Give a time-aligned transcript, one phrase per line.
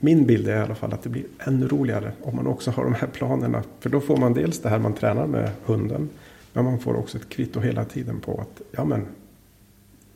[0.00, 2.84] min bild är i alla fall att det blir ännu roligare om man också har
[2.84, 3.62] de här planerna.
[3.80, 6.08] För då får man dels det här man tränar med hunden.
[6.52, 9.06] Men man får också ett kvitto hela tiden på att ja, men,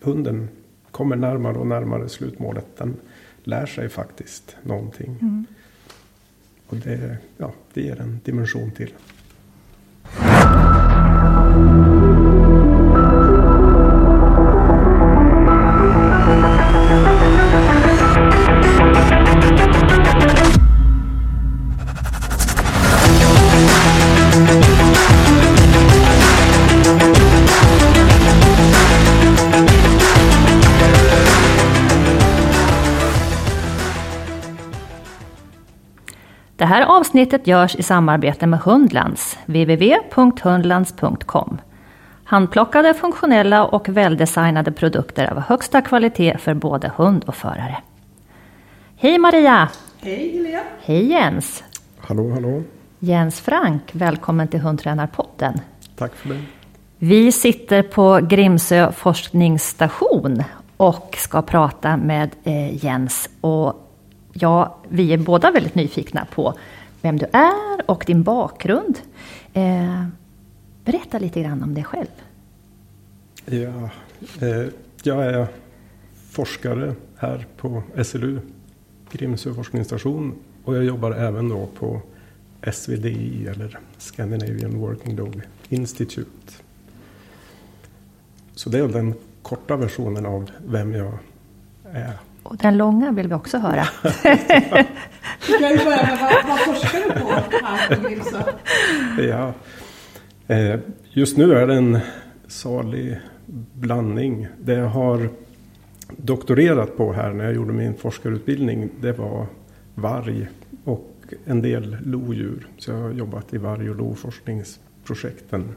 [0.01, 0.49] hunden
[0.91, 2.67] kommer närmare och närmare slutmålet.
[2.77, 2.97] Den
[3.45, 5.17] lär sig faktiskt någonting.
[5.21, 5.47] Mm.
[6.67, 8.93] Och det, ja, det ger en dimension till.
[37.15, 41.59] Avsnittet görs i samarbete med Hundlands, www.hundlands.com.
[42.25, 47.77] Handplockade, funktionella och väldesignade produkter av högsta kvalitet för både hund och förare.
[48.97, 49.69] Hej Maria!
[50.01, 50.63] Hej Helena!
[50.81, 51.65] Hej Jens!
[51.99, 52.63] Hallå, hallå!
[52.99, 55.61] Jens Frank, välkommen till Hundtränarpodden.
[55.97, 56.41] Tack för det.
[56.99, 60.43] Vi sitter på Grimsö forskningsstation
[60.77, 63.31] och ska prata med eh, Jens.
[63.41, 63.91] Och
[64.33, 66.55] ja, vi är båda väldigt nyfikna på
[67.05, 68.99] vem du är och din bakgrund.
[69.53, 70.05] Eh,
[70.85, 72.07] berätta lite grann om dig själv.
[73.45, 73.91] Ja,
[74.41, 74.67] eh,
[75.03, 75.47] jag är
[76.31, 78.41] forskare här på SLU,
[79.11, 80.35] Grimsö forskningsstation.
[80.65, 82.01] Och jag jobbar även då på
[82.73, 86.53] SVDI eller Scandinavian Working Dog Institute.
[88.55, 91.19] Så det är den korta versionen av vem jag
[91.85, 92.19] är.
[92.45, 93.87] Och den långa vill vi också höra.
[95.47, 97.29] Du kan ju börja med vad, vad forskar du på
[97.67, 98.43] här på Grimsö?
[99.19, 99.55] Ja,
[100.55, 101.99] eh, just nu är det en
[102.47, 103.21] salig
[103.73, 104.47] blandning.
[104.63, 105.29] Det jag har
[106.17, 109.47] doktorerat på här när jag gjorde min forskarutbildning det var
[109.95, 110.49] varg
[110.85, 111.15] och
[111.45, 112.67] en del lodjur.
[112.79, 115.75] Så jag har jobbat i varg och loforskningsprojekten.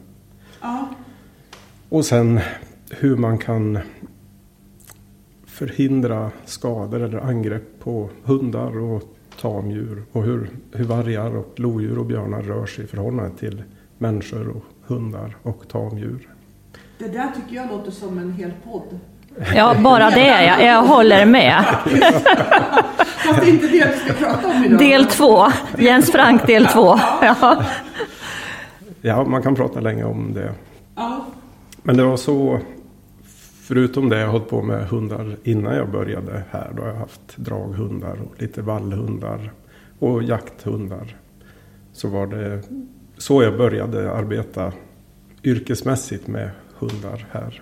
[0.61, 0.89] Ja.
[1.89, 2.39] Och sen
[2.89, 3.80] hur man kan
[5.57, 9.03] förhindra skador eller angrepp på hundar och
[9.41, 10.03] tamdjur.
[10.11, 13.63] Och hur, hur vargar och lodjur och björnar rör sig i förhållande till
[13.97, 16.27] människor och hundar och tamdjur.
[16.97, 18.99] Det där tycker jag låter som en hel podd.
[19.55, 20.43] Ja, bara det.
[20.43, 21.63] Jag, jag håller med.
[23.25, 24.79] Fast det är inte det vi ska prata om idag.
[24.79, 25.47] Del två.
[25.77, 26.99] Jens Frank del två.
[27.21, 27.63] Ja.
[29.01, 30.51] Ja, man kan prata länge om det.
[30.95, 31.25] Ja.
[31.83, 32.59] Men det var så,
[33.67, 36.72] förutom det jag hållit på med hundar innan jag började här.
[36.76, 39.52] Då har jag haft draghundar och lite vallhundar
[40.00, 41.16] och jakthundar.
[41.94, 42.64] Så var det
[43.17, 44.73] så jag började arbeta
[45.44, 47.61] yrkesmässigt med hundar här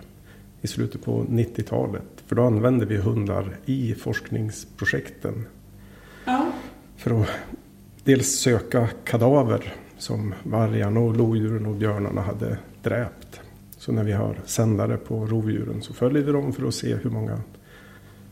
[0.61, 2.23] i slutet på 90-talet.
[2.27, 5.45] För då använde vi hundar i forskningsprojekten.
[6.25, 6.51] Ja.
[6.97, 7.29] För att
[8.03, 13.41] dels söka kadaver som vargarna och lodjuren och björnarna hade dräpt.
[13.85, 17.09] Så när vi har sändare på rovdjuren så följer vi dem för att se hur
[17.09, 17.39] många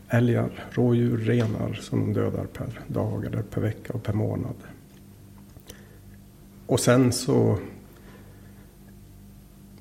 [0.09, 4.55] älgar, rådjur, renar som de dödar per dag eller per vecka och per månad.
[6.65, 7.59] Och sen så,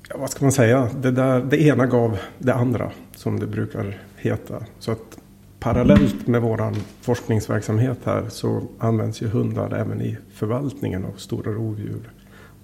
[0.09, 4.01] ja, vad ska man säga, det, där, det ena gav det andra som det brukar
[4.17, 4.65] heta.
[4.79, 5.17] Så att
[5.59, 12.11] parallellt med vår forskningsverksamhet här så används ju hundar även i förvaltningen av stora rovdjur.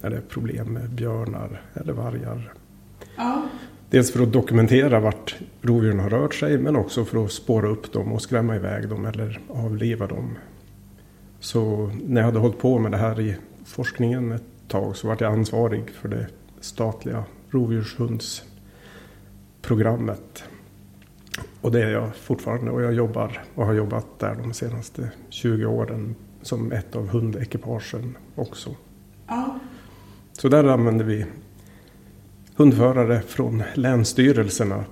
[0.02, 2.54] När det är problem med björnar eller vargar.
[3.20, 3.42] Ja.
[3.90, 7.94] Dels för att dokumentera vart rovdjuren har rört sig men också för att spåra upp
[7.94, 10.38] dem och skrämma iväg dem eller avliva dem.
[11.40, 13.36] Så när jag hade hållit på med det här i
[13.66, 16.28] forskningen ett tag så var jag ansvarig för det
[16.60, 20.44] statliga rovdjurshundsprogrammet.
[21.62, 25.66] Och det är jag fortfarande och jag jobbar och har jobbat där de senaste 20
[25.66, 28.76] åren som ett av hundekipagen också.
[29.28, 29.60] Ja.
[30.34, 31.26] Så där använder vi
[32.60, 34.84] hundförare från länsstyrelserna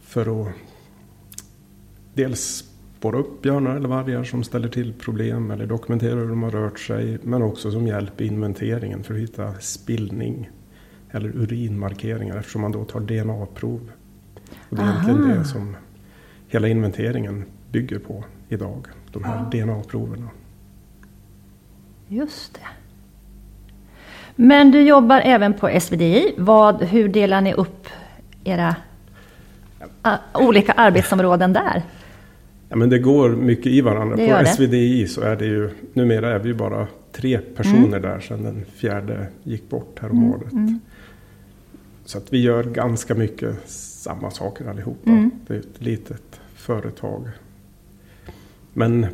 [0.00, 0.48] för att
[2.14, 2.64] dels
[2.98, 6.78] spåra upp björnar eller vargar som ställer till problem eller dokumentera hur de har rört
[6.78, 7.18] sig.
[7.22, 10.50] Men också som hjälp i inventeringen för att hitta spillning
[11.10, 13.90] eller urinmarkeringar eftersom man då tar DNA-prov.
[14.68, 15.34] Och det är egentligen Aha.
[15.38, 15.76] det som
[16.48, 18.86] hela inventeringen bygger på idag.
[19.12, 19.64] De här Ja.
[19.64, 20.28] DNA-proverna.
[22.08, 22.60] Just det.
[24.36, 26.34] Men du jobbar även på SVDI.
[26.36, 27.86] Vad, hur delar ni upp
[28.44, 28.76] era
[30.02, 31.82] ah, olika arbetsområden där?
[32.68, 34.16] Ja, men det går mycket i varandra.
[34.16, 34.46] Det På det.
[34.46, 38.64] SVDI så är det ju, numera är vi ju bara tre personer där sedan den
[38.74, 40.52] fjärde gick bort häromåret.
[42.04, 45.10] Så att vi gör ganska mycket samma saker allihopa.
[45.10, 45.30] Mm.
[45.46, 47.28] Det är ett litet företag.
[48.72, 49.06] Men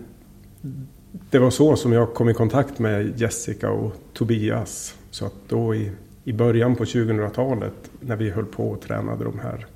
[1.31, 4.95] det var så som jag kom i kontakt med Jessica och Tobias.
[5.13, 5.93] Så att då i,
[6.25, 9.67] i början på 2000-talet när vi höll på och tränade de här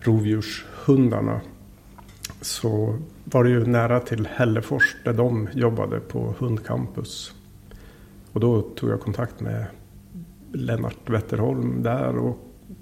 [0.00, 1.40] rovdjurshundarna
[2.40, 7.32] så var det ju nära till Hällefors där de jobbade på hundcampus.
[8.32, 9.66] Och då tog jag kontakt med
[10.52, 12.38] Lennart Wetterholm där och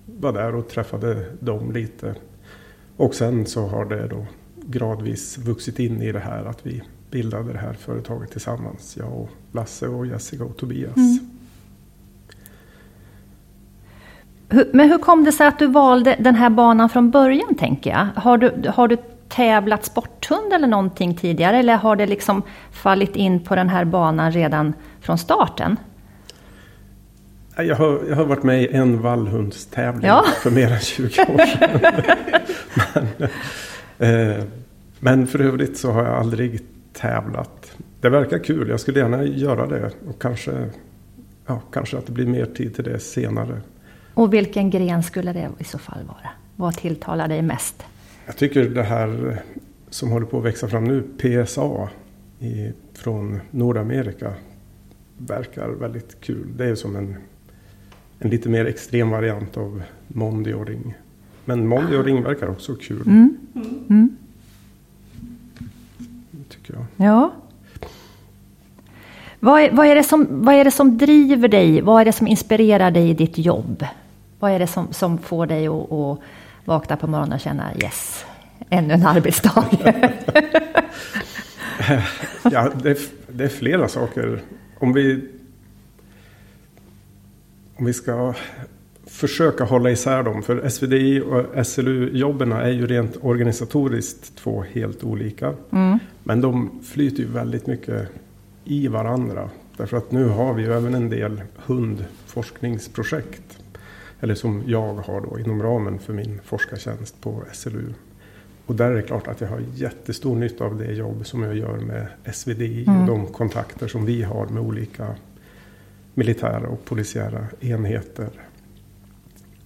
[0.06, 2.14] var där och träffade dem lite.
[2.96, 4.26] Och sen så har det då
[4.56, 8.96] gradvis vuxit in i det här att vi bildade det här företaget tillsammans.
[8.96, 10.96] Jag och Lasse och Jessica och Tobias.
[10.96, 11.35] Mm.
[14.48, 18.22] Men hur kom det sig att du valde den här banan från början tänker jag?
[18.22, 18.96] Har du, har du
[19.28, 24.32] tävlat sporthund eller någonting tidigare eller har det liksom fallit in på den här banan
[24.32, 25.76] redan från starten?
[27.56, 30.24] Jag har, jag har varit med i en vallhundstävling ja.
[30.42, 31.80] för mer än 20 år sedan.
[33.98, 34.44] men, eh,
[34.98, 36.60] men för övrigt så har jag aldrig
[36.92, 37.76] tävlat.
[38.00, 39.90] Det verkar kul, jag skulle gärna göra det.
[40.08, 40.70] Och kanske,
[41.46, 43.60] ja, kanske att det blir mer tid till det senare.
[44.16, 46.30] Och vilken gren skulle det i så fall vara?
[46.56, 47.82] Vad tilltalar dig mest?
[48.26, 49.38] Jag tycker det här
[49.90, 51.88] som håller på att växa fram nu, PSA
[52.40, 54.32] i, från Nordamerika,
[55.18, 56.46] verkar väldigt kul.
[56.56, 57.16] Det är som en,
[58.18, 60.94] en lite mer extrem variant av Mondi och Ring.
[61.44, 63.02] Men Mondi och Ring verkar också kul.
[63.06, 63.36] Mm.
[63.88, 64.16] Mm.
[66.48, 66.84] Tycker jag.
[66.96, 67.32] Ja.
[69.40, 71.80] Vad är, vad, är det som, vad är det som driver dig?
[71.80, 73.84] Vad är det som inspirerar dig i ditt jobb?
[74.38, 76.18] Vad är det som, som får dig att, att
[76.64, 78.24] vakna på morgonen och känna yes,
[78.70, 79.64] ännu en arbetsdag?
[82.42, 82.98] ja, det är,
[83.28, 84.42] det är flera saker.
[84.78, 85.28] Om vi,
[87.76, 88.34] om vi ska
[89.06, 90.42] försöka hålla isär dem.
[90.42, 95.54] För SVDI och SLU-jobben är ju rent organisatoriskt två helt olika.
[95.70, 95.98] Mm.
[96.24, 98.08] Men de flyter ju väldigt mycket
[98.64, 99.50] i varandra.
[99.76, 103.45] Därför att nu har vi ju även en del hundforskningsprojekt.
[104.20, 107.92] Eller som jag har då inom ramen för min forskartjänst på SLU.
[108.66, 111.56] Och där är det klart att jag har jättestor nytta av det jobb som jag
[111.56, 113.00] gör med SVDI mm.
[113.00, 115.14] och de kontakter som vi har med olika
[116.14, 118.30] militära och polisiära enheter.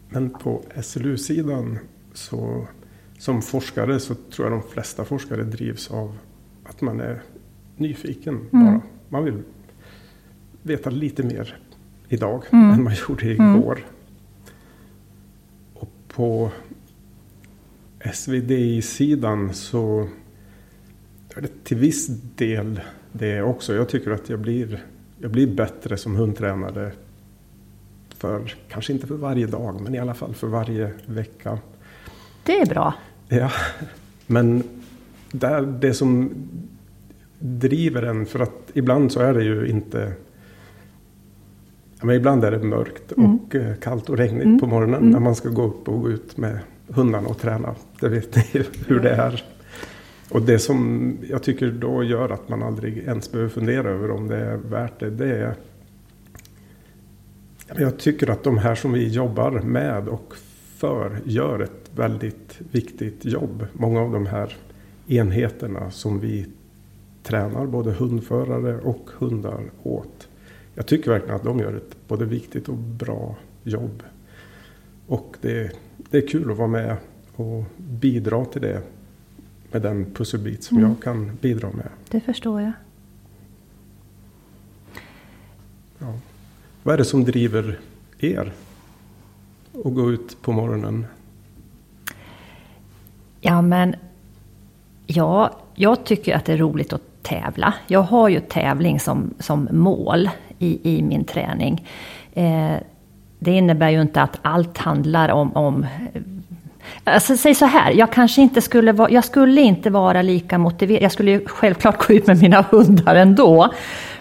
[0.08, 1.78] Men på SLU-sidan
[2.12, 2.66] så
[3.18, 6.18] som forskare så tror jag de flesta forskare drivs av
[6.64, 7.22] att man är
[7.76, 8.64] nyfiken mm.
[8.64, 8.80] bara.
[9.08, 9.42] Man vill
[10.62, 11.56] veta lite mer
[12.08, 12.70] idag mm.
[12.70, 13.56] än man gjorde mm.
[13.56, 13.86] igår.
[16.20, 16.50] På
[18.12, 20.08] SVD-sidan så
[21.36, 22.06] är det till viss
[22.36, 22.80] del
[23.12, 23.74] det också.
[23.74, 24.84] Jag tycker att jag blir,
[25.18, 26.92] jag blir bättre som hundtränare.
[28.16, 31.58] För, kanske inte för varje dag, men i alla fall för varje vecka.
[32.44, 32.94] Det är bra.
[33.28, 33.52] Ja,
[34.26, 34.62] men
[35.32, 36.30] där, det som
[37.38, 40.12] driver en, för att ibland så är det ju inte
[42.02, 43.34] men ibland är det mörkt mm.
[43.34, 43.76] och mm.
[43.76, 44.58] kallt och regnigt mm.
[44.58, 45.10] på morgonen mm.
[45.10, 46.58] när man ska gå upp och gå ut med
[46.88, 47.74] hundarna och träna.
[48.00, 49.44] Det vet ni hur det är.
[50.30, 54.28] Och det som jag tycker då gör att man aldrig ens behöver fundera över om
[54.28, 55.10] det är värt det.
[55.10, 55.54] Det är
[57.76, 60.34] jag tycker att de här som vi jobbar med och
[60.76, 63.66] för gör ett väldigt viktigt jobb.
[63.72, 64.56] Många av de här
[65.06, 66.46] enheterna som vi
[67.22, 70.28] tränar både hundförare och hundar åt.
[70.74, 74.02] Jag tycker verkligen att de gör ett både viktigt och bra jobb.
[75.06, 75.72] Och det,
[76.10, 76.96] det är kul att vara med
[77.36, 78.82] och bidra till det
[79.72, 80.90] med den pusselbit som mm.
[80.90, 81.88] jag kan bidra med.
[82.08, 82.72] Det förstår jag.
[85.98, 86.14] Ja.
[86.82, 87.78] Vad är det som driver
[88.18, 88.52] er
[89.84, 91.06] att gå ut på morgonen?
[93.40, 93.94] Ja, men
[95.06, 97.74] ja, jag tycker att det är roligt att tävla.
[97.86, 101.88] Jag har ju tävling som, som mål i, i min träning.
[102.34, 102.74] Eh,
[103.38, 106.22] det innebär ju inte att allt handlar om, om eh,
[107.04, 111.02] Alltså, säg så här, jag kanske inte skulle vara, jag skulle inte vara lika motiverad.
[111.02, 113.72] Jag skulle ju självklart gå ut med mina hundar ändå.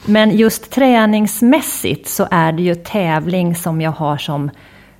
[0.06, 4.50] Men just träningsmässigt så är det ju tävling som jag har som,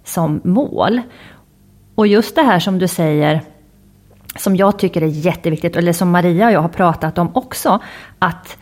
[0.04, 1.02] som mål.
[1.96, 3.42] Och just det här som du säger,
[4.36, 7.80] som jag tycker är jätteviktigt, eller som Maria och jag har pratat om också,
[8.20, 8.58] att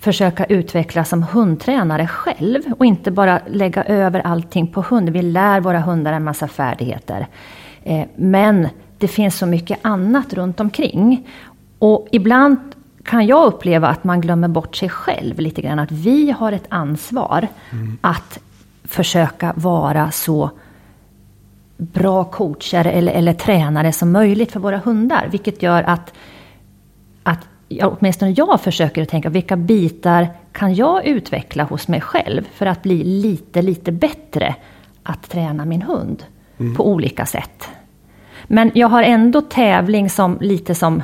[0.00, 5.08] försöka utvecklas som hundtränare själv och inte bara lägga över allting på hund.
[5.10, 7.26] Vi lär våra hundar en massa färdigheter.
[7.82, 11.28] Eh, men det finns så mycket annat runt omkring.
[11.78, 12.56] Och ibland
[13.04, 15.78] kan jag uppleva att man glömmer bort sig själv lite grann.
[15.78, 17.98] Att vi har ett ansvar mm.
[18.00, 18.38] att
[18.84, 20.50] försöka vara så
[21.82, 25.28] bra coacher eller, eller tränare som möjligt för våra hundar.
[25.30, 26.12] Vilket gör att,
[27.22, 32.48] att ja, åtminstone jag försöker att tänka, vilka bitar kan jag utveckla hos mig själv
[32.54, 34.54] för att bli lite, lite bättre
[35.02, 36.24] att träna min hund
[36.58, 36.74] mm.
[36.74, 37.68] på olika sätt.
[38.46, 41.02] Men jag har ändå tävling som lite som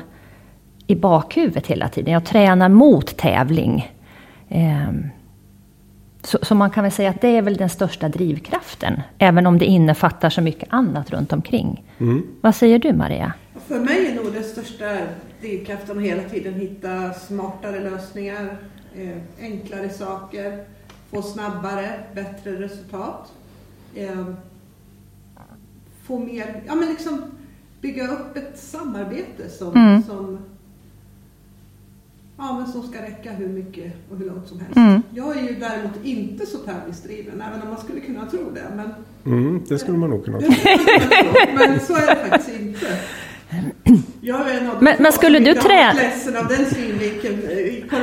[0.87, 2.13] i bakhuvudet hela tiden.
[2.13, 3.93] Jag tränar mot tävling.
[4.49, 5.07] Ehm,
[6.23, 9.59] så, så, man kan väl säga att det är väl den största drivkraften, även om
[9.59, 11.85] det innefattar så mycket annat runt omkring.
[11.99, 12.23] Mm.
[12.41, 13.33] Vad säger du Maria?
[13.67, 14.97] För mig är nog den största
[15.41, 18.57] drivkraften att hela tiden hitta smartare lösningar,
[18.97, 20.65] eh, enklare saker,
[21.11, 23.33] få snabbare, bättre resultat.
[23.95, 24.27] Eh,
[26.03, 27.23] få mer, ja men liksom
[27.81, 30.03] bygga upp ett samarbete som, mm.
[30.03, 30.39] som
[32.39, 34.77] ja, men som ska räcka hur mycket och hur långt som helst.
[34.77, 35.03] Mm.
[35.15, 38.67] Jag är ju däremot inte så tävlingsdriven, även om man skulle kunna tro det.
[38.77, 38.91] Men,
[39.27, 40.49] mm, det skulle man nog kunna tro.
[41.55, 42.87] men så är det faktiskt inte.
[44.21, 45.93] Jag är en av men, men skulle du träna...
[45.93, 47.43] ledsen av den synvinkeln.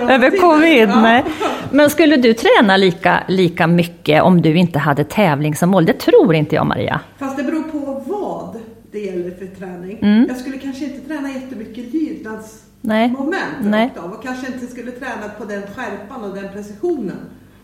[0.09, 0.89] Över covid?
[0.89, 1.01] Ja.
[1.01, 1.23] Nej.
[1.71, 5.85] Men skulle du träna lika, lika mycket om du inte hade tävling som mål?
[5.85, 7.01] Det tror inte jag Maria.
[7.17, 8.55] Fast det beror på vad
[8.91, 9.97] det gäller för träning.
[10.01, 10.25] Mm.
[10.27, 13.11] Jag skulle kanske inte träna jättemycket lydnads Nej.
[13.11, 13.93] moment Nej.
[13.97, 17.19] Av, och kanske inte skulle träna på den skärpan och den precisionen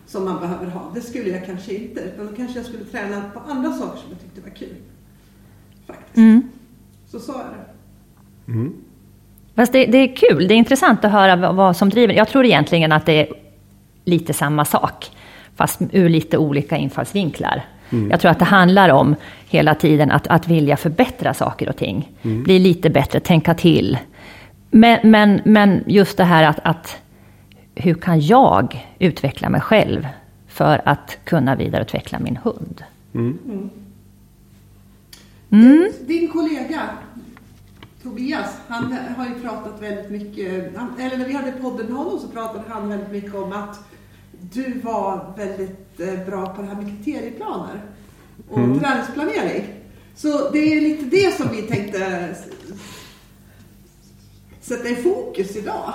[0.06, 0.90] som man behöver ha.
[0.94, 2.00] Det skulle jag kanske inte.
[2.00, 4.76] Utan då kanske jag skulle träna på andra saker som jag tyckte var kul.
[5.86, 6.16] Faktiskt.
[6.16, 6.42] Mm.
[7.08, 8.52] Så så är det.
[8.52, 8.74] Mm.
[9.54, 12.14] Fast det, det, är kul, det är intressant att höra vad som driver.
[12.14, 13.26] Jag tror egentligen att det är
[14.04, 15.10] lite samma sak,
[15.56, 17.64] fast ur lite olika infallsvinklar.
[17.90, 18.10] Mm.
[18.10, 19.14] Jag tror att det handlar om
[19.48, 22.12] hela tiden att, att vilja förbättra saker och ting.
[22.22, 22.42] Mm.
[22.42, 23.98] Bli lite bättre, tänka till.
[24.74, 26.96] Men, men, men just det här att, att
[27.74, 30.08] hur kan jag utveckla mig själv
[30.48, 32.84] för att kunna vidareutveckla min hund?
[33.14, 33.70] Mm.
[35.50, 35.92] Mm.
[36.06, 36.82] Din kollega
[38.02, 40.52] Tobias, han har ju pratat väldigt mycket,
[40.98, 43.78] eller när vi hade podden med honom så pratade han väldigt mycket om att
[44.40, 47.80] du var väldigt eh, bra på det här med kriterieplaner
[48.48, 48.80] och mm.
[48.80, 49.64] träningsplanering.
[50.14, 52.28] Så det är lite det som vi tänkte
[54.62, 55.92] sätta i fokus idag.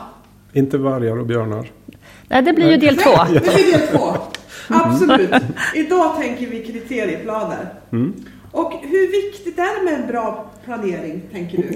[0.53, 1.71] Inte vargar och björnar.
[2.27, 3.09] Nej, det blir ju del två.
[3.33, 4.17] det blir del två.
[4.67, 5.31] Absolut.
[5.75, 7.73] Idag tänker vi kriterieplaner.
[7.91, 8.13] Mm.
[8.51, 11.69] Och hur viktigt är det med en bra planering, tänker du?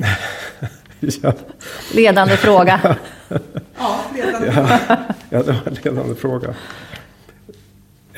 [1.22, 1.34] ja.
[1.94, 2.98] Ledande fråga.
[3.78, 4.54] ja, ledande ja.
[4.54, 4.80] fråga.
[5.30, 6.56] Ja, det var en ledande fråga.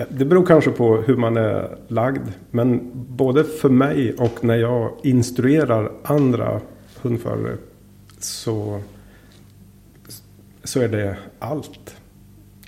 [0.09, 2.27] Det beror kanske på hur man är lagd.
[2.51, 6.61] Men både för mig och när jag instruerar andra
[7.01, 7.57] hundförare
[8.23, 8.81] så,
[10.63, 11.95] så är det allt.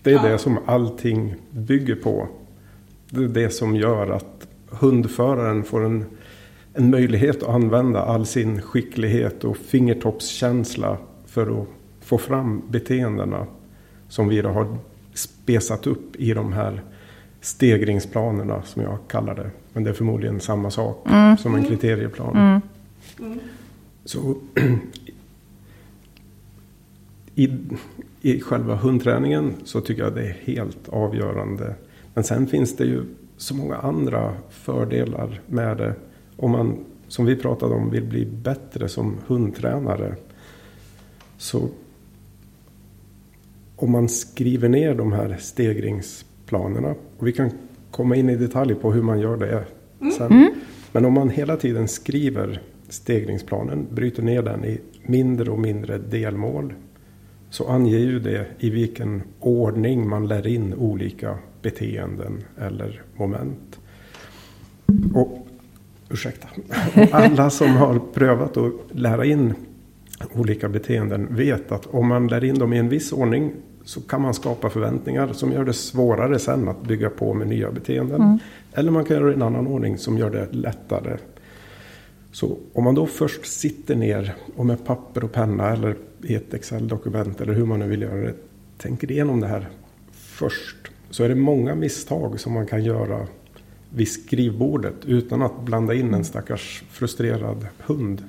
[0.03, 0.23] Det är ja.
[0.23, 2.27] det som allting bygger på.
[3.09, 6.05] Det är det som gör att hundföraren får en,
[6.73, 11.67] en möjlighet att använda all sin skicklighet och fingertoppskänsla för att
[12.01, 13.47] få fram beteendena
[14.09, 14.77] som vi då har
[15.13, 16.81] spesat upp i de här
[17.41, 19.49] stegringsplanerna som jag kallar det.
[19.73, 21.37] Men det är förmodligen samma sak mm.
[21.37, 22.37] som en kriterieplan.
[22.37, 22.61] Mm.
[23.19, 23.39] Mm.
[24.05, 24.35] Så
[27.35, 27.49] i,
[28.21, 31.75] i själva hundträningen så tycker jag det är helt avgörande.
[32.13, 33.03] Men sen finns det ju
[33.37, 35.93] så många andra fördelar med det.
[36.37, 40.15] Om man, som vi pratade om, vill bli bättre som hundtränare.
[41.37, 41.69] Så
[43.75, 46.95] om man skriver ner de här stegringsplanerna.
[47.17, 47.51] Och vi kan
[47.91, 49.65] komma in i detalj på hur man gör det
[50.17, 50.31] sen.
[50.31, 50.53] Mm.
[50.91, 56.73] Men om man hela tiden skriver stegringsplanen, bryter ner den i mindre och mindre delmål
[57.49, 63.79] så anger ju det i vilken ordning man lär in olika beteenden eller moment.
[65.13, 65.47] Och
[66.09, 66.47] ursäkta,
[67.11, 69.53] alla som har prövat att lära in
[70.33, 74.21] olika beteenden vet att om man lär in dem i en viss ordning så kan
[74.21, 78.21] man skapa förväntningar som gör det svårare sen att bygga på med nya beteenden.
[78.21, 78.39] Mm.
[78.73, 81.17] Eller man kan göra det i en annan ordning som gör det lättare.
[82.31, 86.53] Så om man då först sitter ner och med papper och penna eller i ett
[86.53, 88.33] Excel-dokument eller hur man nu vill göra det.
[88.77, 89.67] Tänker igenom det här
[90.11, 90.77] först.
[91.09, 93.27] Så är det många misstag som man kan göra
[93.89, 98.23] vid skrivbordet utan att blanda in en stackars frustrerad hund.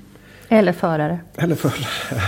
[0.48, 1.20] Eller förare.
[1.36, 2.22] Eller förare.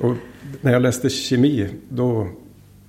[0.00, 0.14] Och
[0.60, 2.28] när jag läste kemi då,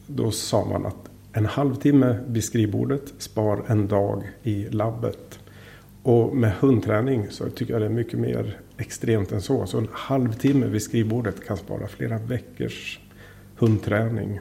[0.07, 5.39] då sa man att en halvtimme vid skrivbordet spar en dag i labbet.
[6.03, 9.65] Och med hundträning så tycker jag det är mycket mer extremt än så.
[9.65, 13.00] Så en halvtimme vid skrivbordet kan spara flera veckors
[13.55, 14.39] hundträning.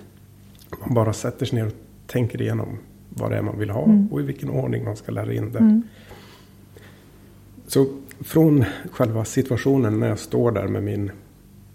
[0.80, 1.72] Man bara sätter sig ner och
[2.06, 2.78] tänker igenom
[3.08, 4.08] vad det är man vill ha mm.
[4.12, 5.58] och i vilken ordning man ska lära in det.
[5.58, 5.82] Mm.
[7.66, 7.86] Så
[8.20, 11.10] från själva situationen när jag står där med min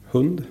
[0.05, 0.43] hund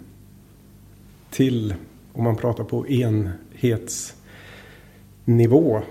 [1.30, 1.74] till,
[2.12, 5.82] om man pratar på enhetsnivå,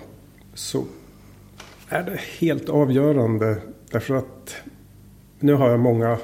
[0.54, 0.86] så
[1.90, 3.62] är det helt avgörande.
[3.92, 4.56] Därför att
[5.42, 6.18] nu har jag många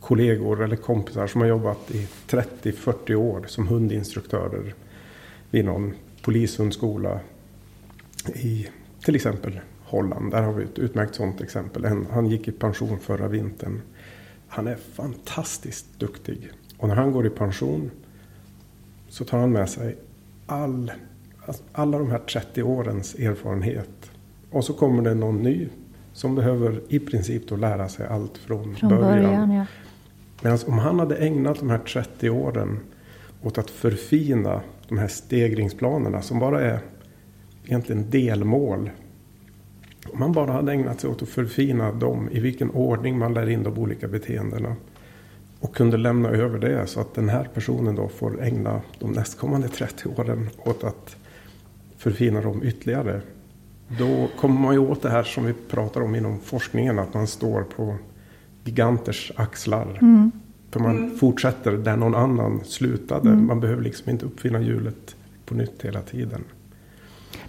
[0.00, 4.74] kollegor eller kompisar som har jobbat i 30-40 år som hundinstruktörer
[5.50, 7.20] vid någon polishundskola
[8.34, 8.68] i
[9.04, 10.30] till exempel Holland.
[10.30, 11.84] Där har vi ett utmärkt sådant exempel.
[12.10, 13.80] Han gick i pension förra vintern.
[14.48, 16.50] Han är fantastiskt duktig.
[16.78, 17.90] Och när han går i pension
[19.08, 19.96] så tar han med sig
[20.46, 20.92] all,
[21.72, 24.10] alla de här 30 årens erfarenhet.
[24.50, 25.68] Och så kommer det någon ny
[26.14, 29.22] som behöver i princip då lära sig allt från, från början.
[29.22, 29.66] början ja.
[30.42, 32.80] Medan om han hade ägnat de här 30 åren
[33.42, 36.80] åt att förfina de här stegringsplanerna som bara är
[37.64, 38.90] egentligen delmål.
[40.12, 43.48] Om man bara hade ägnat sig åt att förfina dem, i vilken ordning man lär
[43.48, 44.76] in de olika beteendena.
[45.60, 49.68] Och kunde lämna över det så att den här personen då får ägna de nästkommande
[49.68, 51.16] 30 åren åt att
[51.96, 53.20] förfina dem ytterligare.
[53.98, 57.26] Då kommer man ju åt det här som vi pratar om inom forskningen, att man
[57.26, 57.96] står på
[58.64, 59.98] giganters axlar.
[60.00, 60.32] Mm.
[60.70, 61.18] För man mm.
[61.18, 63.28] fortsätter där någon annan slutade.
[63.28, 63.46] Mm.
[63.46, 66.44] Man behöver liksom inte uppfinna hjulet på nytt hela tiden.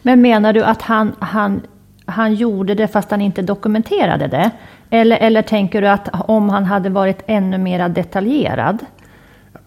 [0.02, 1.62] Men menar du att han, han,
[2.06, 4.52] han gjorde det fast han inte dokumenterade det?
[4.90, 8.86] Eller, eller tänker du att om han hade varit ännu mer detaljerad?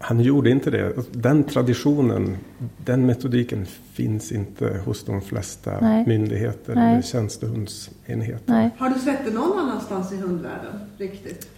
[0.01, 0.93] Han gjorde inte det.
[1.13, 2.37] Den traditionen,
[2.85, 6.07] den metodiken finns inte hos de flesta Nej.
[6.07, 6.93] myndigheter Nej.
[6.93, 8.53] eller tjänstehundsenheter.
[8.53, 8.71] Nej.
[8.79, 11.51] Har du sett det någon annanstans i hundvärlden riktigt?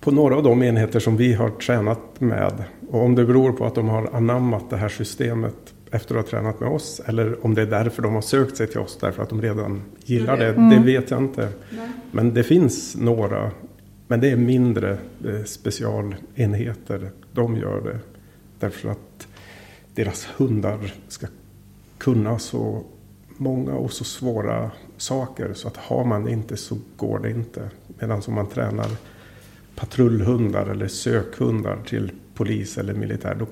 [0.00, 3.66] På några av de enheter som vi har tränat med och om det beror på
[3.66, 7.54] att de har anammat det här systemet efter att ha tränat med oss eller om
[7.54, 10.48] det är därför de har sökt sig till oss därför att de redan gillar det,
[10.48, 10.70] mm.
[10.70, 11.48] det vet jag inte.
[11.70, 11.88] Nej.
[12.10, 13.50] Men det finns några,
[14.10, 17.10] men det är mindre eh, specialenheter.
[17.32, 17.98] De gör det
[18.58, 19.28] därför att
[19.94, 21.26] deras hundar ska
[21.98, 22.84] kunna så
[23.36, 27.70] många och så svåra saker så att har man det inte så går det inte.
[27.98, 28.90] Medan om man tränar
[29.74, 33.46] patrullhundar eller sökhundar till polis eller militär då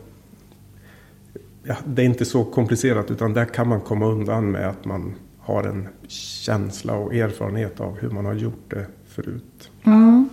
[1.62, 5.14] ja, det är inte så komplicerat utan där kan man komma undan med att man
[5.38, 9.70] har en känsla och erfarenhet av hur man har gjort det förut.
[9.84, 10.28] Mm.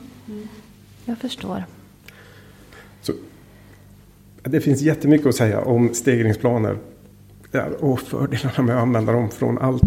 [1.05, 1.63] Jag förstår.
[3.01, 3.13] Så,
[4.43, 6.77] det finns jättemycket att säga om stegringsplaner
[7.79, 9.83] och fördelarna med att använda dem från allt,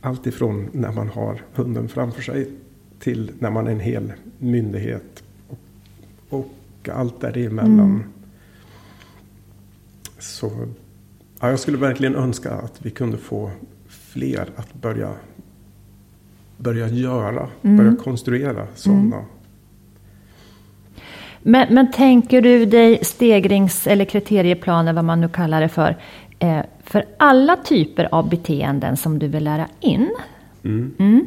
[0.00, 2.50] allt ifrån när man har hunden framför sig
[2.98, 5.58] till när man är en hel myndighet och,
[6.28, 7.80] och allt däremellan.
[7.80, 8.02] Mm.
[10.18, 10.68] Så
[11.40, 13.50] ja, jag skulle verkligen önska att vi kunde få
[13.88, 15.12] fler att börja,
[16.56, 17.76] börja göra, mm.
[17.76, 19.16] börja konstruera sådana.
[19.16, 19.33] Mm.
[21.46, 25.96] Men, men tänker du dig stegrings eller kriterieplaner, vad man nu kallar det för,
[26.38, 30.10] eh, för alla typer av beteenden som du vill lära in?
[30.64, 30.94] Mm.
[30.98, 31.26] mm.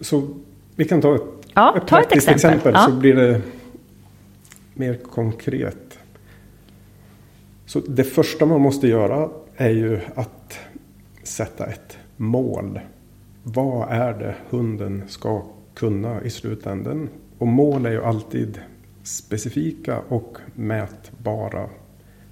[0.00, 0.28] Så
[0.76, 1.22] vi kan ta ett,
[1.54, 2.80] ja, ett ta ett exempel, exempel ja.
[2.80, 3.40] så blir det
[4.74, 5.98] mer konkret.
[7.66, 10.58] Så det första man måste göra är ju att
[11.22, 12.80] sätta ett mål.
[13.42, 15.42] Vad är det hunden ska
[15.74, 17.08] kunna i slutändan?
[17.40, 18.60] Och mål är ju alltid
[19.02, 21.68] specifika och mätbara.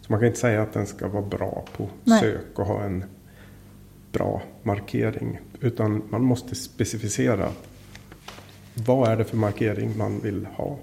[0.00, 2.20] Så man kan inte säga att den ska vara bra på Nej.
[2.20, 3.04] sök och ha en
[4.12, 5.40] bra markering.
[5.60, 7.48] Utan man måste specificera
[8.74, 10.78] vad är det för markering man vill ha.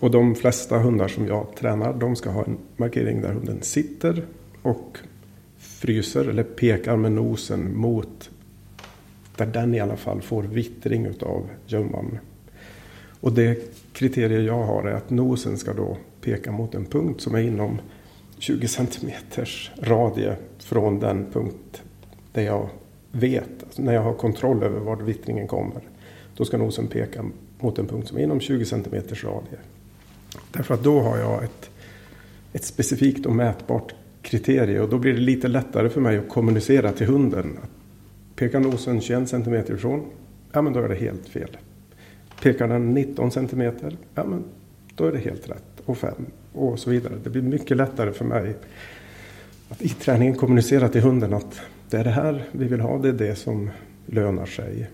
[0.00, 4.26] Och de flesta hundar som jag tränar, de ska ha en markering där hunden sitter
[4.62, 4.98] och
[5.58, 8.30] fryser eller pekar med nosen mot
[9.36, 12.18] där den i alla fall får vittring utav gömman.
[13.20, 13.58] Och det
[13.92, 17.78] kriterier jag har är att nosen ska då peka mot en punkt som är inom
[18.38, 21.82] 20 centimeters radie från den punkt
[22.32, 22.68] där jag
[23.12, 25.82] vet, alltså när jag har kontroll över var vittringen kommer.
[26.36, 27.24] Då ska nosen peka
[27.60, 29.58] mot en punkt som är inom 20 centimeters radie.
[30.52, 31.70] Därför att då har jag ett,
[32.52, 36.92] ett specifikt och mätbart kriterie och då blir det lite lättare för mig att kommunicera
[36.92, 37.58] till hunden.
[38.36, 40.04] Pekar nosen 21 cm ifrån,
[40.52, 41.56] ja men då är det helt fel.
[42.42, 43.72] Pekar den 19 cm,
[44.14, 44.44] ja men
[44.94, 45.82] då är det helt rätt.
[45.84, 46.12] Och 5
[46.52, 47.14] och så vidare.
[47.24, 48.56] Det blir mycket lättare för mig
[49.68, 53.08] att i träningen kommunicera till hunden att det är det här vi vill ha, det
[53.08, 53.70] är det som
[54.06, 54.90] lönar sig.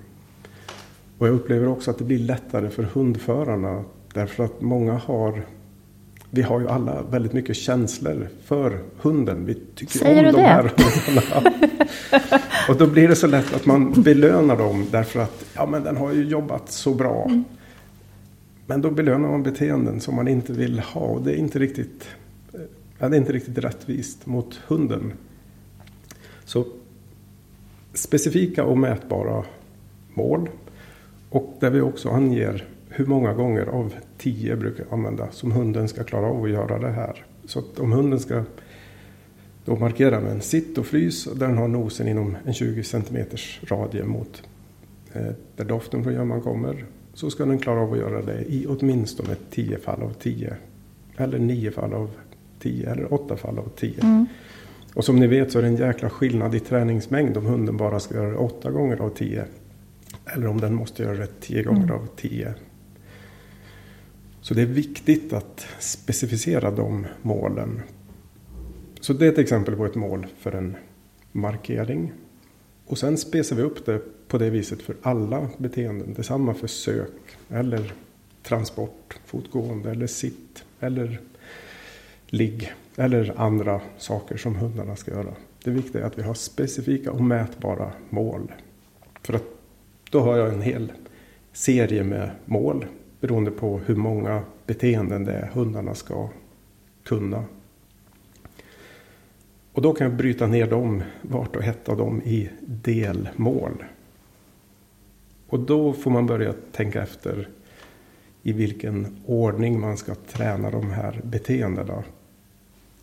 [1.18, 5.44] Och jag upplever också att det blir lättare för hundförarna Därför att många har
[6.34, 9.46] vi har ju alla väldigt mycket känslor för hunden.
[9.46, 10.46] Vi tycker Säger om de det?
[10.46, 10.72] här
[11.06, 11.50] hundarna.
[12.68, 15.96] och då blir det så lätt att man belönar dem därför att ja, men den
[15.96, 17.24] har ju jobbat så bra.
[17.28, 17.44] Mm.
[18.66, 22.08] Men då belönar man beteenden som man inte vill ha och det är inte riktigt,
[22.98, 25.12] ja, det är inte riktigt rättvist mot hunden.
[26.44, 26.66] Så
[27.94, 29.44] specifika och mätbara
[30.14, 30.48] mål
[31.30, 35.88] och där vi också anger hur många gånger av tio brukar jag använda som hunden
[35.88, 37.24] ska klara av att göra det här.
[37.44, 38.44] Så att om hunden ska
[39.64, 43.26] då markera med en sitt och frys och den har nosen inom en 20 cm
[43.62, 44.42] radie mot
[45.12, 48.66] eh, där doften från gömman kommer så ska den klara av att göra det i
[48.66, 50.56] åtminstone 10 fall av 10.
[51.16, 52.10] Eller 9 fall av
[52.58, 54.00] 10 eller 8 fall av 10.
[54.02, 54.26] Mm.
[54.94, 58.00] Och som ni vet så är det en jäkla skillnad i träningsmängd om hunden bara
[58.00, 59.44] ska göra det 8 gånger av 10.
[60.26, 61.94] Eller om den måste göra det 10 gånger mm.
[61.94, 62.54] av 10.
[64.42, 67.82] Så det är viktigt att specificera de målen.
[69.00, 70.76] Så det är ett exempel på ett mål för en
[71.32, 72.12] markering.
[72.86, 76.14] Och sen spesar vi upp det på det viset för alla beteenden.
[76.14, 77.92] Detsamma för sök eller
[78.42, 81.20] transport, fotgående eller sitt eller
[82.26, 85.34] ligg eller andra saker som hundarna ska göra.
[85.64, 88.52] Det viktiga är att vi har specifika och mätbara mål.
[89.22, 89.46] För att
[90.10, 90.92] då har jag en hel
[91.52, 92.86] serie med mål
[93.22, 96.28] beroende på hur många beteenden det är hundarna ska
[97.04, 97.44] kunna.
[99.72, 103.84] Och då kan jag bryta ner dem, vart och ett av dem, i delmål.
[105.48, 107.48] Och då får man börja tänka efter
[108.42, 112.04] i vilken ordning man ska träna de här beteendena.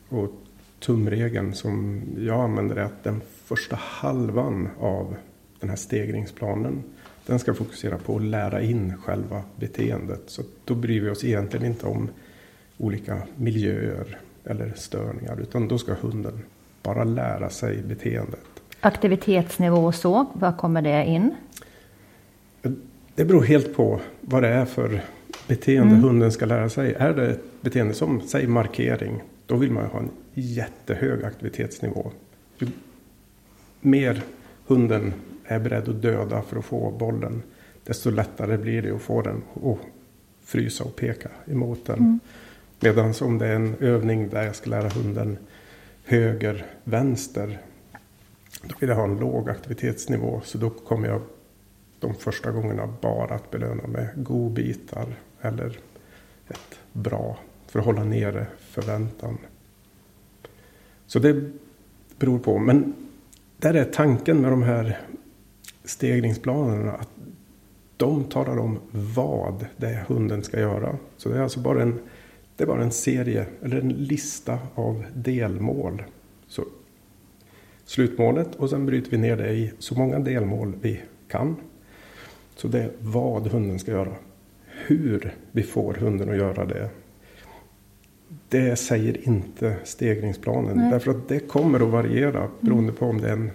[0.09, 0.31] Och
[0.79, 5.15] tumregeln som jag använder är att den första halvan av
[5.59, 6.83] den här stegringsplanen
[7.25, 10.21] den ska fokusera på att lära in själva beteendet.
[10.25, 12.09] Så då bryr vi oss egentligen inte om
[12.77, 16.39] olika miljöer eller störningar utan då ska hunden
[16.83, 18.45] bara lära sig beteendet.
[18.79, 21.35] Aktivitetsnivå och så, vad kommer det in?
[23.15, 25.01] Det beror helt på vad det är för
[25.47, 26.03] beteende mm.
[26.03, 26.93] hunden ska lära sig.
[26.93, 32.11] Är det ett beteende som, säg markering, då vill man ha en jättehög aktivitetsnivå.
[32.57, 32.67] Ju
[33.81, 34.21] mer
[34.67, 35.13] hunden
[35.49, 37.43] är beredd att döda för att få bollen,
[37.83, 39.77] desto lättare blir det att få den att
[40.43, 41.99] frysa och peka emot den.
[41.99, 42.19] Mm.
[42.79, 45.37] Medan om det är en övning där jag ska lära hunden
[46.05, 47.59] höger, vänster,
[48.63, 50.41] då vill jag ha en låg aktivitetsnivå.
[50.43, 51.21] Så då kommer jag
[51.99, 55.07] de första gångerna bara att belöna med godbitar
[55.41, 55.79] eller
[56.47, 59.37] ett bra för att hålla nere förväntan.
[61.07, 61.51] Så det
[62.19, 62.59] beror på.
[62.59, 62.93] Men
[63.57, 64.99] där är tanken med de här
[65.89, 67.09] stegringsplanerna att
[67.97, 70.97] de talar om vad det är hunden ska göra.
[71.17, 71.99] Så det är alltså bara en,
[72.55, 76.03] det är bara en serie eller en lista av delmål.
[76.47, 76.63] Så
[77.85, 81.55] slutmålet och sen bryter vi ner det i så många delmål vi kan.
[82.55, 84.13] Så det är vad hunden ska göra.
[84.65, 86.89] Hur vi får hunden att göra det.
[88.49, 90.77] Det säger inte stegringsplanen.
[90.77, 90.91] Nej.
[90.91, 93.51] Därför att det kommer att variera beroende på om det är en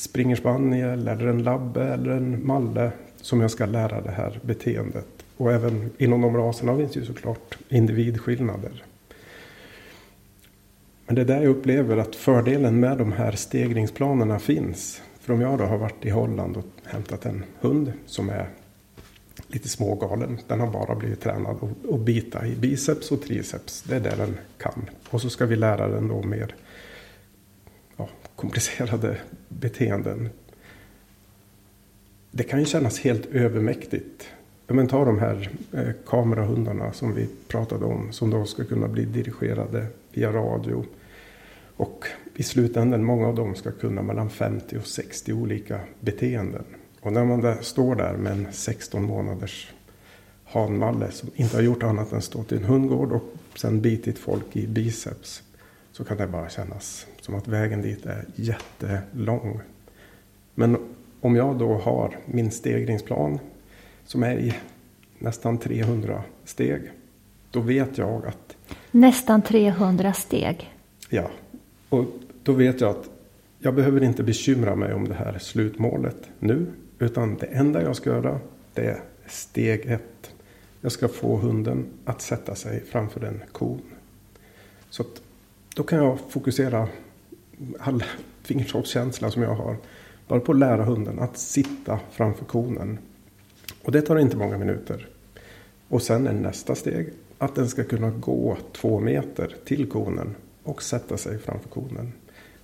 [0.00, 5.06] springerspaniel eller en labbe eller en malle som jag ska lära det här beteendet.
[5.36, 8.84] Och även inom de raserna finns ju såklart individskillnader.
[11.06, 15.02] Men det är där jag upplever att fördelen med de här stegringsplanerna finns.
[15.20, 18.48] För om jag då har varit i Holland och hämtat en hund som är
[19.48, 20.38] lite smågalen.
[20.46, 21.56] Den har bara blivit tränad
[21.92, 23.82] att bita i biceps och triceps.
[23.82, 24.90] Det är det den kan.
[25.10, 26.54] Och så ska vi lära den då mer
[28.40, 29.16] komplicerade
[29.48, 30.28] beteenden.
[32.30, 34.28] Det kan ju kännas helt övermäktigt.
[34.66, 38.12] Men ta de här eh, kamerahundarna som vi pratade om.
[38.12, 40.84] Som då ska kunna bli dirigerade via radio.
[41.76, 46.64] Och i slutändan, många av dem ska kunna mellan 50 och 60 olika beteenden.
[47.00, 49.72] Och när man där står där med en 16 månaders
[50.44, 53.24] hanmalle som inte har gjort annat än stått i en hundgård och
[53.56, 55.42] sen bitit folk i biceps.
[55.92, 59.60] Så kan det bara kännas som att vägen dit är jättelång.
[60.54, 60.76] Men
[61.20, 63.38] om jag då har min stegringsplan
[64.04, 64.54] som är i
[65.18, 66.82] nästan 300 steg.
[67.50, 68.56] Då vet jag att...
[68.90, 70.74] Nästan 300 steg?
[71.08, 71.30] Ja,
[71.88, 72.04] och
[72.42, 73.10] då vet jag att
[73.58, 76.66] jag behöver inte bekymra mig om det här slutmålet nu.
[76.98, 78.40] Utan det enda jag ska göra
[78.74, 80.34] det är steg ett.
[80.80, 83.82] Jag ska få hunden att sätta sig framför en kon.
[84.90, 85.22] Så att
[85.74, 86.88] då kan jag fokusera
[87.78, 88.04] all
[88.42, 89.76] fingertoppskänsla som jag har.
[90.28, 92.98] Bara på att lära hunden att sitta framför konen.
[93.82, 95.08] Och det tar inte många minuter.
[95.88, 100.82] Och sen är nästa steg att den ska kunna gå två meter till konen och
[100.82, 102.12] sätta sig framför konen.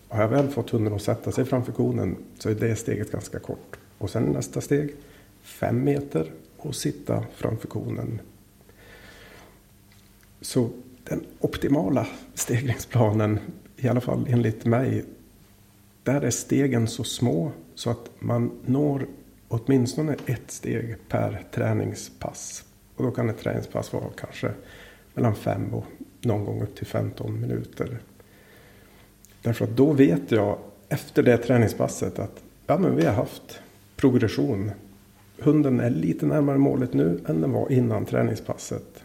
[0.09, 3.13] Och har jag väl fått hunden att sätta sig framför konen så är det steget
[3.13, 3.77] ganska kort.
[3.99, 4.95] Och sen nästa steg,
[5.43, 8.21] fem meter och sitta framför konen.
[10.41, 10.71] Så
[11.05, 13.39] den optimala stegringsplanen,
[13.77, 15.05] i alla fall enligt mig,
[16.03, 19.07] där är stegen så små så att man når
[19.49, 22.65] åtminstone ett steg per träningspass.
[22.97, 24.51] Och då kan ett träningspass vara kanske
[25.15, 25.85] mellan 5 och
[26.21, 27.99] någon gång upp till 15 minuter.
[29.43, 30.59] Därför att då vet jag
[30.89, 33.61] efter det träningspasset att ja, men vi har haft
[33.97, 34.71] progression.
[35.39, 39.05] Hunden är lite närmare målet nu än den var innan träningspasset.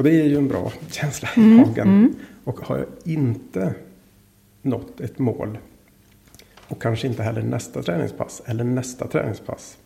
[0.00, 1.88] Och det är ju en bra känsla i mm, magen.
[1.88, 2.14] Mm.
[2.44, 3.74] Och har jag inte
[4.62, 5.58] nått ett mål
[6.68, 9.78] och kanske inte heller nästa träningspass eller nästa träningspass.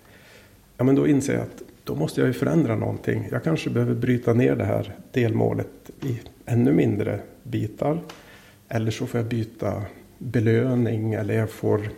[0.77, 3.29] Ja, men då inser jag att då måste jag ju förändra någonting.
[3.31, 8.01] Jag kanske behöver bryta ner det här delmålet i ännu mindre bitar.
[8.69, 9.83] Eller så får jag byta
[10.19, 11.89] belöning eller jag får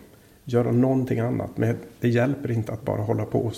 [0.44, 1.50] göra någonting annat.
[1.56, 3.54] Men det hjälper inte att bara hålla på och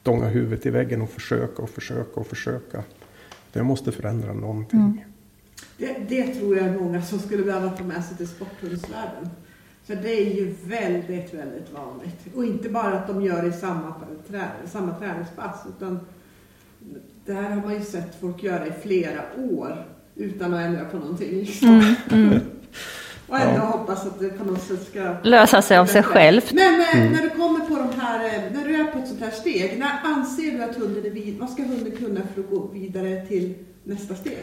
[0.00, 2.84] stånga huvudet i väggen och försöka och försöka och försöka.
[3.52, 4.80] Jag måste förändra någonting.
[4.80, 4.98] Mm.
[5.76, 9.30] Det, det, tror jag är många som skulle behöva ta med sig till sporthundsvärlden.
[9.84, 12.36] För det är ju väldigt, väldigt vanligt.
[12.36, 13.94] Och inte bara att de gör det i samma,
[14.28, 15.60] trä, samma träningspass.
[15.76, 16.00] Utan
[17.24, 19.84] det här har man ju sett folk göra i flera år
[20.14, 21.48] utan att ändra på någonting.
[21.62, 22.40] Mm, mm.
[23.28, 23.64] Och ändå ja.
[23.64, 26.52] hoppas att det på något sätt ska lösa sig av sig självt.
[26.52, 27.12] Men eh, mm.
[27.12, 27.74] när du kommer på
[28.08, 31.06] här, eh, när du är på ett sånt här steg, när anser du att hunden
[31.06, 34.38] är vid, vad ska hunden kunna för att gå vidare till nästa steg?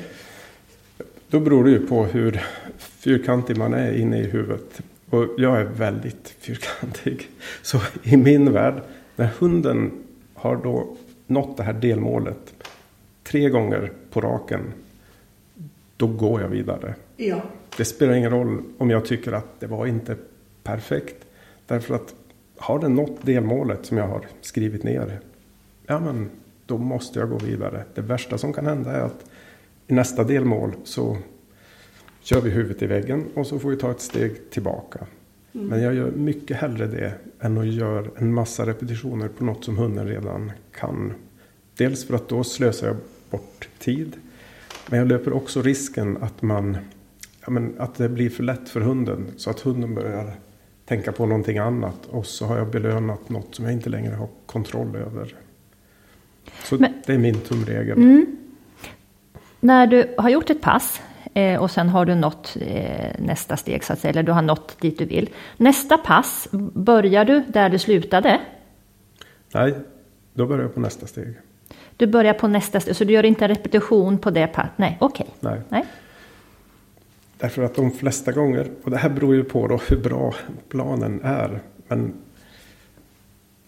[1.27, 2.41] Då beror det ju på hur
[2.77, 4.81] fyrkantig man är inne i huvudet.
[5.09, 7.29] Och jag är väldigt fyrkantig.
[7.61, 8.81] Så i min värld,
[9.15, 9.91] när hunden
[10.33, 10.97] har då
[11.27, 12.53] nått det här delmålet
[13.23, 14.61] tre gånger på raken,
[15.97, 16.95] då går jag vidare.
[17.17, 17.41] Ja.
[17.77, 20.15] Det spelar ingen roll om jag tycker att det var inte
[20.63, 21.25] perfekt.
[21.67, 22.15] Därför att
[22.57, 25.19] har den nått delmålet som jag har skrivit ner,
[25.87, 26.29] ja men
[26.65, 27.83] då måste jag gå vidare.
[27.93, 29.25] Det värsta som kan hända är att
[29.87, 31.17] i nästa delmål så
[32.21, 35.07] kör vi huvudet i väggen och så får vi ta ett steg tillbaka.
[35.53, 35.67] Mm.
[35.67, 39.77] Men jag gör mycket hellre det än att göra en massa repetitioner på något som
[39.77, 41.13] hunden redan kan.
[41.77, 42.95] Dels för att då slösar jag
[43.29, 44.15] bort tid.
[44.89, 46.77] Men jag löper också risken att, man,
[47.45, 49.27] ja men, att det blir för lätt för hunden.
[49.37, 50.33] Så att hunden börjar
[50.85, 52.05] tänka på någonting annat.
[52.05, 55.35] Och så har jag belönat något som jag inte längre har kontroll över.
[56.63, 57.97] Så men, det är min tumregel.
[57.97, 58.37] Mm.
[59.59, 61.01] När du har gjort ett pass
[61.33, 64.41] eh, och sen har du nått eh, nästa steg så att säga, eller du har
[64.41, 65.29] nått dit du vill.
[65.57, 68.39] Nästa pass, börjar du där du slutade?
[69.53, 69.73] Nej,
[70.33, 71.35] då börjar jag på nästa steg.
[71.97, 74.71] Du börjar på nästa steg, så du gör inte en repetition på det passet?
[74.75, 75.27] Nej, okej.
[75.39, 75.51] Okay.
[75.51, 75.61] Nej.
[75.69, 75.85] Nej.
[77.37, 80.33] Därför att de flesta gånger, och det här beror ju på då hur bra
[80.69, 82.13] planen är, men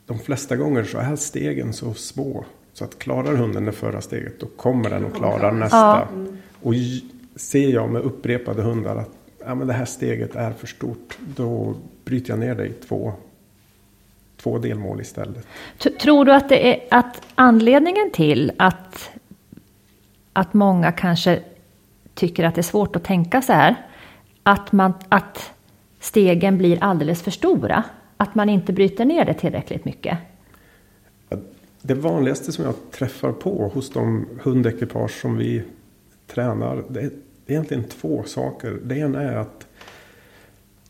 [0.06, 4.40] de flesta gånger så är stegen så små så att klarar hunden det förra steget
[4.40, 5.78] då kommer den att klara nästa.
[5.78, 6.08] Ja.
[6.62, 6.74] Och
[7.36, 9.10] ser jag med upprepade hundar att
[9.46, 11.76] ja, men det här steget är för stort, då
[12.06, 13.14] bryter jag ner det i två,
[14.38, 15.48] två delmål istället.
[16.02, 19.10] Tror du att det är att anledningen till att,
[20.34, 21.44] att många kanske
[22.18, 23.76] tycker att det är svårt att tänka så här,
[24.44, 25.52] att, man, att
[26.00, 27.84] stegen blir alldeles för stora?
[28.18, 30.18] Att man inte bryter ner det tillräckligt mycket?
[31.82, 35.64] Det vanligaste som jag träffar på hos de hundekipage som vi
[36.28, 37.12] tränar, det är
[37.48, 38.80] egentligen två saker.
[38.84, 39.68] Det ena är att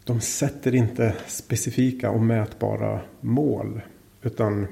[0.04, 3.82] de sätter inte specifika och mätbara mål.
[4.22, 4.68] Utan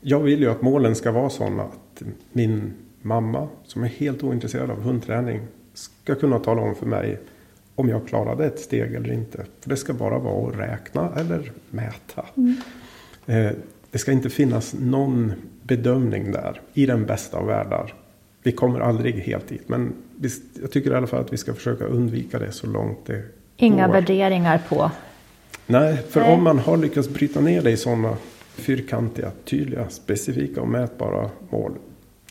[0.00, 2.72] jag vill ju att målen ska vara sådana att min
[3.04, 5.40] mamma, som är helt ointresserad av hundträning,
[5.74, 7.20] ska kunna tala om för mig
[7.74, 9.44] om jag klarade ett steg eller inte.
[9.60, 12.24] För det ska bara vara att räkna eller mäta.
[12.36, 12.56] Mm.
[13.26, 13.52] Eh,
[13.90, 17.94] det ska inte finnas någon bedömning där i den bästa av världar.
[18.42, 19.92] Vi kommer aldrig helt dit, men
[20.62, 23.22] jag tycker i alla fall att vi ska försöka undvika det så långt det
[23.56, 23.94] Inga går.
[23.94, 24.90] värderingar på?
[25.66, 26.34] Nej, för Nej.
[26.34, 28.16] om man har lyckats bryta ner det i sådana
[28.54, 31.72] fyrkantiga, tydliga, specifika och mätbara mål.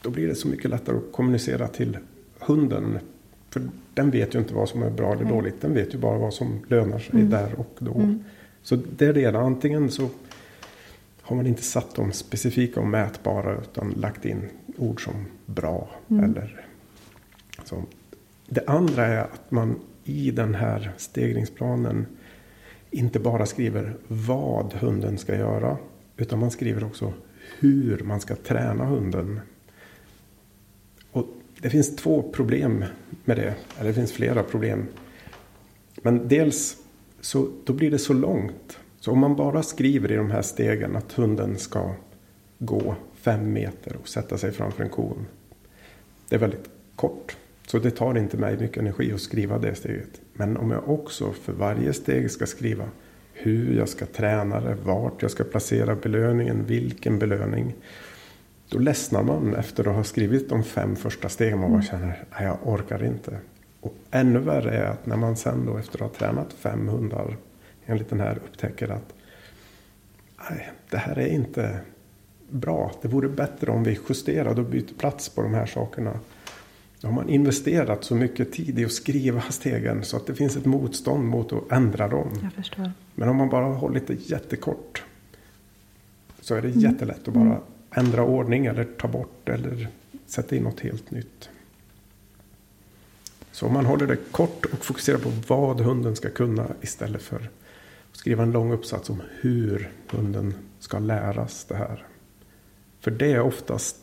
[0.04, 1.98] Då blir det så mycket lättare att kommunicera till
[2.40, 3.00] hunden.
[3.50, 3.62] För
[3.94, 5.62] den vet ju inte vad som är bra eller dåligt.
[5.62, 7.30] Den vet ju bara vad som lönar sig mm.
[7.30, 7.94] där och då.
[7.94, 8.24] Mm.
[8.64, 9.40] Så det är det.
[9.40, 10.10] Antingen så
[11.22, 15.14] har man inte satt dem specifika och mätbara utan lagt in ord som
[15.46, 15.90] bra.
[16.10, 16.24] Mm.
[16.24, 16.66] Eller
[17.64, 17.84] så.
[18.48, 22.06] Det andra är att man i den här stegringsplanen
[22.92, 25.78] inte bara skriver vad hunden ska göra
[26.18, 27.14] utan man skriver också
[27.60, 29.40] hur man ska träna hunden.
[31.64, 32.86] Det finns två problem
[33.26, 34.88] med det, eller det finns flera problem.
[36.02, 36.78] Men dels
[37.22, 40.96] så då blir det så långt så om man bara skriver i de här stegen
[40.96, 41.96] att hunden ska
[42.60, 45.26] gå fem meter och sätta sig framför en kon.
[46.30, 47.38] det är väldigt kort.
[47.68, 50.22] Så det tar inte mig mycket energi att skriva det steget.
[50.34, 52.86] Men om jag också för varje steg ska skriva
[53.34, 57.74] hur jag ska träna det, vart jag ska placera belöningen, vilken belöning.
[58.74, 61.60] Då ledsnar man efter att ha skrivit de fem första stegen.
[61.60, 61.88] Man bara mm.
[61.88, 63.38] känner, att jag orkar inte.
[63.80, 67.38] Och ännu värre är att när man sen då efter att ha tränat fem hundar
[67.86, 69.14] enligt den här upptäcker att
[70.50, 71.80] nej, det här är inte
[72.50, 72.92] bra.
[73.02, 76.20] Det vore bättre om vi justerade och byter plats på de här sakerna.
[77.02, 80.58] Då har man investerat så mycket tid i att skriva stegen så att det finns
[80.58, 82.52] ett motstånd mot att ändra dem.
[83.16, 85.04] Men om man bara har hållit det jättekort
[86.42, 86.80] så är det mm.
[86.80, 87.62] jättelätt att bara
[87.94, 89.88] ändra ordning eller ta bort eller
[90.26, 91.50] sätta in något helt nytt.
[93.52, 97.36] Så om man håller det kort och fokuserar på vad hunden ska kunna istället för
[98.12, 102.06] att skriva en lång uppsats om hur hunden ska läras det här.
[103.00, 103.96] För det är oftast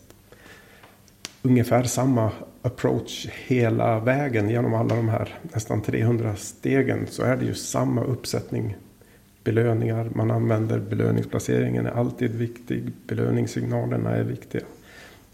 [1.43, 7.07] ungefär samma approach hela vägen genom alla de här nästan 300 stegen.
[7.11, 8.77] Så är det ju samma uppsättning
[9.53, 10.09] belöningar.
[10.15, 12.93] Man använder belöningsplaceringen är alltid viktig.
[13.07, 14.63] Belöningssignalerna är viktiga.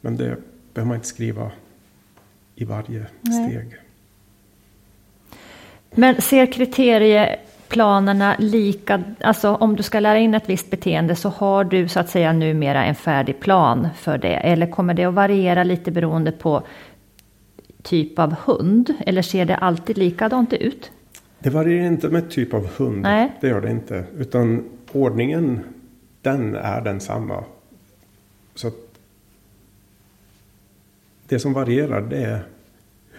[0.00, 0.36] Men det
[0.74, 1.50] behöver man inte skriva
[2.54, 3.50] i varje Nej.
[3.50, 3.76] steg.
[5.90, 11.64] Men ser kriterieplanerna lika, alltså om du ska lära in ett visst beteende så har
[11.64, 14.34] du så att säga numera en färdig plan för det?
[14.34, 16.62] Eller kommer det att variera lite beroende på
[17.82, 18.94] typ av hund?
[19.06, 20.90] Eller ser det alltid likadant ut?
[21.46, 23.02] Det varierar inte med typ av hund.
[23.02, 23.32] Nej.
[23.40, 24.04] Det gör det inte.
[24.18, 25.60] Utan ordningen,
[26.22, 27.44] den är densamma.
[28.54, 28.70] Så
[31.28, 32.40] det som varierar det är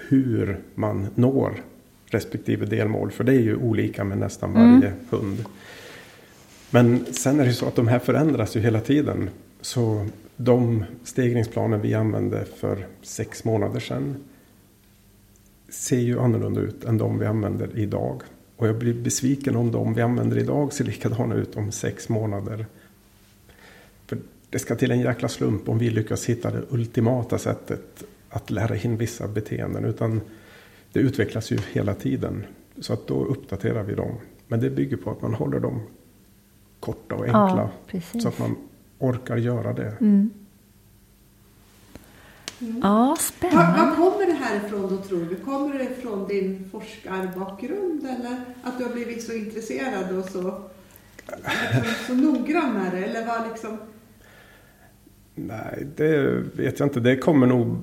[0.08, 1.63] hur man når
[2.06, 3.12] respektive delmål.
[3.12, 4.94] För det är ju olika med nästan varje mm.
[5.10, 5.46] hund.
[6.70, 9.30] Men sen är det så att de här förändras ju hela tiden.
[9.62, 14.16] Så de stegringsplaner vi använde för sex månader sedan
[15.70, 18.22] ser ju annorlunda ut än de vi använder idag.
[18.58, 22.66] Och jag blir besviken om de vi använder idag ser likadana ut om sex månader.
[24.06, 24.18] För
[24.50, 28.76] det ska till en jäkla slump om vi lyckas hitta det ultimata sättet att lära
[28.76, 29.86] in vissa beteenden.
[29.86, 30.22] Utan
[30.92, 32.46] det utvecklas ju hela tiden.
[32.80, 34.12] Så att då uppdaterar vi dem.
[34.48, 35.82] Men det bygger på att man håller dem
[36.80, 37.70] korta och enkla.
[37.92, 38.56] Ja, så att man
[39.00, 39.98] orkar göra det.
[40.00, 40.30] Mm.
[42.62, 42.80] Mm.
[42.84, 43.80] Ja, spännande.
[43.80, 45.36] Var, var, kommer det här ifrån då tror du?
[45.36, 50.62] Kommer det från din forskarbakgrund eller att du har blivit så intresserad och så,
[52.08, 53.06] så noggrann med det?
[53.06, 53.78] Eller var liksom...
[55.36, 57.00] Nej, det vet jag inte.
[57.00, 57.78] Det kommer nog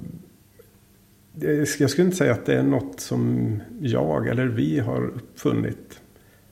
[1.78, 6.00] jag skulle inte säga att det är något som jag eller vi har uppfunnit.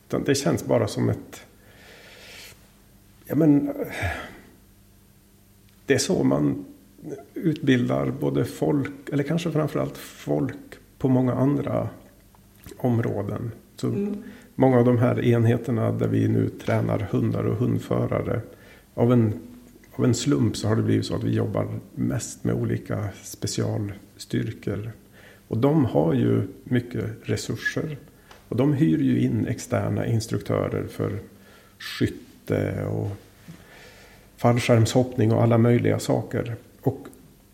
[0.08, 1.46] Utan det känns bara som ett...
[3.26, 3.72] Ja men...
[5.86, 6.64] Det är så man
[7.34, 10.56] utbildar både folk, eller kanske framförallt folk
[10.98, 11.88] på många andra
[12.76, 13.50] områden.
[13.76, 14.22] Så mm.
[14.54, 18.40] Många av de här enheterna där vi nu tränar hundar och hundförare.
[18.94, 19.34] Av en,
[19.92, 24.92] av en slump så har det blivit så att vi jobbar mest med olika specialstyrkor.
[25.48, 27.96] Och de har ju mycket resurser.
[28.48, 31.18] Och de hyr ju in externa instruktörer för
[31.78, 33.10] skytte och
[34.36, 36.56] fallskärmshoppning och alla möjliga saker.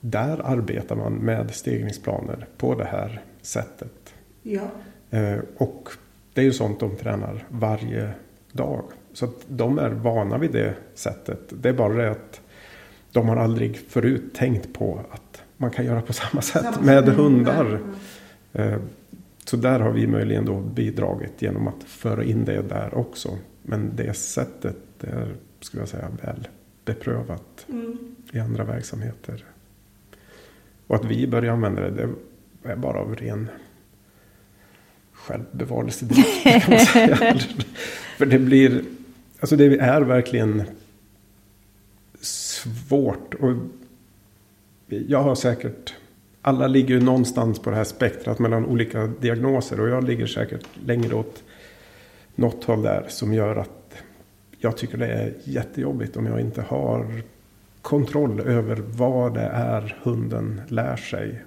[0.00, 4.14] Där arbetar man med stegringsplaner på det här sättet.
[4.42, 4.70] Ja.
[5.10, 5.88] Eh, och
[6.34, 8.10] det är ju sånt de tränar varje
[8.52, 8.84] dag.
[9.12, 11.40] Så att de är vana vid det sättet.
[11.50, 12.40] Det är bara det att
[13.12, 17.08] de har aldrig förut tänkt på att man kan göra på samma sätt samma med
[17.08, 17.80] hundar.
[18.52, 18.80] Mm.
[19.44, 23.38] Så där har vi möjligen då bidragit genom att föra in det där också.
[23.62, 26.48] Men det sättet är, skulle jag säga, väl
[26.84, 27.66] beprövat.
[27.68, 29.44] Mm i andra verksamheter.
[30.88, 32.08] Och att vi börjar använda det, det
[32.72, 33.48] är bara av ren
[35.12, 36.44] självbevarelsedrift.
[38.18, 38.82] För det blir,
[39.40, 40.62] alltså det är verkligen
[42.20, 43.34] svårt.
[43.34, 43.52] Och
[44.86, 45.94] jag har säkert,
[46.42, 49.80] alla ligger ju någonstans på det här spektrat mellan olika diagnoser.
[49.80, 51.42] Och jag ligger säkert längre åt
[52.34, 53.94] något håll där som gör att
[54.58, 57.22] jag tycker det är jättejobbigt om jag inte har
[57.88, 61.42] kontroll över vad det är hunden lär sig.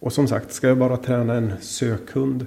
[0.00, 2.46] Och som sagt, ska jag bara träna en sökhund,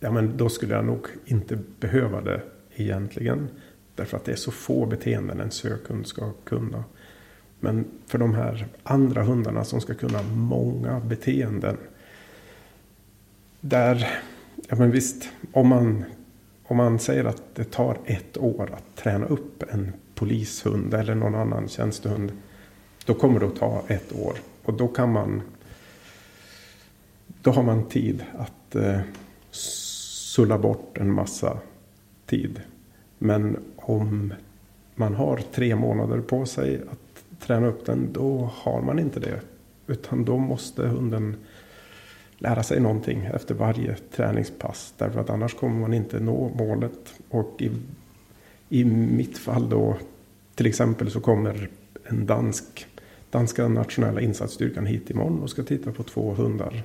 [0.00, 2.42] ja men då skulle jag nog inte behöva det
[2.74, 3.48] egentligen.
[3.94, 6.84] Därför att det är så få beteenden en sökhund ska kunna.
[7.60, 11.76] Men för de här andra hundarna som ska kunna många beteenden.
[13.60, 14.08] Där,
[14.68, 16.04] ja men visst, om man,
[16.64, 19.92] om man säger att det tar ett år att träna upp en
[20.22, 22.32] polishund eller någon annan tjänstehund.
[23.04, 24.34] Då kommer det att ta ett år.
[24.62, 25.42] Och då kan man
[27.42, 29.00] då har man tid att eh,
[29.50, 31.58] sulla bort en massa
[32.26, 32.60] tid.
[33.18, 34.34] Men om
[34.94, 39.40] man har tre månader på sig att träna upp den, då har man inte det.
[39.86, 41.36] Utan då måste hunden
[42.38, 44.94] lära sig någonting efter varje träningspass.
[44.98, 47.14] Därför att annars kommer man inte nå målet.
[47.30, 47.70] Och i,
[48.68, 49.96] i mitt fall då,
[50.62, 51.68] till exempel så kommer
[52.04, 52.86] en dansk,
[53.30, 56.82] danska nationella insatsstyrkan hit imorgon och ska titta på två hundar.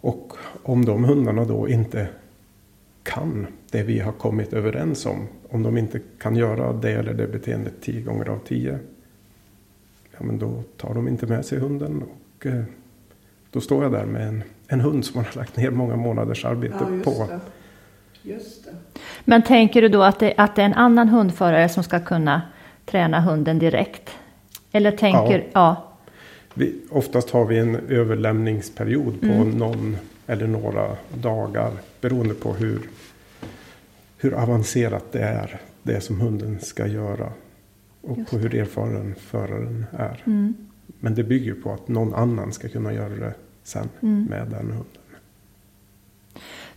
[0.00, 2.08] Och om de hundarna då inte
[3.02, 5.28] kan det vi har kommit överens om.
[5.48, 8.78] Om de inte kan göra det eller det beteendet tio gånger av tio.
[10.12, 12.02] Ja, men då tar de inte med sig hunden.
[12.02, 12.62] Och eh,
[13.50, 16.44] då står jag där med en, en hund som man har lagt ner många månaders
[16.44, 17.26] arbete ja, just på.
[17.26, 17.40] Det.
[18.22, 18.70] Just det.
[19.24, 22.42] Men tänker du då att det, att det är en annan hundförare som ska kunna
[22.90, 24.10] träna hunden direkt?
[24.72, 25.46] Eller tänker, ja.
[25.52, 25.86] ja.
[26.54, 29.50] Vi, oftast har vi en överlämningsperiod på mm.
[29.50, 32.80] någon eller några dagar beroende på hur,
[34.18, 37.32] hur avancerat det är, det som hunden ska göra.
[38.02, 40.22] Och Just på hur erfaren föraren är.
[40.26, 40.54] Mm.
[41.00, 44.24] Men det bygger på att någon annan ska kunna göra det sen mm.
[44.24, 44.99] med den hunden.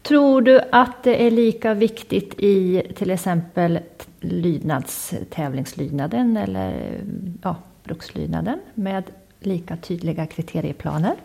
[0.04, 3.80] Tror du att det är lika viktigt i till exempel
[4.20, 7.00] lydnads, tävlingslydnaden eller
[7.42, 9.04] ja, brukslydnaden med
[9.40, 11.16] lika tydliga kriterieplaner?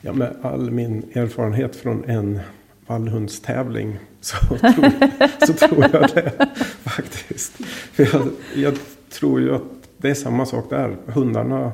[0.00, 2.40] Ja, med all min erfarenhet från en
[2.86, 6.48] vallhundstävling så tror, så tror jag det
[6.82, 7.64] faktiskt.
[7.66, 8.74] För jag, jag
[9.10, 9.62] tror ju att
[9.96, 10.96] det är samma sak där.
[11.06, 11.72] Hundarna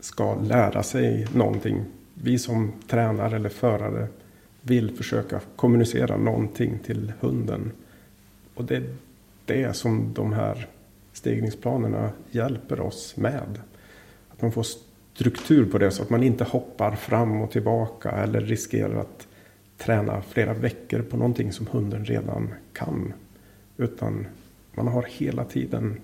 [0.00, 1.84] ska lära sig någonting.
[2.14, 4.08] Vi som tränare eller förare
[4.62, 7.72] vill försöka kommunicera någonting till hunden.
[8.54, 8.94] Och det är
[9.44, 10.66] det som de här
[11.12, 13.60] stegningsplanerna hjälper oss med.
[14.30, 14.66] Att man får
[15.14, 19.26] struktur på det så att man inte hoppar fram och tillbaka eller riskerar att
[19.78, 23.12] träna flera veckor på någonting som hunden redan kan.
[23.76, 24.26] Utan
[24.72, 26.00] man har hela tiden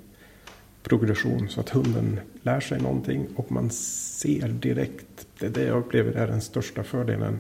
[0.83, 5.27] progression så att hunden lär sig någonting och man ser direkt.
[5.39, 7.39] Det är det jag upplever är den största fördelen.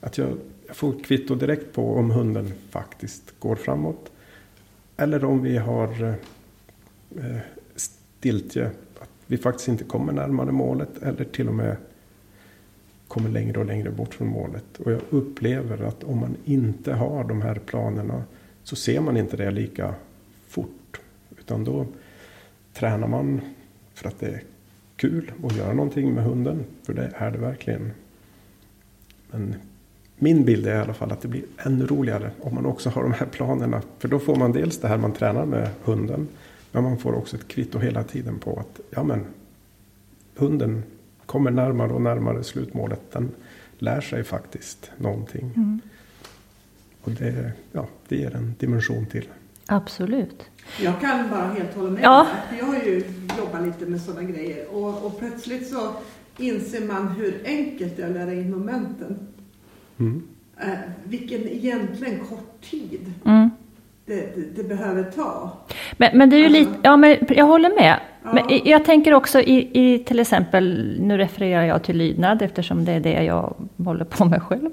[0.00, 4.12] Att jag, jag får kvitto direkt på om hunden faktiskt går framåt.
[4.96, 6.14] Eller om vi har
[7.16, 7.36] eh,
[7.76, 8.70] stiltje
[9.26, 11.76] vi faktiskt inte kommer närmare målet eller till och med
[13.08, 14.78] kommer längre och längre bort från målet.
[14.78, 18.24] Och jag upplever att om man inte har de här planerna
[18.62, 19.94] så ser man inte det lika
[20.48, 21.00] fort.
[21.38, 21.86] Utan då
[22.72, 23.40] tränar man
[23.94, 24.42] för att det är
[24.96, 26.64] kul att göra någonting med hunden.
[26.82, 27.92] För det är det verkligen.
[29.30, 29.54] Men
[30.18, 33.02] min bild är i alla fall att det blir ännu roligare om man också har
[33.02, 33.82] de här planerna.
[33.98, 36.28] För då får man dels det här man tränar med hunden.
[36.72, 39.24] Men man får också ett kvitto hela tiden på att ja, men,
[40.36, 40.82] hunden
[41.26, 43.00] kommer närmare och närmare slutmålet.
[43.12, 43.30] Den
[43.78, 45.50] lär sig faktiskt någonting.
[45.56, 45.80] Mm.
[47.02, 49.28] Och det, ja, det ger en dimension till.
[49.66, 50.44] Absolut.
[50.80, 52.02] Jag kan bara helt hålla med.
[52.02, 52.26] Ja.
[52.58, 53.04] Jag har ju
[53.38, 55.92] jobbat lite med sådana grejer och, och plötsligt så
[56.38, 59.28] inser man hur enkelt det är att lära in momenten.
[59.98, 60.22] Mm.
[60.60, 60.68] Eh,
[61.04, 63.12] vilken egentligen kort tid.
[63.24, 63.50] Mm
[64.06, 65.52] det, det, behöver ta.
[65.96, 68.00] Men, men det är ju lite, ja men jag håller med.
[68.24, 68.32] Ja.
[68.32, 72.92] Men jag tänker också i, i till exempel, nu refererar jag till lydnad eftersom det
[72.92, 74.70] är det jag håller på med själv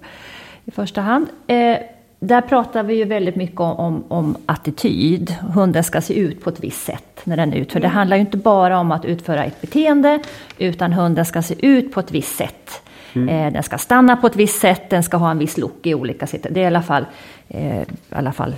[0.66, 1.28] i första hand.
[1.48, 1.78] Eh,
[2.20, 5.36] där pratar vi ju väldigt mycket om, om, om, attityd.
[5.54, 7.80] Hunden ska se ut på ett visst sätt när den utför.
[7.80, 7.90] Mm.
[7.90, 10.20] Det handlar ju inte bara om att utföra ett beteende,
[10.58, 12.83] utan hunden ska se ut på ett visst sätt.
[13.14, 13.30] Mm.
[13.30, 15.94] Eh, den ska stanna på ett visst sätt, den ska ha en viss look i
[15.94, 16.56] olika situationer.
[16.56, 17.06] Det är i alla fall,
[17.48, 18.56] eh, i alla fall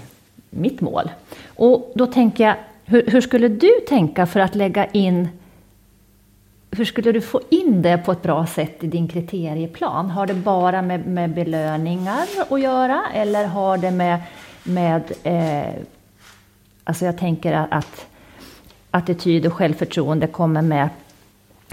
[0.50, 1.12] mitt mål.
[1.48, 5.28] Och då tänker jag, hur, hur, skulle du tänka för att lägga in
[6.72, 10.10] hur skulle du få in det på ett bra sätt i din kriterieplan?
[10.10, 14.22] Har det bara med, med belöningar att göra eller har det med,
[14.64, 15.74] med eh,
[16.84, 18.06] alltså jag tänker att
[18.92, 20.90] attityd och självförtroende kommer med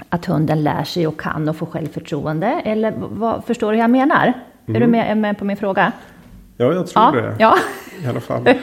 [0.09, 2.47] att hunden lär sig och kan och får självförtroende?
[2.47, 4.25] Eller vad, förstår du hur jag menar?
[4.25, 4.77] Mm.
[4.77, 4.91] Är du mm.
[4.91, 5.93] med, med på min fråga?
[6.57, 7.37] Ja, jag tror ja, det.
[7.39, 7.59] Ja.
[8.03, 8.49] I alla fall.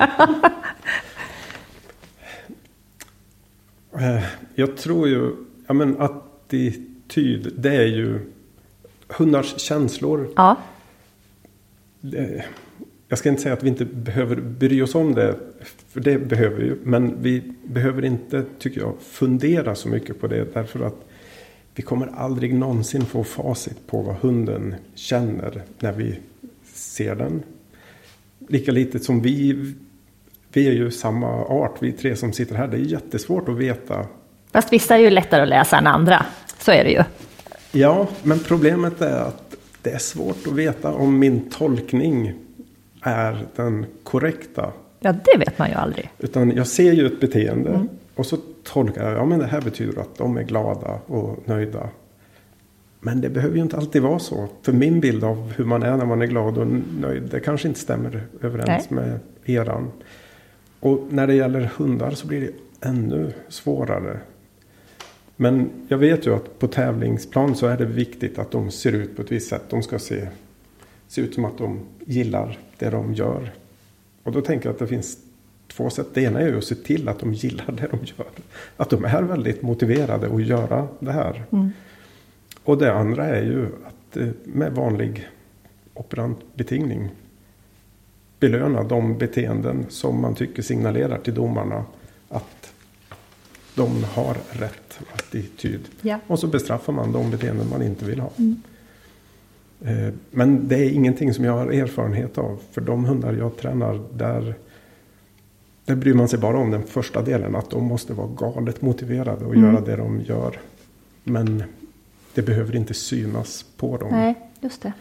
[3.94, 4.24] Eh,
[4.56, 5.36] jag tror ju,
[5.68, 8.20] ja men attityd, det är ju
[9.08, 10.30] hundars känslor.
[10.36, 10.56] Ja.
[13.08, 15.36] Jag ska inte säga att vi inte behöver bry oss om det,
[15.90, 16.78] för det behöver vi ju.
[16.84, 20.54] Men vi behöver inte, tycker jag, fundera så mycket på det.
[20.54, 21.09] Därför att
[21.80, 26.20] vi kommer aldrig någonsin få facit på vad hunden känner när vi
[26.74, 27.44] ser den
[28.48, 29.54] lika lite som vi,
[30.54, 32.68] vi är ju samma art, vi tre som sitter här.
[32.68, 34.06] Det är jättesvårt att veta.
[34.52, 36.26] Fast vissa är ju lättare att läsa än andra,
[36.60, 37.04] så är det ju.
[37.72, 42.34] Ja, men problemet är att det är svårt att veta om min tolkning
[43.02, 44.72] är den korrekta.
[45.00, 46.10] Ja, det vet man ju aldrig.
[46.18, 47.90] Utan jag ser ju ett beteende mm.
[48.16, 51.90] och så tolkar jag, ja men det här betyder att de är glada och nöjda.
[53.00, 54.48] Men det behöver ju inte alltid vara så.
[54.62, 56.68] För min bild av hur man är när man är glad och
[57.00, 59.06] nöjd, det kanske inte stämmer överens Nej.
[59.06, 59.92] med eran.
[60.80, 62.52] Och när det gäller hundar så blir det
[62.88, 64.20] ännu svårare.
[65.36, 69.16] Men jag vet ju att på tävlingsplan så är det viktigt att de ser ut
[69.16, 69.64] på ett visst sätt.
[69.70, 70.28] De ska se,
[71.08, 73.52] se ut som att de gillar det de gör.
[74.24, 75.18] Och då tänker jag att det finns
[75.74, 76.08] två sätt.
[76.14, 78.28] Det ena är ju att se till att de gillar det de gör.
[78.78, 81.44] Att de är väldigt motiverade att göra det här.
[81.52, 81.70] Mm.
[82.64, 85.28] Och det andra är ju att eh, med vanlig
[85.94, 87.10] operantbetingning
[88.40, 91.86] belöna de beteenden som man tycker signalerar till domarna
[92.30, 92.74] att
[93.76, 95.82] de har rätt attityd.
[96.02, 96.20] Ja.
[96.28, 98.30] Och så bestraffar man de beteenden man inte vill ha.
[98.38, 98.62] Mm.
[99.86, 102.60] Eh, men det är ingenting som jag har erfarenhet av.
[102.72, 104.56] För de hundar jag tränar, där,
[105.90, 107.56] där bryr man sig bara om den första delen.
[107.56, 109.66] Att de måste vara galet motiverade och mm.
[109.66, 110.60] göra det de gör.
[111.24, 111.64] Men
[112.34, 114.10] det behöver inte synas på dem.
[114.12, 114.94] Nej, just det.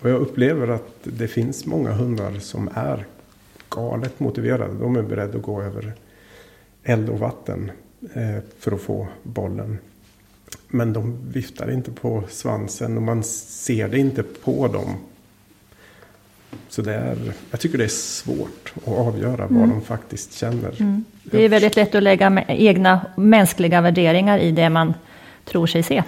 [0.00, 3.06] Och jag upplever att det finns många hundar som är
[3.68, 4.74] galet motiverade.
[4.74, 5.92] De är beredda att gå över
[6.82, 7.70] eld och vatten
[8.14, 9.78] eh, för att få bollen.
[10.68, 14.94] Men de viftar inte på svansen och man ser det inte på dem.
[16.68, 17.16] Så det är,
[17.50, 19.60] jag tycker det är svårt att avgöra mm.
[19.60, 20.80] vad de faktiskt känner.
[20.80, 21.04] Mm.
[21.22, 24.94] Det är väldigt lätt att lägga egna mänskliga värderingar i det man
[25.44, 26.02] tror sig se.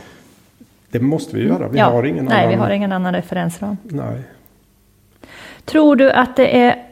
[0.90, 1.68] Det måste vi göra.
[1.68, 1.90] Vi ja.
[1.90, 2.48] har ingen Nej, annan...
[2.48, 3.76] vi har ingen annan referensram.
[3.82, 4.22] Nej.
[5.64, 6.84] Tror du att det är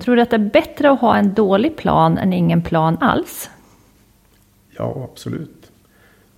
[0.00, 3.50] Tror du att det är bättre att ha en dålig plan än ingen plan alls?
[4.76, 5.70] Ja, absolut.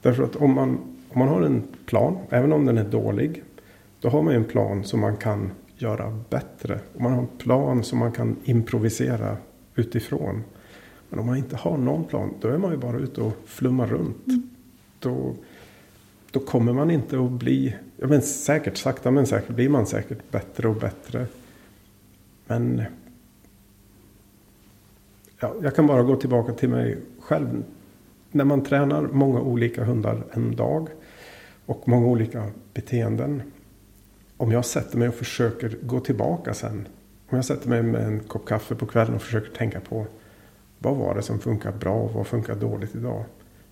[0.03, 0.69] Därför att om man,
[1.13, 3.43] om man har en plan, även om den är dålig,
[4.01, 5.51] då har man en plan som man kan
[5.83, 6.81] göra bättre.
[6.97, 9.37] Om man har en plan som man kan improvisera
[9.75, 10.45] utifrån.
[11.09, 13.87] Men om man inte har någon plan, då är man ju bara ute och flummar
[13.87, 14.27] runt.
[14.27, 14.51] Mm.
[14.99, 15.35] Då,
[16.31, 20.31] då kommer man inte att bli, ja men säkert sakta men säkert blir man säkert
[20.31, 21.27] bättre och bättre.
[22.47, 22.83] Men
[25.41, 27.65] ja, jag kan bara gå tillbaka till mig själv.
[28.31, 30.89] När man tränar många olika hundar en dag
[31.67, 33.43] och många olika beteenden.
[34.43, 36.89] Om jag sätter mig och försöker gå tillbaka sen.
[37.29, 40.07] Om jag sätter mig med en kopp kaffe på kvällen och försöker tänka på
[40.79, 43.25] vad var det som funkar bra och vad funkar dåligt idag.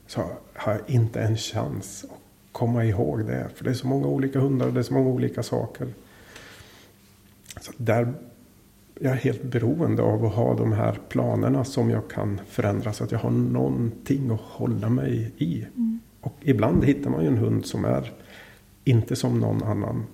[0.06, 0.22] Så
[0.54, 2.18] har jag inte en chans att
[2.52, 3.48] komma ihåg det.
[3.54, 5.88] För det är så många olika hundar och det är så många olika saker.
[7.60, 8.12] Så där
[9.00, 13.04] jag är helt beroende av att ha de här planerna som jag kan förändra så
[13.04, 15.66] att jag har någonting att hålla mig i.
[15.76, 16.00] Mm.
[16.20, 18.12] Och ibland hittar man ju en hund som är
[18.84, 20.06] inte som någon annan.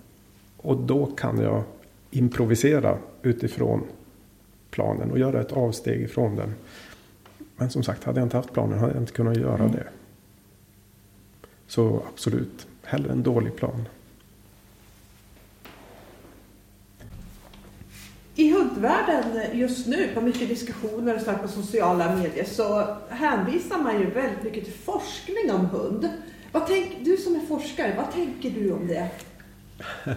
[0.67, 1.63] Och då kan jag
[2.11, 3.83] improvisera utifrån
[4.71, 6.55] planen och göra ett avsteg ifrån den.
[7.57, 9.73] Men som sagt, hade jag inte haft planen hade jag inte kunnat göra mm.
[9.73, 9.87] det.
[11.67, 13.89] Så absolut, hellre en dålig plan.
[18.35, 24.11] I hundvärlden just nu, på mycket diskussioner och på sociala medier, så hänvisar man ju
[24.11, 26.09] väldigt mycket till forskning om hund.
[26.53, 29.11] Vad tänk, du som är forskare, vad tänker du om det?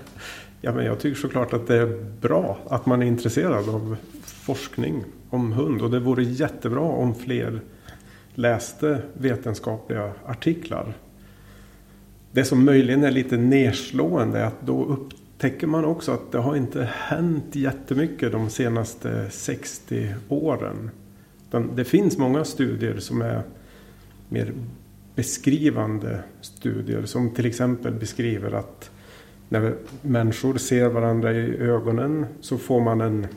[0.62, 5.04] Ja, men jag tycker såklart att det är bra att man är intresserad av forskning
[5.30, 5.82] om hund.
[5.82, 7.62] Och det vore jättebra om fler
[8.34, 10.94] läste vetenskapliga artiklar.
[12.32, 16.56] Det som möjligen är lite nedslående är att då upptäcker man också att det har
[16.56, 20.92] inte hänt jättemycket de senaste 60 åren.
[21.76, 23.44] Det finns många studier som är
[24.30, 24.54] mer
[25.16, 28.92] beskrivande studier som till exempel beskriver att
[29.50, 33.28] när människor ser varandra i ögonen så får man en,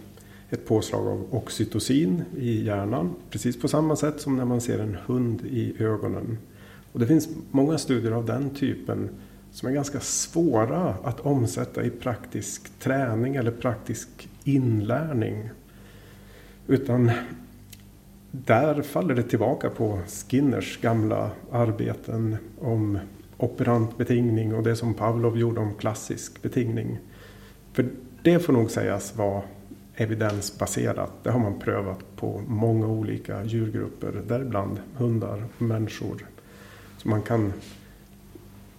[0.50, 3.14] ett påslag av oxytocin i hjärnan.
[3.30, 6.38] Precis på samma sätt som när man ser en hund i ögonen.
[6.92, 9.08] Och det finns många studier av den typen
[9.52, 15.50] som är ganska svåra att omsätta i praktisk träning eller praktisk inlärning.
[16.66, 17.10] Utan
[18.30, 22.98] där faller det tillbaka på Skinners gamla arbeten om
[23.42, 26.98] operant betingning och det som Pavlov gjorde om klassisk betingning.
[27.72, 27.88] För
[28.22, 29.42] det får nog sägas vara
[29.96, 31.12] evidensbaserat.
[31.22, 36.26] Det har man prövat på många olika djurgrupper, däribland hundar och människor.
[36.98, 37.52] Så man kan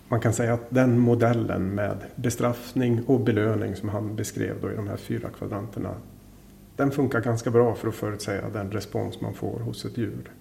[0.08, 4.76] man kan säga att den modellen med bestraffning och belöning som han beskrev då i
[4.76, 5.96] de här fyra kvadranterna.
[6.76, 10.32] Den funkar ganska bra för att förutsäga den respons man får hos ett djur.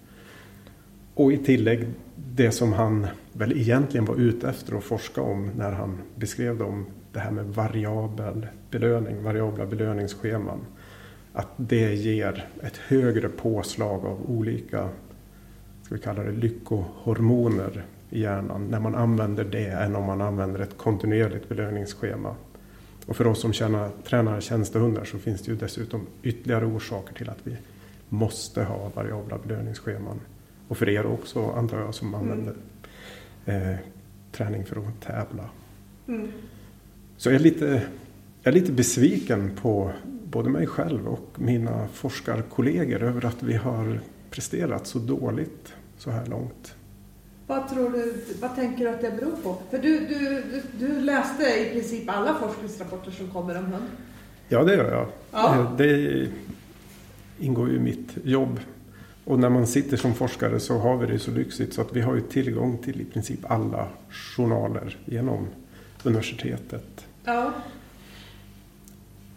[1.13, 5.71] Och i tillägg det som han väl egentligen var ute efter att forska om när
[5.71, 10.59] han beskrev de det här med variabel belöning, variabla belöningsscheman.
[11.33, 14.89] Att det ger ett högre påslag av olika,
[15.83, 20.59] ska vi kalla det lyckohormoner i hjärnan när man använder det än om man använder
[20.59, 22.35] ett kontinuerligt belöningsschema.
[23.05, 27.29] Och för oss som tjänar, tränar tjänstehundar så finns det ju dessutom ytterligare orsaker till
[27.29, 27.57] att vi
[28.09, 30.19] måste ha variabla belöningsscheman.
[30.67, 32.21] Och för er också antar jag som mm.
[32.21, 32.55] använder
[33.45, 33.75] eh,
[34.31, 35.49] träning för att tävla.
[36.07, 36.31] Mm.
[37.17, 37.81] Så jag är, lite,
[38.43, 39.91] jag är lite besviken på
[40.23, 43.99] både mig själv och mina forskarkollegor över att vi har
[44.29, 46.75] presterat så dåligt så här långt.
[47.47, 49.57] Vad, tror du, vad tänker du att det beror på?
[49.69, 50.19] För du, du,
[50.51, 53.87] du, du läste i princip alla forskningsrapporter som kommer om hund.
[54.49, 55.07] Ja, det gör jag.
[55.31, 55.75] Ja.
[55.77, 56.27] Det
[57.39, 58.59] ingår ju i mitt jobb.
[59.25, 62.01] Och när man sitter som forskare så har vi det så lyxigt så att vi
[62.01, 65.47] har ju tillgång till i princip alla journaler genom
[66.03, 67.05] universitetet.
[67.23, 67.53] Ja.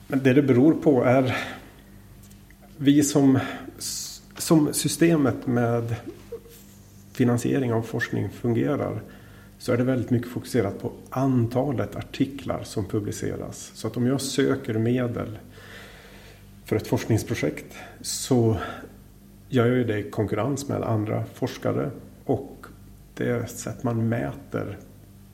[0.07, 1.37] Men det det beror på är
[2.77, 3.39] vi som,
[4.39, 5.95] som systemet med
[7.13, 9.03] finansiering av forskning fungerar
[9.59, 13.71] så är det väldigt mycket fokuserat på antalet artiklar som publiceras.
[13.75, 15.39] Så att om jag söker medel
[16.65, 18.57] för ett forskningsprojekt så
[19.49, 21.91] gör ju det i konkurrens med andra forskare
[22.25, 22.67] och
[23.15, 24.79] det sätt man mäter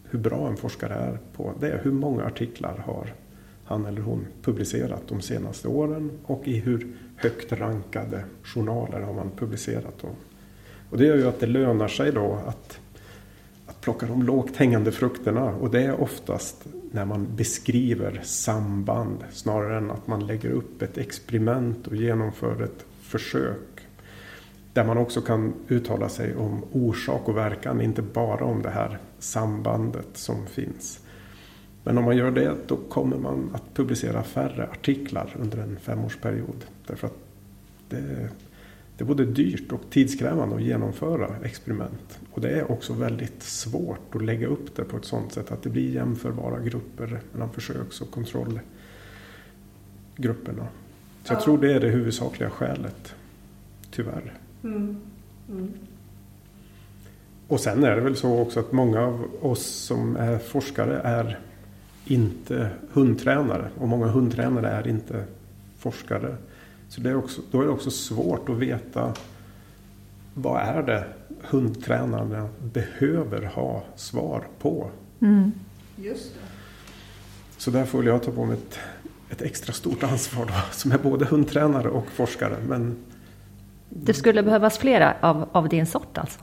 [0.04, 3.12] hur bra en forskare är på det är hur många artiklar har
[3.64, 6.86] han eller hon publicerat de senaste åren och i hur
[7.16, 10.10] högt rankade journaler har man publicerat dem.
[10.90, 12.78] Och det gör ju att det lönar sig då att,
[13.66, 19.76] att plocka de lågt hängande frukterna och det är oftast när man beskriver samband snarare
[19.76, 23.71] än att man lägger upp ett experiment och genomför ett försök.
[24.72, 28.98] Där man också kan uttala sig om orsak och verkan, inte bara om det här
[29.18, 31.00] sambandet som finns.
[31.84, 36.64] Men om man gör det då kommer man att publicera färre artiklar under en femårsperiod.
[36.86, 37.16] Därför att
[37.88, 38.28] det,
[38.96, 42.18] det är både dyrt och tidskrävande att genomföra experiment.
[42.32, 45.62] Och det är också väldigt svårt att lägga upp det på ett sådant sätt att
[45.62, 50.66] det blir jämförbara grupper mellan försöks och kontrollgrupperna.
[51.24, 53.14] Så jag tror det är det huvudsakliga skälet,
[53.90, 54.32] tyvärr.
[54.64, 54.96] Mm.
[55.48, 55.72] Mm.
[57.48, 61.38] Och sen är det väl så också att många av oss som är forskare är
[62.04, 65.24] inte hundtränare och många hundtränare är inte
[65.78, 66.36] forskare.
[66.88, 69.14] Så det är också, då är det också svårt att veta
[70.34, 71.04] vad är det
[71.40, 74.90] hundtränarna behöver ha svar på.
[75.20, 75.52] Mm.
[75.96, 76.40] Just det.
[77.56, 78.78] Så där får jag ta på mig ett,
[79.30, 82.56] ett extra stort ansvar då, som är både hundtränare och forskare.
[82.68, 82.96] Men...
[83.94, 86.40] Det skulle behövas flera av, av din sort alltså?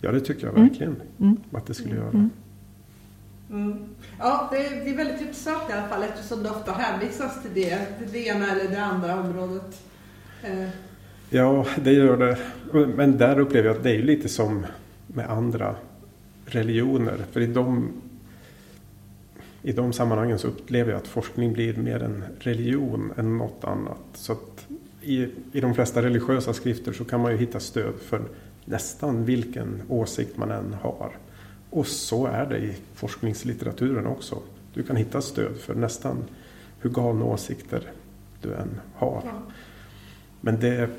[0.00, 1.06] Ja, det tycker jag verkligen mm.
[1.18, 1.36] mm.
[1.52, 2.08] att det skulle göra.
[2.08, 2.30] Mm.
[3.50, 3.78] Mm.
[4.18, 7.50] Ja, det är, det är väldigt intressant i alla fall eftersom det ofta hänvisas till
[7.54, 9.82] det, till det ena eller det andra området.
[10.42, 10.68] Eh.
[11.30, 12.38] Ja, det gör det.
[12.86, 14.66] Men där upplever jag att det är lite som
[15.06, 15.74] med andra
[16.46, 17.16] religioner.
[17.32, 17.92] För i de,
[19.62, 23.98] i de sammanhangen så upplever jag att forskning blir mer en religion än något annat.
[24.14, 24.66] Så att
[25.08, 28.22] i, i de flesta religiösa skrifter så kan man ju hitta stöd för
[28.64, 31.10] nästan vilken åsikt man än har.
[31.70, 34.38] Och så är det i forskningslitteraturen också.
[34.74, 36.24] Du kan hitta stöd för nästan
[36.80, 37.90] hur galna åsikter
[38.42, 39.22] du än har.
[39.24, 39.42] Ja.
[40.40, 40.90] Men det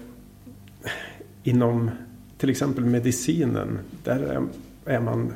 [1.43, 1.91] inom
[2.37, 4.47] till exempel medicinen, där
[4.85, 5.33] är man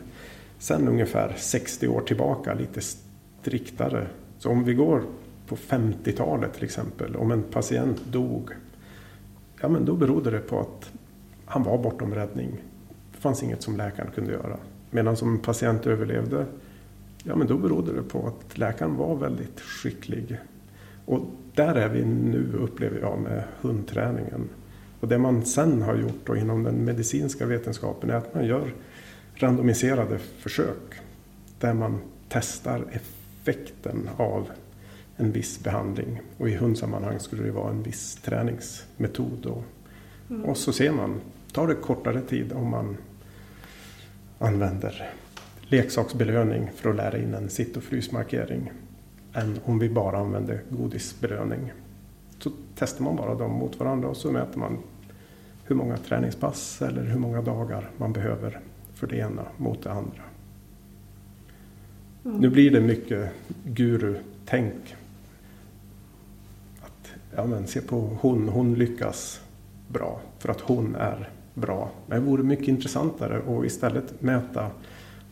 [0.59, 2.81] sedan ungefär 60 år tillbaka lite
[3.41, 4.07] striktare.
[4.39, 5.03] Så om vi går
[5.47, 8.49] på 50-talet till exempel, om en patient dog,
[9.63, 10.91] ja men då berodde det på att
[11.45, 12.63] han var bortom räddning.
[13.11, 14.57] Det fanns inget som läkaren kunde göra.
[14.91, 16.45] Medan som patient överlevde,
[17.23, 20.37] ja men då berodde det på att läkaren var väldigt skicklig.
[21.05, 21.19] Och
[21.55, 24.49] där är vi nu upplever jag med hundträningen.
[24.99, 28.73] Och det man sen har gjort då inom den medicinska vetenskapen är att man gör
[29.35, 30.93] randomiserade försök.
[31.59, 31.99] Där man
[32.29, 34.49] testar effekten av
[35.17, 36.21] en viss behandling.
[36.37, 39.45] Och i hundsammanhang skulle det vara en viss träningsmetod.
[39.45, 39.63] Och,
[40.29, 40.45] mm.
[40.45, 42.97] och så ser man, tar det kortare tid om man
[44.39, 45.13] använder
[45.61, 48.71] leksaksbelöning för att lära in en sitt och frysmarkering
[49.33, 51.71] än om vi bara använder godisbelöning.
[52.39, 54.77] Så testar man bara dem mot varandra och så mäter man
[55.65, 58.59] hur många träningspass eller hur många dagar man behöver
[58.93, 60.23] för det ena mot det andra.
[62.25, 62.37] Mm.
[62.37, 63.29] Nu blir det mycket
[63.63, 64.95] guru-tänk.
[67.35, 69.41] Ja, men se på hon, hon lyckas
[69.87, 71.91] bra för att hon är bra.
[72.07, 74.71] Men det vore mycket intressantare att istället mäta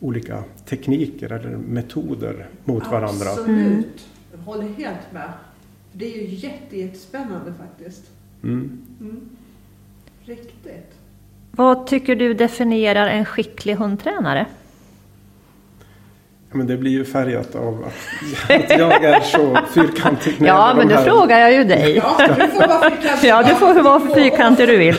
[0.00, 3.30] olika tekniker eller metoder mot varandra.
[3.30, 4.06] Absolut.
[4.32, 5.32] Jag håller helt med.
[5.92, 8.10] Det är ju jätte, jättespännande faktiskt.
[8.42, 8.78] Mm.
[9.00, 9.20] Mm.
[10.24, 10.92] Riktigt.
[11.50, 14.46] Vad tycker du definierar en skicklig hundtränare?
[16.52, 20.36] Men det blir ju färgat av att jag är så fyrkantig.
[20.40, 21.04] Ja, men då här...
[21.04, 21.96] frågar jag ju dig.
[21.96, 23.28] Ja, du får vara fyrkantig.
[23.28, 24.96] Ja, du får vara för fyrkantig du vill.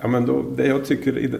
[0.00, 1.30] ja, men då, det jag tycker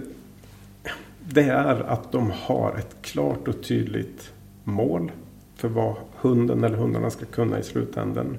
[1.20, 4.32] det är att de har ett klart och tydligt
[4.64, 5.12] mål
[5.57, 8.38] för vad hunden eller hundarna ska kunna i slutändan.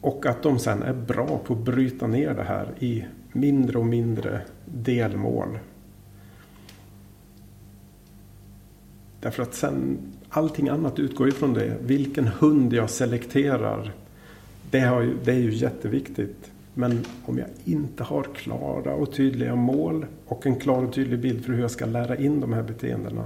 [0.00, 3.86] Och att de sen är bra på att bryta ner det här i mindre och
[3.86, 5.58] mindre delmål.
[9.20, 9.98] Därför att sen
[10.28, 11.76] allting annat utgår ifrån det.
[11.80, 13.92] Vilken hund jag selekterar.
[14.70, 16.50] Det, har, det är ju jätteviktigt.
[16.74, 21.44] Men om jag inte har klara och tydliga mål och en klar och tydlig bild
[21.44, 23.24] för hur jag ska lära in de här beteendena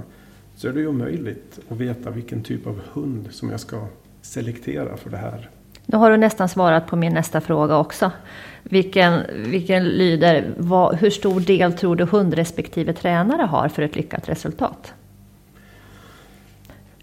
[0.55, 3.87] så är det ju omöjligt att veta vilken typ av hund som jag ska
[4.21, 5.49] selektera för det här.
[5.85, 8.11] Då har du nästan svarat på min nästa fråga också.
[8.63, 13.95] Vilken, vilken lyder, vad, hur stor del tror du hund respektive tränare har för ett
[13.95, 14.93] lyckat resultat?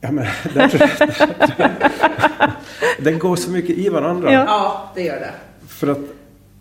[0.01, 0.25] Ja, men
[0.55, 0.91] därför,
[3.03, 4.33] det går så mycket i varandra.
[4.33, 4.45] Ja.
[4.47, 5.33] ja, det gör det.
[5.67, 6.01] För att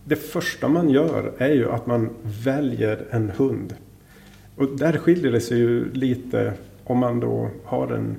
[0.03, 3.75] det första man gör är ju att man väljer en hund.
[4.55, 8.17] Och där skiljer det sig ju lite om man då har en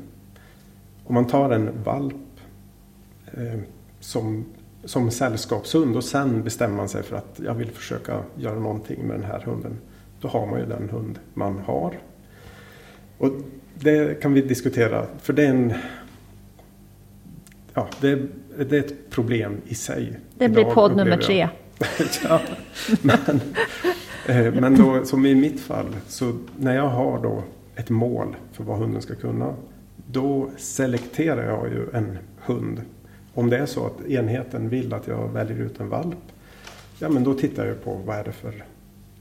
[1.10, 2.14] om man tar en valp
[3.32, 3.60] eh,
[4.00, 4.44] som,
[4.84, 9.16] som sällskapshund och sen bestämmer man sig för att jag vill försöka göra någonting med
[9.16, 9.78] den här hunden.
[10.20, 11.98] Då har man ju den hund man har.
[13.18, 13.30] Och
[13.80, 15.74] det kan vi diskutera för det är en
[17.74, 18.18] Ja, det,
[18.56, 20.12] det är ett problem i sig.
[20.38, 21.48] Det blir podd nummer tre.
[22.24, 22.40] ja,
[23.02, 23.40] men,
[24.26, 27.42] eh, men då, som i mitt fall, så när jag har då
[27.76, 29.54] ett mål för vad hunden ska kunna.
[30.06, 32.82] Då selekterar jag ju en hund.
[33.34, 36.32] Om det är så att enheten vill att jag väljer ut en valp.
[36.98, 38.64] Ja men då tittar jag på vad är det för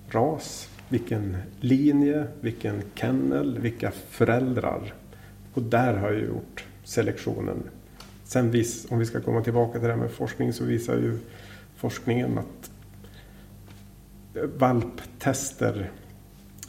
[0.09, 0.68] ras.
[0.89, 4.93] Vilken linje, vilken kennel, vilka föräldrar.
[5.53, 7.63] Och där har jag gjort selektionen.
[8.23, 11.17] Sen vis, om vi ska komma tillbaka till det här med forskning så visar ju
[11.75, 12.71] forskningen att
[14.57, 15.91] valptester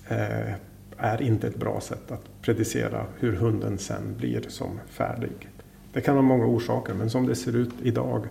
[0.08, 0.54] eh,
[0.96, 5.48] är inte ett bra sätt att predicera hur hunden sen blir som färdig.
[5.92, 8.26] Det kan ha många orsaker men som det ser ut idag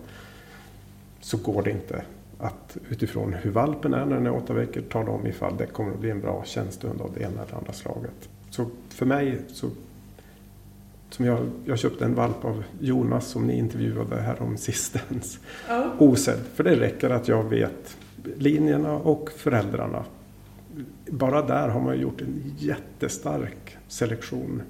[1.20, 2.04] så går det inte
[2.40, 5.92] att utifrån hur valpen är när den är åtta veckor tala om ifall det kommer
[5.92, 8.28] att bli en bra tjänstehund av det ena eller andra slaget.
[8.50, 9.70] Så för mig så
[11.10, 15.38] som jag, jag köpte en valp av Jonas som ni intervjuade här om sistens.
[15.68, 15.92] Ja.
[15.98, 16.40] Osedd.
[16.54, 17.96] För det räcker att jag vet
[18.36, 20.04] linjerna och föräldrarna
[21.06, 24.62] bara där har man gjort en jättestark selektion.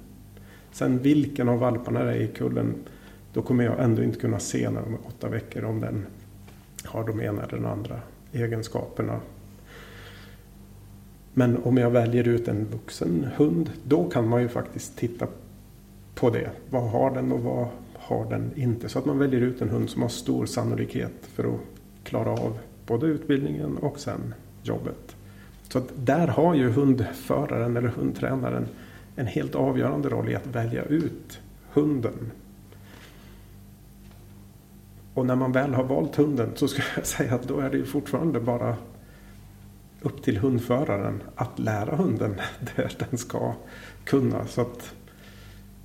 [0.71, 2.75] Sen vilken av valparna det är i kullen,
[3.33, 6.05] då kommer jag ändå inte kunna se när de är åtta veckor om den
[6.85, 7.99] har de ena eller den andra
[8.31, 9.19] egenskaperna.
[11.33, 15.27] Men om jag väljer ut en vuxen hund, då kan man ju faktiskt titta
[16.15, 16.49] på det.
[16.69, 18.89] Vad har den och vad har den inte?
[18.89, 21.59] Så att man väljer ut en hund som har stor sannolikhet för att
[22.03, 25.15] klara av både utbildningen och sen jobbet.
[25.69, 28.67] Så att där har ju hundföraren eller hundtränaren
[29.15, 31.39] en helt avgörande roll i att välja ut
[31.73, 32.31] hunden.
[35.13, 37.77] Och när man väl har valt hunden så skulle jag säga att då är det
[37.77, 38.75] ju fortfarande bara
[40.01, 42.35] upp till hundföraren att lära hunden
[42.75, 43.53] det den ska
[44.03, 44.47] kunna.
[44.47, 44.93] Så att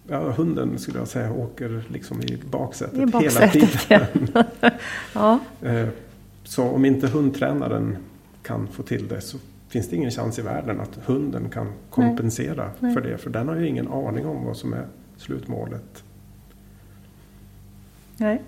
[0.09, 4.29] ja, hunden skulle jag säga åker liksom i baksätet, I baksätet hela tiden.
[4.61, 4.71] Ja.
[5.63, 5.69] ja.
[5.69, 5.89] Eh,
[6.45, 7.97] så om inte hundtränaren
[8.43, 12.71] kan få till det så finns det ingen chans i världen att hunden kan kompensera
[12.81, 12.95] Nej.
[12.95, 13.19] för det.
[13.19, 16.05] För den har ju ingen aning om vad som är slutmålet.
[18.17, 18.43] Nej.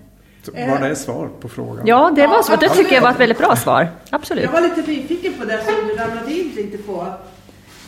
[0.45, 1.87] Var det svar på frågan?
[1.87, 2.55] Ja, det var så.
[2.55, 3.87] Det tycker jag var ett väldigt bra svar.
[4.09, 4.43] Absolut.
[4.43, 7.13] Jag var lite nyfiken på det som du ramlade in lite på.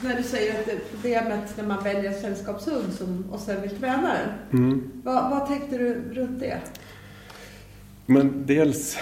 [0.03, 3.79] När du säger att det är problemet när man väljer sällskapshund som, och sen vill
[3.79, 4.59] träna den.
[4.59, 4.91] Mm.
[5.03, 6.57] Vad, vad tänkte du runt det?
[8.05, 8.97] Men dels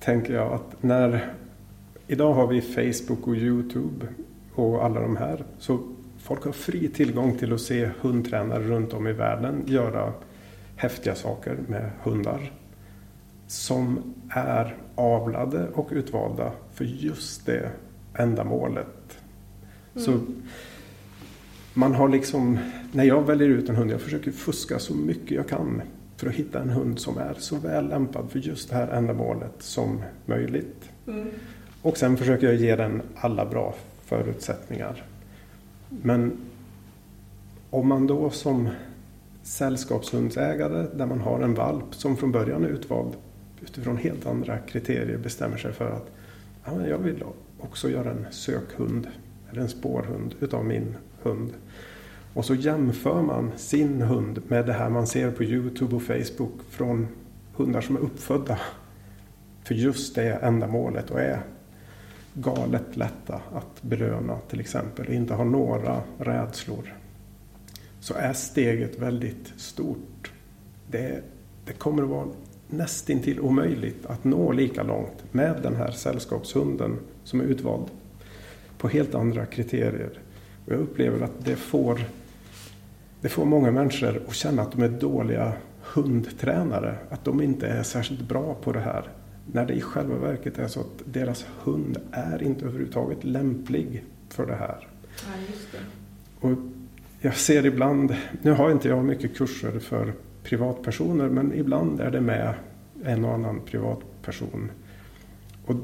[0.00, 1.32] tänker jag att när
[2.08, 4.06] Idag har vi Facebook och Youtube
[4.54, 5.44] och alla de här.
[5.58, 5.80] Så
[6.18, 10.12] folk har fri tillgång till att se hundtränare runt om i världen göra
[10.76, 12.52] häftiga saker med hundar.
[13.46, 17.70] Som är avlade och utvalda för just det
[18.14, 19.18] ändamålet.
[19.94, 20.04] Mm.
[20.04, 20.20] Så
[21.74, 22.58] man har liksom,
[22.92, 25.82] när jag väljer ut en hund, jag försöker fuska så mycket jag kan
[26.16, 29.54] för att hitta en hund som är så väl lämpad för just det här ändamålet
[29.58, 30.90] som möjligt.
[31.06, 31.28] Mm.
[31.82, 33.74] Och sen försöker jag ge den alla bra
[34.04, 35.04] förutsättningar.
[35.88, 36.32] Men
[37.70, 38.68] om man då som
[39.46, 43.12] sällskapshundsägare där man har en valp som från början är utvald
[43.62, 46.10] utifrån helt andra kriterier bestämmer sig för att
[46.64, 47.24] ja, jag vill
[47.60, 49.06] också göra en sökhund
[49.50, 51.52] eller en spårhund utav min hund.
[52.34, 56.62] Och så jämför man sin hund med det här man ser på Youtube och Facebook
[56.70, 57.08] från
[57.54, 58.58] hundar som är uppfödda
[59.64, 61.40] för just det ändamålet och är
[62.34, 66.94] galet lätta att belöna till exempel och inte har några rädslor.
[68.06, 70.32] Så är steget väldigt stort.
[70.90, 71.22] Det,
[71.64, 72.28] det kommer att vara
[72.68, 77.86] nästintill omöjligt att nå lika långt med den här sällskapshunden som är utvald
[78.78, 80.18] på helt andra kriterier.
[80.66, 82.00] Och jag upplever att det får,
[83.20, 86.98] det får många människor att känna att de är dåliga hundtränare.
[87.10, 89.08] Att de inte är särskilt bra på det här.
[89.52, 94.46] När det i själva verket är så att deras hund är inte överhuvudtaget lämplig för
[94.46, 94.88] det här.
[95.16, 95.32] Ja,
[95.72, 96.48] det.
[96.48, 96.75] Och
[97.20, 100.12] jag ser ibland, nu har inte jag mycket kurser för
[100.42, 102.54] privatpersoner men ibland är det med
[103.04, 104.70] en och annan privatperson.
[105.66, 105.74] Och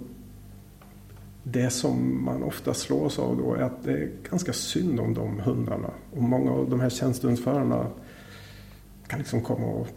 [1.42, 5.40] det som man ofta slås av då är att det är ganska synd om de
[5.40, 5.90] hundarna.
[6.10, 7.86] Och många av de här tjänstehundsförarna
[9.06, 9.88] kan liksom komma och,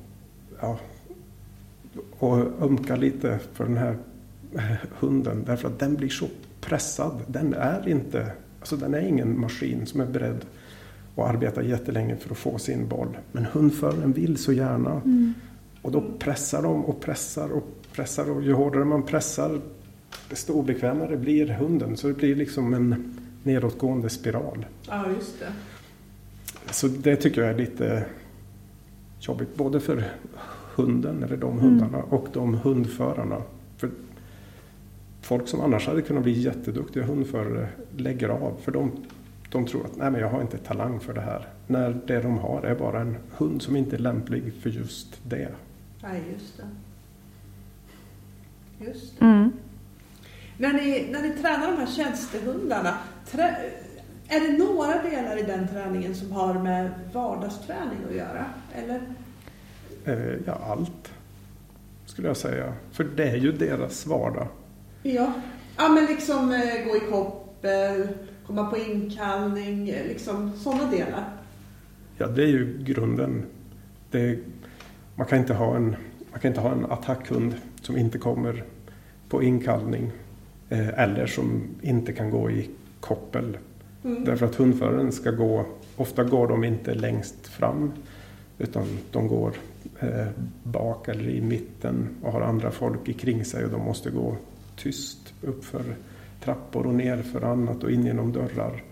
[0.60, 0.80] ja,
[2.20, 3.98] och ömka lite för den här
[5.00, 6.28] hunden därför att den blir så
[6.62, 7.22] pressad.
[7.28, 10.46] Den är inte, alltså den är ingen maskin som är beredd
[11.16, 13.18] att arbeta jättelänge för att få sin boll.
[13.32, 14.92] Men hundföraren vill så gärna.
[14.92, 15.34] Mm.
[15.82, 17.64] Och då pressar de och pressar och
[17.94, 19.62] pressar och ju hårdare man pressar
[20.30, 21.98] desto obekvämare blir hunden.
[21.98, 24.66] Så det blir liksom en nedåtgående spiral.
[24.88, 25.54] Ja, just det.
[26.74, 28.06] Så det tycker jag är lite
[29.20, 29.56] jobbigt.
[29.56, 30.04] Både för
[30.76, 32.10] hunden, eller de hundarna, mm.
[32.10, 33.42] och de hundförarna.
[33.78, 33.90] För
[35.22, 38.58] folk som annars hade kunnat bli jätteduktiga hundförare lägger av.
[38.62, 38.92] För de,
[39.56, 41.48] de tror att Nej, men jag har inte talang för det här.
[41.68, 45.50] När det de har är bara en hund som inte är lämplig för just det.
[46.04, 46.68] Nej, just det.
[48.86, 49.26] Just det.
[49.26, 49.52] Mm.
[50.58, 52.98] När ni, när ni tränar de här tjänstehundarna,
[53.32, 53.56] trä,
[54.28, 58.46] är det några delar i den träningen som har med vardagsträning att göra?
[58.74, 59.02] Eller?
[60.06, 61.12] Eh, ja, allt
[62.06, 62.74] skulle jag säga.
[62.92, 64.48] För det är ju deras vardag.
[65.04, 65.34] Ja,
[65.78, 68.08] ja men liksom eh, gå i koppel,
[68.48, 71.30] komma på inkallning, liksom sådana delar.
[72.18, 73.46] Ja, det är ju grunden.
[74.12, 74.40] Det,
[75.16, 75.96] man, kan inte ha en,
[76.32, 78.64] man kan inte ha en attackhund som inte kommer
[79.30, 80.12] på inkallning
[80.70, 82.70] Eh, eller som inte kan gå i
[83.00, 83.58] koppel.
[84.04, 84.24] Mm.
[84.24, 85.66] Därför att hundföraren ska gå,
[85.96, 87.92] ofta går de inte längst fram
[88.58, 89.54] utan de går
[90.00, 90.28] eh,
[90.64, 94.38] bak eller i mitten och har andra folk kring sig och de måste gå
[94.76, 95.84] tyst uppför
[96.44, 98.84] trappor och ner för annat och in genom dörrar.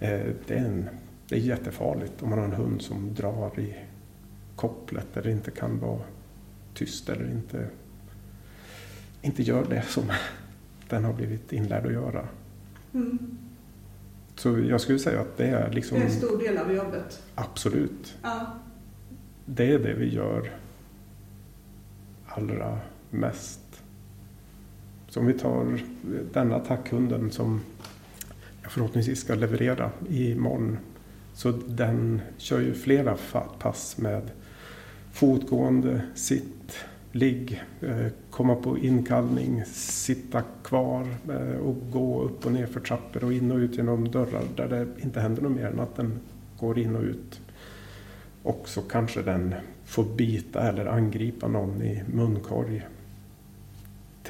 [0.00, 0.88] Eh, det, är en,
[1.28, 3.74] det är jättefarligt om man har en hund som drar i
[4.56, 6.00] kopplet eller inte kan vara
[6.74, 7.68] tyst eller inte,
[9.22, 10.04] inte gör det som
[10.88, 12.28] den har blivit inlärd att göra.
[12.94, 13.38] Mm.
[14.36, 15.98] Så jag skulle säga att det är liksom...
[15.98, 17.22] Det är en stor del av jobbet.
[17.34, 18.16] Absolut.
[18.22, 18.46] Ja.
[19.44, 20.50] Det är det vi gör
[22.26, 22.78] allra
[23.10, 23.60] mest.
[25.14, 25.80] Så om vi tar
[26.32, 27.60] den attackhunden som
[28.62, 30.78] jag förhoppningsvis ska leverera imorgon.
[31.34, 33.16] Så den kör ju flera
[33.58, 34.30] pass med
[35.12, 36.76] fotgående, sitt,
[37.12, 43.24] ligg, eh, komma på inkallning, sitta kvar eh, och gå upp och ner för trappor
[43.24, 46.20] och in och ut genom dörrar där det inte händer något mer än att den
[46.58, 47.40] går in och ut.
[48.42, 49.54] Och så kanske den
[49.84, 52.82] får bita eller angripa någon i munkorg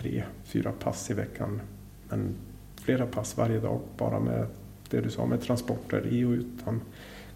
[0.04, 1.60] tre, fyra pass i veckan.
[2.08, 2.34] Men
[2.76, 4.46] flera pass varje dag bara med
[4.90, 6.80] det du sa med transporter i och utan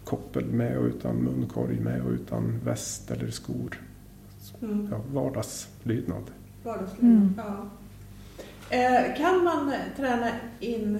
[0.03, 3.81] koppel med och utan munkorg med och utan väst eller skor.
[4.61, 4.87] Mm.
[4.91, 6.23] Ja, vardagslydnad.
[6.63, 7.33] Vardagslydnad, mm.
[7.37, 7.69] ja.
[8.77, 10.99] Eh, kan man träna in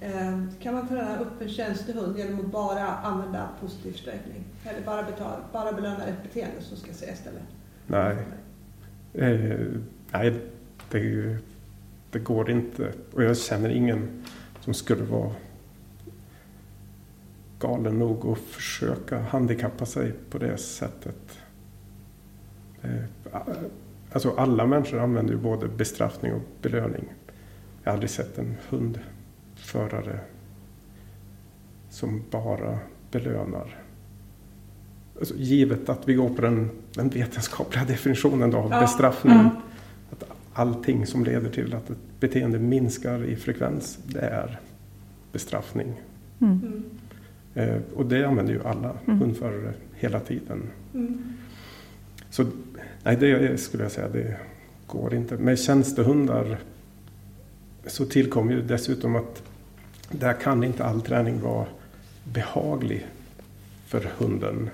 [0.00, 4.44] eh, kan man träna upp en tjänstehund genom att bara använda positiv sträckning?
[4.64, 7.42] Eller bara, betala, bara belöna ett beteende som ska säga istället?
[7.86, 8.16] Nej,
[9.14, 9.66] eh,
[10.12, 10.40] nej
[10.90, 11.36] det,
[12.10, 12.92] det går inte.
[13.12, 14.24] Och jag känner ingen
[14.60, 15.32] som skulle vara
[17.60, 21.38] galen nog att försöka handikappa sig på det sättet.
[22.82, 23.40] Eh,
[24.12, 27.04] alltså alla människor använder ju både bestraffning och belöning.
[27.82, 30.20] Jag har aldrig sett en hundförare
[31.90, 32.78] som bara
[33.10, 33.78] belönar.
[35.18, 38.80] Alltså, givet att vi går på den, den vetenskapliga definitionen då av ja.
[38.80, 39.32] bestraffning.
[39.32, 39.50] Mm.
[40.52, 44.60] Allting som leder till att ett beteende minskar i frekvens, det är
[45.32, 46.00] bestraffning.
[46.40, 46.84] Mm.
[47.54, 49.20] Eh, och det använder ju alla mm.
[49.20, 50.62] hundförare hela tiden.
[50.94, 51.18] Mm.
[52.30, 52.46] Så
[53.02, 54.36] nej, det skulle jag säga, det
[54.86, 55.36] går inte.
[55.36, 56.58] Med tjänstehundar
[57.86, 59.42] så tillkommer ju dessutom att
[60.10, 61.66] där kan inte all träning vara
[62.24, 63.06] behaglig
[63.86, 64.70] för hunden.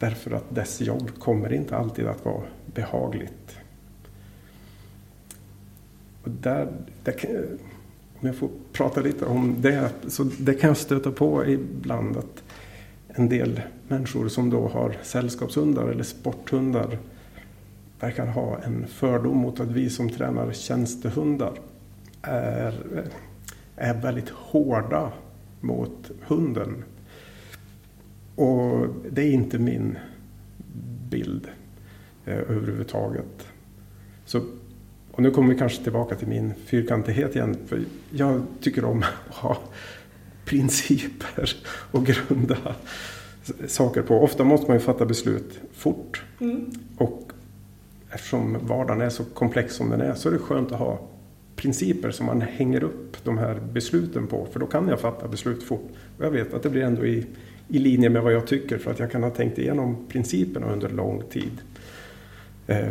[0.00, 2.42] Därför att dess jobb kommer inte alltid att vara
[2.74, 3.37] behagligt.
[6.28, 6.68] Och där,
[7.04, 7.30] där kan,
[8.20, 12.42] om jag får prata lite om det, så det kan jag stöta på ibland att
[13.08, 16.98] en del människor som då har sällskapshundar eller sporthundar
[18.00, 21.52] verkar ha en fördom mot att vi som tränar tjänstehundar
[22.22, 23.04] är,
[23.76, 25.12] är väldigt hårda
[25.60, 26.84] mot hunden.
[28.34, 29.98] Och det är inte min
[31.10, 31.48] bild
[32.24, 33.48] eh, överhuvudtaget.
[34.24, 34.42] Så,
[35.18, 37.56] och nu kommer vi kanske tillbaka till min fyrkantighet igen.
[37.66, 39.58] För jag tycker om att ha
[40.44, 41.50] principer
[41.90, 42.56] och grunda
[43.66, 44.22] saker på.
[44.22, 46.22] Ofta måste man ju fatta beslut fort.
[46.40, 46.70] Mm.
[46.96, 47.32] Och
[48.10, 51.00] eftersom vardagen är så komplex som den är så är det skönt att ha
[51.56, 54.46] principer som man hänger upp de här besluten på.
[54.52, 55.90] För då kan jag fatta beslut fort.
[56.18, 57.26] Och jag vet att det blir ändå i,
[57.68, 60.88] i linje med vad jag tycker för att jag kan ha tänkt igenom principerna under
[60.88, 61.60] lång tid.
[62.66, 62.88] Eh,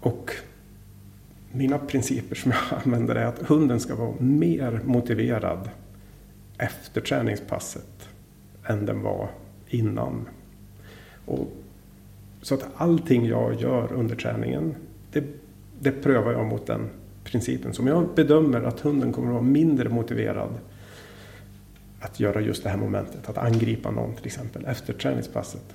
[0.00, 0.32] och
[1.52, 5.70] mina principer som jag använder är att hunden ska vara mer motiverad
[6.58, 8.08] efter träningspasset
[8.66, 9.28] än den var
[9.68, 10.28] innan.
[11.24, 11.48] Och,
[12.42, 14.74] så att allting jag gör under träningen,
[15.12, 15.24] det,
[15.80, 16.90] det prövar jag mot den
[17.24, 17.74] principen.
[17.74, 20.50] Så om jag bedömer att hunden kommer att vara mindre motiverad
[22.00, 25.74] att göra just det här momentet, att angripa någon till exempel efter träningspasset.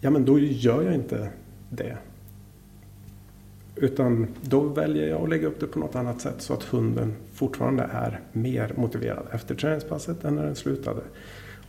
[0.00, 1.30] Ja, men då gör jag inte
[1.70, 1.96] det.
[3.76, 7.14] Utan då väljer jag att lägga upp det på något annat sätt så att hunden
[7.32, 11.00] fortfarande är mer motiverad efter träningspasset än när den slutade.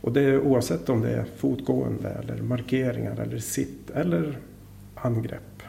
[0.00, 4.38] Och det är oavsett om det är fotgående eller markeringar eller sitt eller
[4.94, 5.62] angrepp.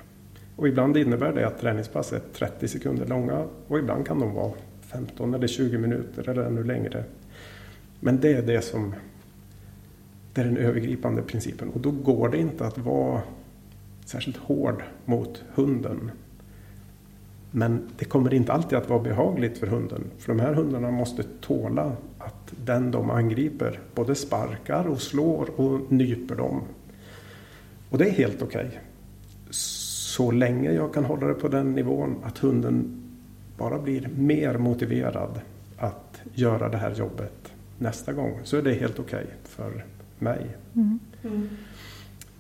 [0.56, 4.54] Och ibland innebär det att träningspass är 30 sekunder långa och ibland kan de vara
[4.82, 7.04] 15 eller 20 minuter eller ännu längre.
[8.00, 8.96] Men det är det som
[10.34, 13.22] det är den övergripande principen och då går det inte att vara
[14.06, 16.12] särskilt hård mot hunden.
[17.52, 20.04] Men det kommer inte alltid att vara behagligt för hunden.
[20.18, 25.91] För de här hundarna måste tåla att den de angriper både sparkar och slår och
[25.91, 26.62] nyper dem.
[27.89, 28.68] Och det är helt okej.
[28.68, 28.80] Okay.
[29.50, 33.04] Så länge jag kan hålla det på den nivån att hunden
[33.58, 35.41] bara blir mer motiverad
[35.78, 39.86] att göra det här jobbet nästa gång så är det helt okej okay för
[40.20, 40.48] mig.
[40.76, 41.00] Mm.
[41.24, 41.50] Mm.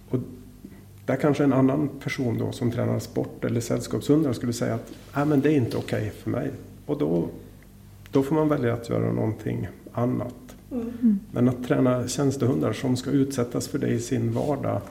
[0.09, 0.19] Och
[1.07, 5.25] där kanske en annan person då som tränar sport eller sällskapshundar skulle säga att Nej,
[5.25, 6.51] men det är inte okej okay för mig.
[6.85, 7.27] Och då,
[8.11, 10.55] då får man välja att göra någonting annat.
[10.71, 11.19] Mm.
[11.31, 14.81] Men att träna tjänstehundar som ska utsättas för det i sin vardag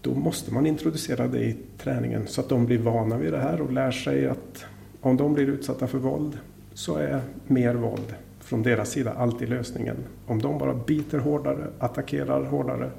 [0.00, 3.60] då måste man introducera det i träningen så att de blir vana vid det här
[3.60, 4.64] och lär sig att
[5.00, 6.38] om de blir utsatta för våld
[6.74, 9.96] så är mer våld från deras sida alltid lösningen.
[10.26, 12.90] Om de bara biter hårdare, attackerar hårdare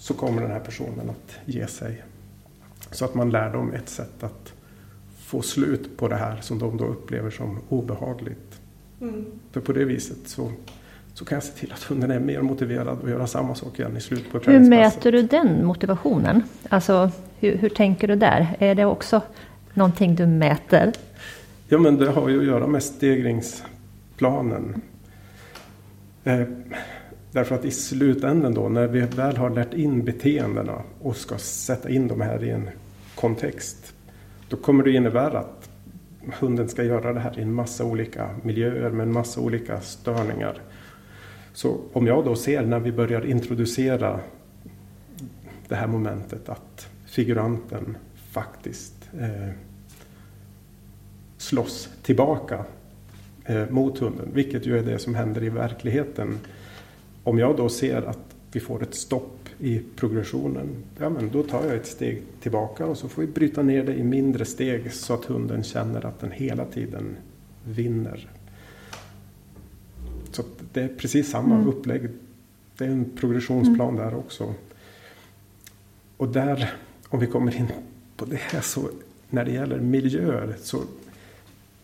[0.00, 2.02] så kommer den här personen att ge sig.
[2.90, 4.52] Så att man lär dem ett sätt att
[5.18, 8.60] få slut på det här som de då upplever som obehagligt.
[9.00, 9.26] Mm.
[9.52, 10.52] För på det viset så,
[11.14, 13.96] så kan jag se till att hunden är mer motiverad att göra samma sak igen
[13.96, 16.42] i slutet på Hur mäter du den motivationen?
[16.68, 18.56] Alltså hur, hur tänker du där?
[18.58, 19.22] Är det också
[19.74, 20.92] någonting du mäter?
[21.68, 24.82] Ja men det har ju att göra med stegringsplanen.
[26.24, 26.40] Eh,
[27.32, 31.90] Därför att i slutändan då, när vi väl har lärt in beteendena och ska sätta
[31.90, 32.70] in de här i en
[33.14, 33.94] kontext,
[34.48, 35.70] då kommer det innebära att
[36.40, 40.58] hunden ska göra det här i en massa olika miljöer med en massa olika störningar.
[41.52, 44.20] Så om jag då ser när vi börjar introducera
[45.68, 47.96] det här momentet att figuranten
[48.30, 49.54] faktiskt eh,
[51.38, 52.64] slåss tillbaka
[53.44, 56.38] eh, mot hunden, vilket ju är det som händer i verkligheten
[57.24, 60.68] om jag då ser att vi får ett stopp i progressionen,
[60.98, 63.94] ja men då tar jag ett steg tillbaka och så får vi bryta ner det
[63.94, 67.16] i mindre steg så att hunden känner att den hela tiden
[67.64, 68.28] vinner.
[70.32, 70.42] Så
[70.72, 71.68] det är precis samma mm.
[71.68, 72.08] upplägg.
[72.76, 74.04] Det är en progressionsplan mm.
[74.04, 74.54] där också.
[76.16, 76.72] Och där,
[77.08, 77.68] om vi kommer in
[78.16, 78.88] på det här så
[79.30, 80.80] när det gäller miljöer så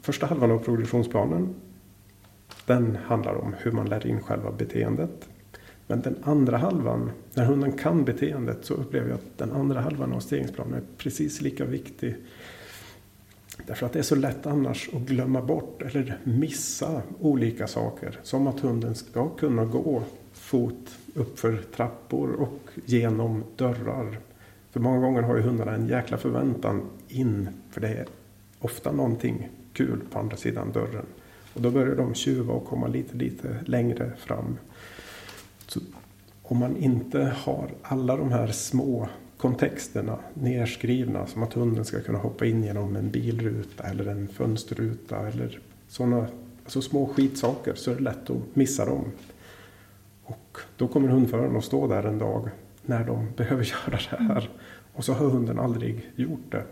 [0.00, 1.54] första halvan av progressionsplanen
[2.66, 5.28] den handlar om hur man lär in själva beteendet.
[5.86, 10.12] Men den andra halvan, när hunden kan beteendet så upplever jag att den andra halvan
[10.12, 12.16] av stegringsplanen är precis lika viktig
[13.66, 18.18] Därför att det är så lätt annars att glömma bort eller missa olika saker.
[18.22, 20.02] Som att hunden ska kunna gå
[20.32, 24.18] fot uppför trappor och genom dörrar.
[24.70, 27.48] För många gånger har ju hundarna en jäkla förväntan in.
[27.70, 28.06] För det är
[28.58, 31.06] ofta någonting kul på andra sidan dörren.
[31.56, 34.58] Och då börjar de tjuva och komma lite, lite längre fram.
[35.66, 35.80] Så
[36.42, 42.18] om man inte har alla de här små kontexterna nerskrivna som att hunden ska kunna
[42.18, 46.26] hoppa in genom en bilruta eller en fönsterruta eller sådana
[46.64, 49.04] alltså små skitsaker så är det lätt att missa dem.
[50.24, 52.48] Och då kommer hundföraren att stå där en dag
[52.82, 54.50] när de behöver göra det här.
[54.92, 56.64] Och så har hunden aldrig gjort det.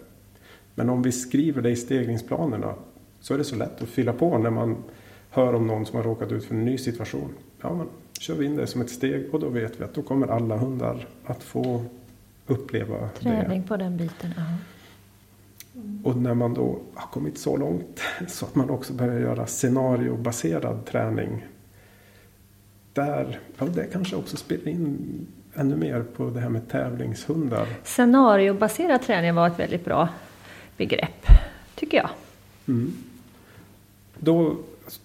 [0.74, 2.74] Men om vi skriver det i stegringsplanerna
[3.24, 4.76] så är det så lätt att fylla på när man
[5.30, 7.34] hör om någon som har råkat ut för en ny situation.
[7.60, 7.86] Ja, men
[8.20, 10.56] kör vi in det som ett steg och då vet vi att då kommer alla
[10.56, 11.84] hundar att få
[12.46, 13.68] uppleva Träning det.
[13.68, 14.30] på den biten.
[14.36, 14.42] Ja.
[16.04, 20.86] Och när man då har kommit så långt så att man också börjar göra scenariobaserad
[20.86, 21.46] träning.
[22.92, 27.66] Där, ja, det kanske också spelar in ännu mer på det här med tävlingshundar.
[27.84, 30.08] Scenariobaserad träning var ett väldigt bra
[30.76, 31.26] begrepp,
[31.74, 32.10] tycker jag.
[32.68, 32.92] Mm.
[34.24, 34.56] Då,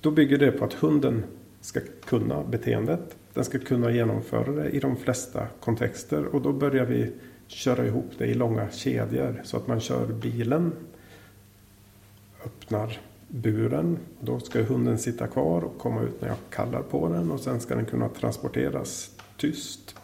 [0.02, 1.24] då bygger det på att hunden
[1.62, 3.16] ska kunna beteendet.
[3.34, 7.12] Den ska kunna genomföra det i de flesta kontexter och då börjar vi
[7.48, 10.72] köra ihop det i långa kedjor så att man kör bilen,
[12.46, 13.98] öppnar buren.
[14.20, 17.60] Då ska hunden sitta kvar och komma ut när jag kallar på den och sen
[17.60, 19.96] ska den kunna transporteras tyst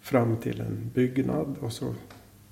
[0.00, 1.94] fram till en byggnad och så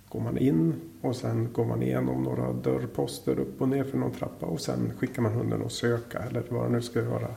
[0.08, 4.12] går man in och sen går man igenom några dörrposter upp och ner för någon
[4.12, 7.28] trappa och sen skickar man hunden att söka eller vad det nu ska göra.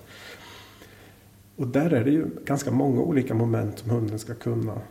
[1.56, 4.82] Och där är det ju ganska många olika moment som hunden ska kunna.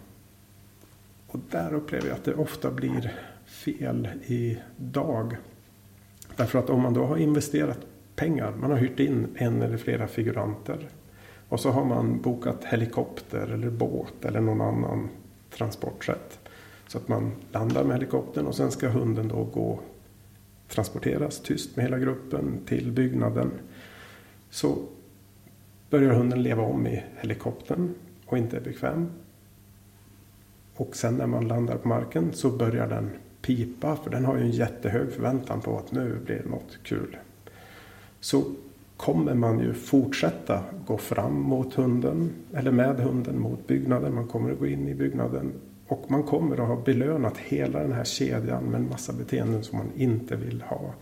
[1.26, 3.16] Och där upplever jag att det ofta blir
[3.46, 5.36] fel idag.
[6.36, 7.78] Därför att om man då har investerat
[8.16, 10.88] pengar, man har hyrt in en eller flera figuranter
[11.48, 15.08] och så har man bokat helikopter eller båt eller någon annan
[15.50, 16.39] transportsätt.
[16.91, 19.80] Så att man landar med helikoptern och sen ska hunden då gå
[20.68, 23.51] transporteras tyst med hela gruppen till byggnaden.
[24.51, 24.78] Så
[25.91, 27.95] börjar hunden leva om i helikoptern
[28.26, 29.11] och inte är bekväm.
[30.74, 33.11] Och sen när man landar på marken så börjar den
[33.43, 37.16] pipa för den har ju en jättehög förväntan på att nu blir det något kul.
[38.20, 38.45] Så
[38.97, 44.14] kommer man ju fortsätta gå fram mot hunden eller med hunden mot byggnaden.
[44.14, 45.53] Man kommer att gå in i byggnaden
[45.91, 49.78] och man kommer att ha belönat hela den här kedjan med en massa beteenden som
[49.78, 50.95] man inte vill ha.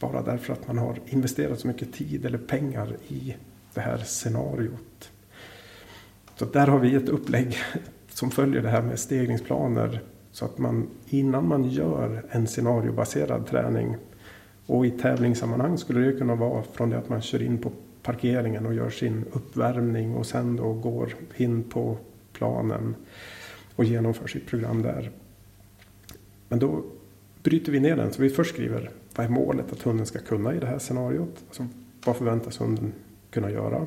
[0.00, 3.36] Bara därför att man har investerat så mycket tid eller pengar i
[3.74, 5.10] det här scenariot.
[6.36, 7.56] Så där har vi ett upplägg
[8.08, 10.00] som följer det här med stegringsplaner.
[10.30, 13.96] Så att man innan man gör en scenariobaserad träning
[14.66, 17.72] och i tävlingssammanhang skulle det kunna vara från det att man kör in på
[18.02, 21.96] parkeringen och gör sin uppvärmning och sen då går in på
[22.32, 22.94] planen
[23.76, 25.10] och genomför sitt program där.
[26.48, 26.84] Men då
[27.42, 28.12] bryter vi ner den.
[28.12, 31.44] Så vi först skriver vad är målet att hunden ska kunna i det här scenariot?
[31.46, 31.66] Alltså,
[32.04, 32.92] vad förväntas hunden
[33.30, 33.86] kunna göra?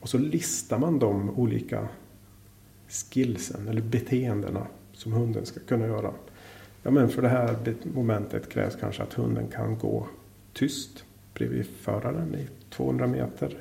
[0.00, 1.88] Och så listar man de olika
[2.88, 6.12] skillsen eller beteendena som hunden ska kunna göra.
[6.82, 10.08] Ja, men för det här momentet krävs kanske att hunden kan gå
[10.52, 13.58] tyst bredvid föraren i 200 meter.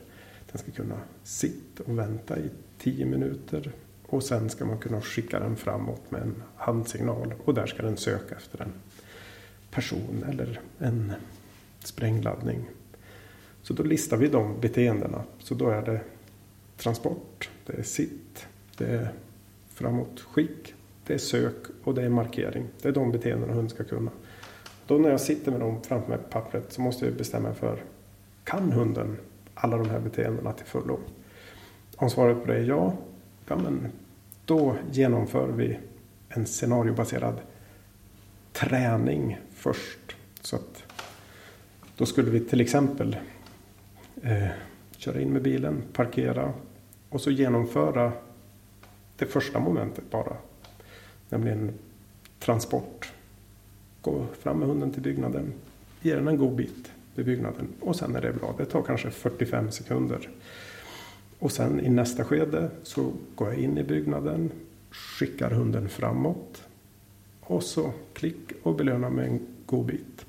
[0.51, 3.71] Den ska kunna sitta och vänta i 10 minuter
[4.13, 7.97] och sen ska man kunna skicka den framåt med en handsignal och där ska den
[7.97, 8.73] söka efter en
[9.71, 11.13] person eller en
[11.79, 12.69] sprängladdning.
[13.61, 15.23] Så då listar vi de beteendena.
[15.39, 16.01] Så då är det
[16.77, 19.11] transport, det är sitt, det är
[19.69, 20.73] framåtskick,
[21.05, 22.67] det är sök och det är markering.
[22.81, 24.11] Det är de beteendena hunden ska kunna.
[24.87, 27.57] Då när jag sitter med dem framför mig på pappret så måste jag bestämma mig
[27.57, 27.83] för
[28.43, 29.17] kan hunden
[29.53, 30.99] alla de här beteendena till fullo?
[31.95, 32.93] Om svaret på det är ja,
[33.47, 33.91] ja men
[34.45, 35.79] då genomför vi
[36.29, 37.41] en scenariobaserad
[38.51, 40.15] träning först.
[40.41, 40.83] Så att
[41.97, 43.17] då skulle vi till exempel
[44.21, 44.47] eh,
[44.97, 46.53] köra in med bilen, parkera
[47.09, 48.11] och så genomföra
[49.17, 50.37] det första momentet bara.
[51.29, 51.73] Nämligen
[52.39, 53.13] transport.
[54.01, 55.53] Gå fram med hunden till byggnaden,
[56.01, 58.55] ge den en god bit vid byggnaden och sen är det bra.
[58.57, 60.29] Det tar kanske 45 sekunder.
[61.43, 64.51] Och sen i nästa skede så går jag in i byggnaden,
[64.89, 66.63] skickar hunden framåt
[67.39, 70.25] och så klick och belönar med en god bit.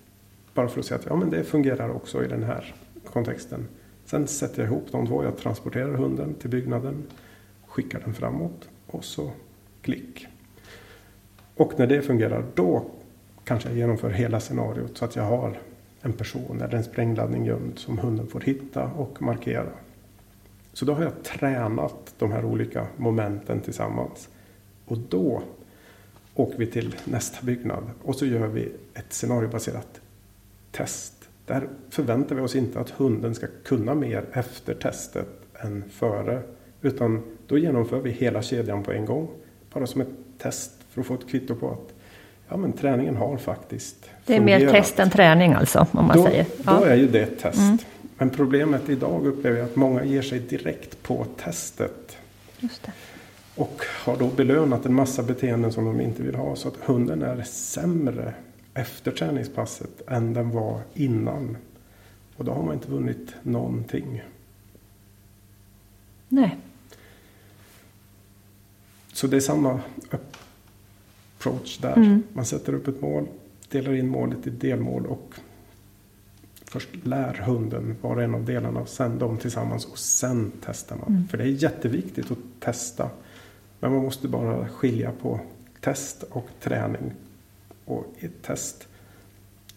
[0.55, 2.75] Bara för att säga att ja, men det fungerar också i den här
[3.05, 3.69] kontexten.
[4.05, 5.25] Sen sätter jag ihop de två.
[5.25, 7.03] Jag transporterar hunden till byggnaden,
[7.67, 9.31] skickar den framåt och så
[9.83, 10.27] klick.
[11.55, 12.85] Och när det fungerar då
[13.45, 15.59] kanske jag genomför hela scenariot så att jag har
[16.01, 19.71] en person eller en sprängladdning gömd som hunden får hitta och markera.
[20.75, 24.29] Så då har jag tränat de här olika momenten tillsammans.
[24.87, 25.43] Och då
[26.35, 30.01] åker vi till nästa byggnad och så gör vi ett scenariobaserat
[30.73, 31.29] test.
[31.47, 36.43] Där förväntar vi oss inte att hunden ska kunna mer efter testet än före.
[36.83, 39.29] Utan då genomför vi hela kedjan på en gång.
[39.73, 41.95] Bara som ett test för att få ett kvitto på att
[42.49, 44.63] ja, men träningen har faktiskt Det är fungerat.
[44.63, 46.47] mer test än träning alltså, om man då, säger.
[46.65, 46.79] Ja.
[46.79, 47.59] Då är ju det ett test.
[47.59, 47.79] Mm.
[48.19, 52.17] Men problemet idag upplever jag att många ger sig direkt på testet.
[53.55, 56.57] Och har då belönat en massa beteenden som de inte vill ha.
[56.57, 58.35] Så att hunden är sämre
[58.75, 61.57] efter träningspasset än den var innan.
[62.37, 64.23] Och då har man inte vunnit någonting.
[66.29, 66.59] Nej.
[69.13, 69.81] Så det är samma
[71.39, 71.97] approach där.
[71.97, 72.23] Mm.
[72.33, 73.27] Man sätter upp ett mål,
[73.69, 75.35] delar in målet i delmål och
[76.75, 81.09] först lär hunden var en av delarna, sen de tillsammans och sen testar man.
[81.09, 81.29] Mm.
[81.29, 83.11] För det är jätteviktigt att testa.
[83.81, 85.41] Men man måste bara skilja på
[85.81, 87.13] test och träning.
[87.85, 88.89] Och i ett test,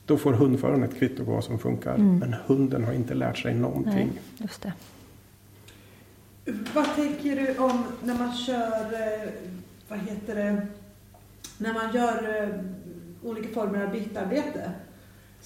[0.06, 1.96] då får hundföraren ett kvitto på vad som funkar.
[1.96, 2.20] Mm.
[2.20, 4.12] Men hunden har inte lärt sig någonting.
[4.14, 4.74] Nej, just det.
[6.74, 9.30] Vad tänker du om när man kör, eh,
[9.88, 10.68] vad heter det,
[11.58, 12.50] när man gör eh,
[13.30, 14.72] olika former av bitarbete?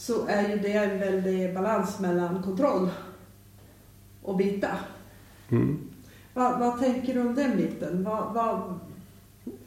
[0.02, 2.90] Så är ju det en väldig balans mellan kontroll
[4.22, 4.70] och bita.
[5.50, 5.80] Mm.
[6.34, 8.04] Vad, vad, tänker du om den biten?
[8.04, 8.80] Vad, vad...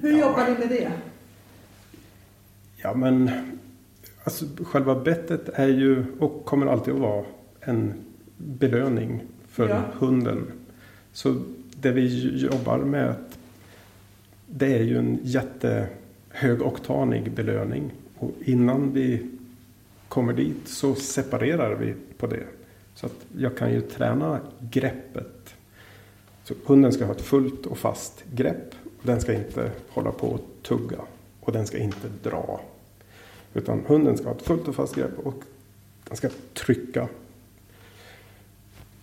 [0.00, 0.18] Hur ja.
[0.18, 0.92] jobbar ni med det?
[2.76, 3.30] Ja men
[4.24, 7.24] alltså, själva bettet är ju och kommer alltid att vara
[7.60, 7.94] en
[8.36, 9.82] belöning för ja.
[9.92, 10.52] hunden.
[11.12, 11.42] Så
[11.80, 13.14] det vi jobbar med
[14.46, 15.88] det är ju en jätte
[16.38, 17.92] högoktanig belöning.
[18.18, 19.26] Och innan vi
[20.08, 22.46] kommer dit så separerar vi på det.
[22.94, 25.54] Så att jag kan ju träna greppet.
[26.44, 28.74] Så hunden ska ha ett fullt och fast grepp.
[28.84, 30.98] Och den ska inte hålla på och tugga.
[31.40, 32.60] Och den ska inte dra.
[33.54, 35.42] Utan hunden ska ha ett fullt och fast grepp och
[36.08, 37.08] den ska trycka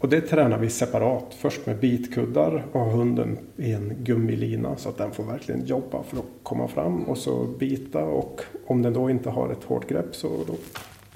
[0.05, 1.33] och det tränar vi separat.
[1.33, 6.17] Först med bitkuddar och hunden i en gummilina så att den får verkligen jobba för
[6.17, 10.15] att komma fram och så bita och om den då inte har ett hårt grepp
[10.15, 10.55] så då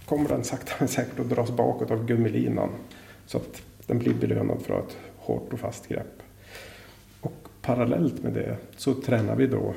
[0.05, 2.69] kommer den sakta men säkert att dras bakåt av gummilinan.
[3.25, 6.21] Så att den blir belönad för att ha ett hårt och fast grepp.
[7.21, 9.73] Och parallellt med det så tränar vi då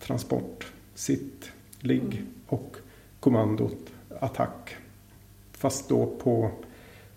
[0.00, 1.50] transport, sitt,
[1.80, 2.76] ligg och
[3.20, 4.76] kommandot attack.
[5.52, 6.50] Fast då på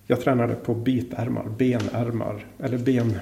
[0.08, 3.20] jag tränade på bitärmar, benärmar eller ben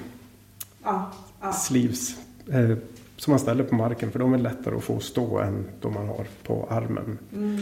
[0.82, 1.00] ah,
[1.40, 1.52] ah.
[1.52, 2.16] sleeves.
[2.52, 2.76] Eh,
[3.16, 6.08] som man ställer på marken för de är lättare att få stå än de man
[6.08, 7.18] har på armen.
[7.34, 7.58] Mm,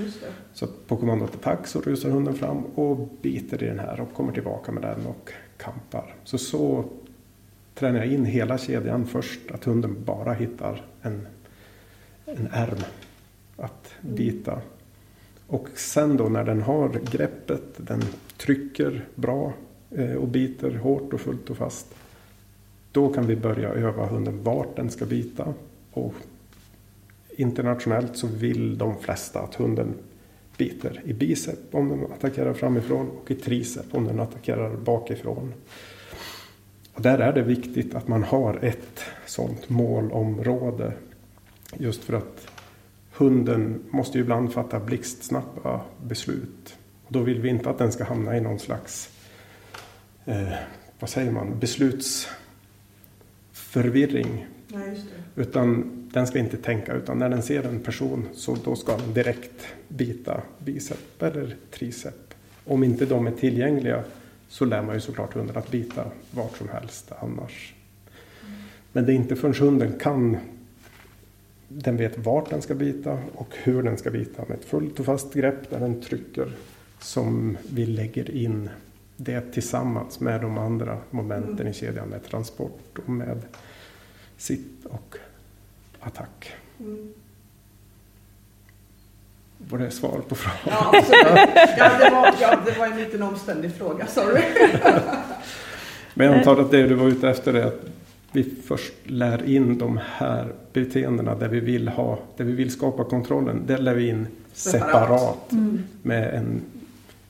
[0.53, 4.33] så på kommandot attack så rusar hunden fram och biter i den här och kommer
[4.33, 6.15] tillbaka med den och kampar.
[6.25, 6.85] Så så
[7.75, 9.51] tränar jag in hela kedjan först.
[9.51, 11.27] Att hunden bara hittar en,
[12.25, 12.85] en ärm
[13.57, 14.17] att mm.
[14.17, 14.61] bita.
[15.47, 18.03] Och sen då när den har greppet, den
[18.37, 19.53] trycker bra
[19.91, 21.95] eh, och biter hårt och fullt och fast.
[22.93, 25.55] Då kan vi börja öva hunden vart den ska bita.
[25.91, 26.15] Och
[27.31, 29.95] internationellt så vill de flesta att hunden
[30.57, 35.53] biter i bicep om den attackerar framifrån och i tricep om den attackerar bakifrån.
[36.93, 40.93] Och där är det viktigt att man har ett sådant målområde.
[41.79, 42.49] Just för att
[43.13, 46.77] hunden måste ju ibland fatta blixtsnabba beslut.
[47.09, 49.11] Då vill vi inte att den ska hamna i någon slags,
[50.25, 50.53] eh,
[50.99, 54.47] vad säger man, beslutsförvirring.
[54.69, 55.01] Nej,
[55.37, 59.15] utan den ska inte tänka, utan när den ser en person så då ska den
[59.15, 62.35] direkt bita bicep eller tricep.
[62.65, 64.05] Om inte de är tillgängliga
[64.49, 67.75] så lär man ju såklart hunden att bita vart som helst annars.
[68.43, 68.55] Mm.
[68.93, 70.37] Men det är inte förrän hunden kan
[71.69, 75.07] den vet vart den ska bita och hur den ska bita med ett fullt och
[75.07, 76.53] fast grepp där den trycker
[77.05, 78.71] som vi lägger in
[79.17, 81.69] det tillsammans med de andra momenten mm.
[81.69, 83.43] i kedjan med transport och med
[84.37, 85.17] sitt och
[86.01, 86.53] attack.
[86.81, 87.09] Mm.
[89.59, 90.59] Var det svar på frågan?
[90.67, 91.49] Ja, absolut.
[91.79, 94.43] Ja, det, var, ja, det var en liten omständig fråga, sorry.
[96.15, 97.81] Men jag antar att det du var ute efter är att
[98.33, 103.05] vi först lär in de här beteendena där vi vill ha, där vi vill skapa
[103.05, 103.63] kontrollen.
[103.67, 105.85] Det lär vi in separat, separat mm.
[106.03, 106.61] med en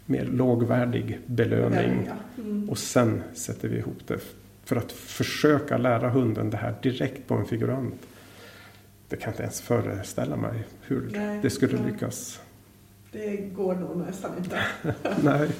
[0.07, 2.09] mer lågvärdig belöning.
[2.39, 2.71] Mm.
[2.71, 4.19] Och sen sätter vi ihop det
[4.65, 8.07] för att försöka lära hunden det här direkt på en figurant.
[9.09, 11.93] det kan inte ens föreställa mig hur nej, det skulle nej.
[11.93, 12.41] lyckas.
[13.13, 14.59] Det går nog nästan inte.
[15.23, 15.51] nej.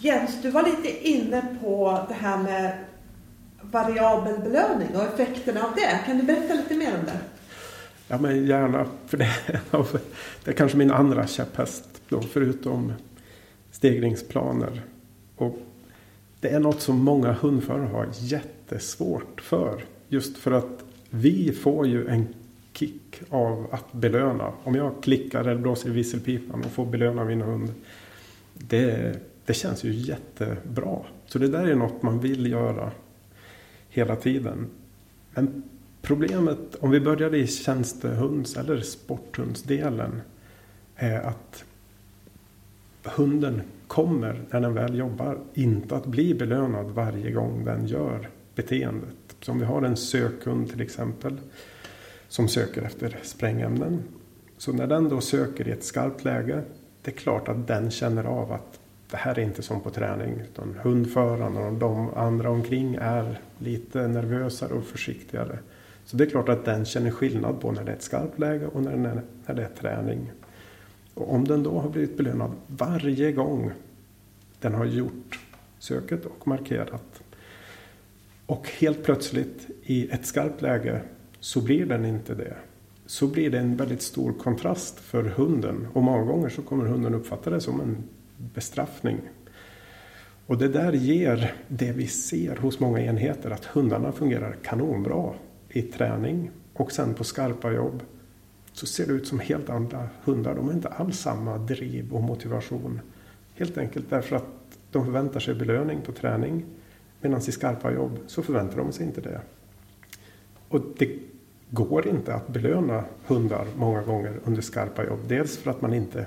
[0.00, 2.84] Jens, du var lite inne på det här med
[3.60, 6.00] variabel belöning och effekterna av det.
[6.06, 7.18] Kan du berätta lite mer om det?
[8.14, 8.86] Ja, men gärna.
[9.06, 9.36] För det,
[10.44, 12.92] det är kanske min andra käpphäst då, förutom
[13.70, 14.82] stegringsplaner.
[15.36, 15.58] Och
[16.40, 19.84] det är något som många hundförare har jättesvårt för.
[20.08, 22.26] Just för att vi får ju en
[22.72, 24.52] kick av att belöna.
[24.64, 27.74] Om jag klickar eller blåser i visselpipan och får belöna min hund.
[28.52, 30.98] Det, det känns ju jättebra.
[31.26, 32.90] Så det där är något man vill göra
[33.88, 34.66] hela tiden.
[35.34, 35.62] Men
[36.04, 40.20] problemet, om vi börjar i tjänstehunds eller sporthundsdelen,
[40.96, 41.64] är att
[43.02, 49.16] hunden kommer, när den väl jobbar, inte att bli belönad varje gång den gör beteendet.
[49.40, 51.40] Så om vi har en sökhund till exempel,
[52.28, 54.02] som söker efter sprängämnen.
[54.58, 56.62] Så när den då söker i ett skarpt läge,
[57.02, 60.40] det är klart att den känner av att det här är inte som på träning.
[60.40, 65.58] Utan hundföraren och de andra omkring är lite nervösare och försiktigare.
[66.04, 68.66] Så det är klart att den känner skillnad på när det är ett skarpt läge
[68.66, 70.32] och när, när, när det är träning.
[71.14, 73.72] Och om den då har blivit belönad varje gång
[74.60, 75.38] den har gjort
[75.78, 77.22] söket och markerat.
[78.46, 81.00] Och helt plötsligt i ett skarpt läge
[81.40, 82.56] så blir den inte det.
[83.06, 85.88] Så blir det en väldigt stor kontrast för hunden.
[85.92, 87.96] Och många gånger så kommer hunden uppfatta det som en
[88.54, 89.20] bestraffning.
[90.46, 95.34] Och det där ger det vi ser hos många enheter att hundarna fungerar kanonbra
[95.74, 98.02] i träning och sen på skarpa jobb
[98.72, 100.54] så ser det ut som helt andra hundar.
[100.54, 103.00] De har inte alls samma driv och motivation.
[103.54, 104.46] Helt enkelt därför att
[104.90, 106.64] de förväntar sig belöning på träning
[107.20, 109.40] medan i skarpa jobb så förväntar de sig inte det.
[110.68, 111.18] Och det
[111.70, 115.20] går inte att belöna hundar många gånger under skarpa jobb.
[115.28, 116.26] Dels för att man inte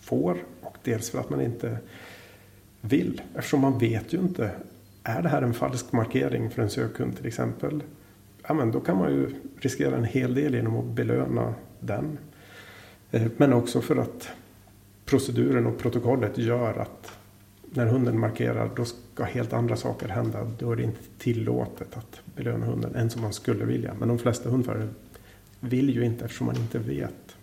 [0.00, 1.78] får och dels för att man inte
[2.80, 3.22] vill.
[3.34, 4.50] Eftersom man vet ju inte.
[5.02, 7.82] Är det här en falsk markering för en sökhund till exempel?
[8.50, 12.18] Ja, men då kan man ju riskera en hel del genom att belöna den.
[13.10, 14.28] Eh, men också för att
[15.04, 17.12] proceduren och protokollet gör att
[17.64, 20.50] när hunden markerar då ska helt andra saker hända.
[20.58, 23.94] Då är det inte tillåtet att belöna hunden än som man skulle vilja.
[23.98, 24.88] Men de flesta hundförare
[25.60, 27.36] vill ju inte eftersom man inte vet.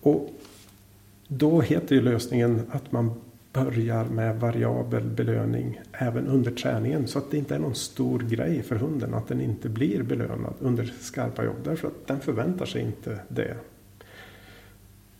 [0.00, 0.30] Och
[1.28, 3.14] då heter ju lösningen att man
[3.52, 7.08] börjar med variabel belöning även under träningen.
[7.08, 10.54] Så att det inte är någon stor grej för hunden att den inte blir belönad
[10.60, 11.56] under skarpa jobb.
[11.64, 13.56] Därför att den förväntar sig inte det.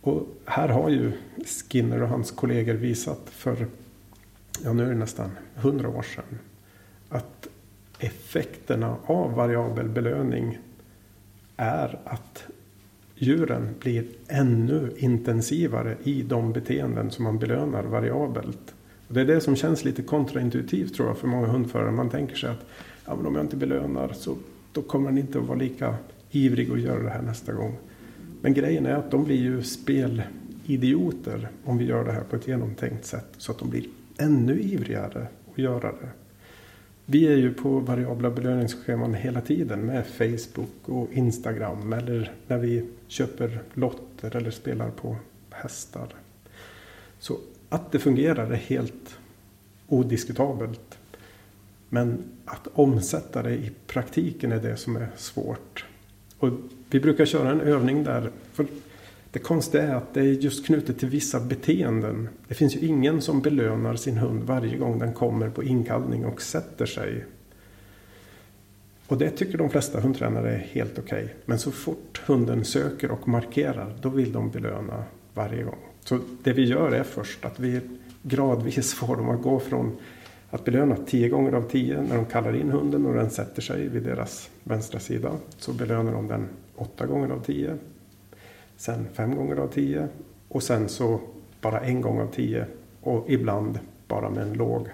[0.01, 1.11] Och här har ju
[1.45, 3.67] Skinner och hans kollegor visat för,
[4.63, 6.39] ja nu är det nästan hundra år sedan,
[7.09, 7.47] att
[7.99, 10.57] effekterna av variabel belöning
[11.57, 12.45] är att
[13.23, 18.73] djuren blir ännu intensivare i de beteenden som man belönar variabelt.
[19.07, 21.91] Och det är det som känns lite kontraintuitivt tror jag för många hundförare.
[21.91, 22.65] Man tänker sig att
[23.05, 24.35] ja, men om jag inte belönar så
[24.71, 25.95] då kommer den inte att vara lika
[26.31, 27.77] ivrig att göra det här nästa gång.
[28.41, 32.47] Men grejen är att de blir ju spelidioter om vi gör det här på ett
[32.47, 33.85] genomtänkt sätt så att de blir
[34.17, 36.09] ännu ivrigare att göra det.
[37.05, 42.85] Vi är ju på variabla belöningsscheman hela tiden med Facebook och Instagram eller när vi
[43.07, 45.15] köper lotter eller spelar på
[45.49, 46.07] hästar.
[47.19, 47.37] Så
[47.69, 49.17] att det fungerar är helt
[49.87, 50.97] odiskutabelt.
[51.89, 55.85] Men att omsätta det i praktiken är det som är svårt.
[56.37, 56.49] Och
[56.89, 58.31] vi brukar köra en övning där.
[58.53, 58.65] För
[59.33, 62.29] det konstiga är att det är just knutet till vissa beteenden.
[62.47, 66.41] Det finns ju ingen som belönar sin hund varje gång den kommer på inkallning och
[66.41, 67.25] sätter sig.
[69.07, 71.23] Och det tycker de flesta hundtränare är helt okej.
[71.23, 71.35] Okay.
[71.45, 75.03] Men så fort hunden söker och markerar, då vill de belöna
[75.33, 75.79] varje gång.
[76.03, 77.81] Så det vi gör är först att vi
[78.21, 79.97] gradvis får dem att gå från
[80.49, 83.87] att belöna tio gånger av tio när de kallar in hunden och den sätter sig
[83.87, 85.31] vid deras vänstra sida.
[85.57, 87.77] Så belönar de den åtta gånger av tio
[88.83, 90.07] sen fem gånger av tio
[90.47, 91.19] och sen så
[91.61, 92.65] bara en gång av tio
[93.01, 94.87] och ibland bara med en låg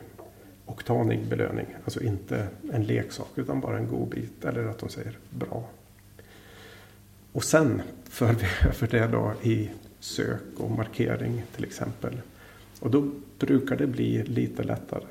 [0.65, 1.65] oktanig belöning.
[1.83, 5.63] Alltså inte en leksak utan bara en godbit eller att de säger bra.
[7.31, 12.21] Och sen för vi över det då i sök och markering till exempel.
[12.79, 15.07] Och då brukar det bli lite lättare.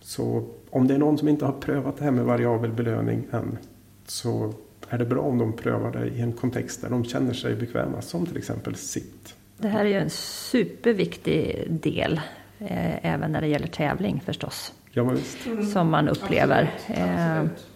[0.00, 3.58] Så om det är någon som inte har prövat det här med variabel belöning än
[4.06, 4.54] så
[4.90, 8.02] är det bra om de prövar det i en kontext där de känner sig bekväma,
[8.02, 9.34] som till exempel sitt.
[9.58, 12.20] Det här är ju en superviktig del,
[12.58, 14.72] eh, även när det gäller tävling förstås.
[14.92, 15.66] ja, mm.
[15.66, 16.70] som man upplever.
[16.86, 17.08] Absolut.
[17.08, 17.66] Absolut.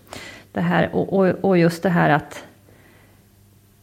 [0.52, 2.44] Det här, och, och, och just det här att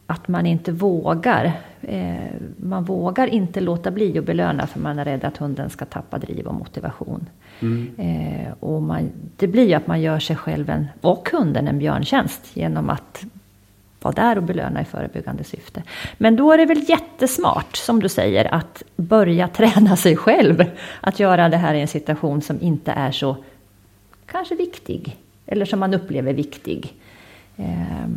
[0.07, 1.59] att man inte vågar.
[1.89, 5.85] Eh, man vågar inte låta bli att belöna för man är rädd att hunden ska
[5.85, 7.30] tappa driv och motivation.
[7.59, 7.91] Mm.
[7.97, 11.80] Eh, och man, det blir ju att man gör sig själv en, och hunden en
[11.80, 13.26] björntjänst genom att
[14.01, 15.84] vara där och belöna i förebyggande syfte.
[16.18, 20.65] Men då är det väl jättesmart, som du säger, att börja träna sig själv.
[21.01, 23.38] Att göra det här i en situation som inte är så
[24.26, 26.93] kanske viktig, eller som man upplever viktig.
[27.57, 28.07] Eh.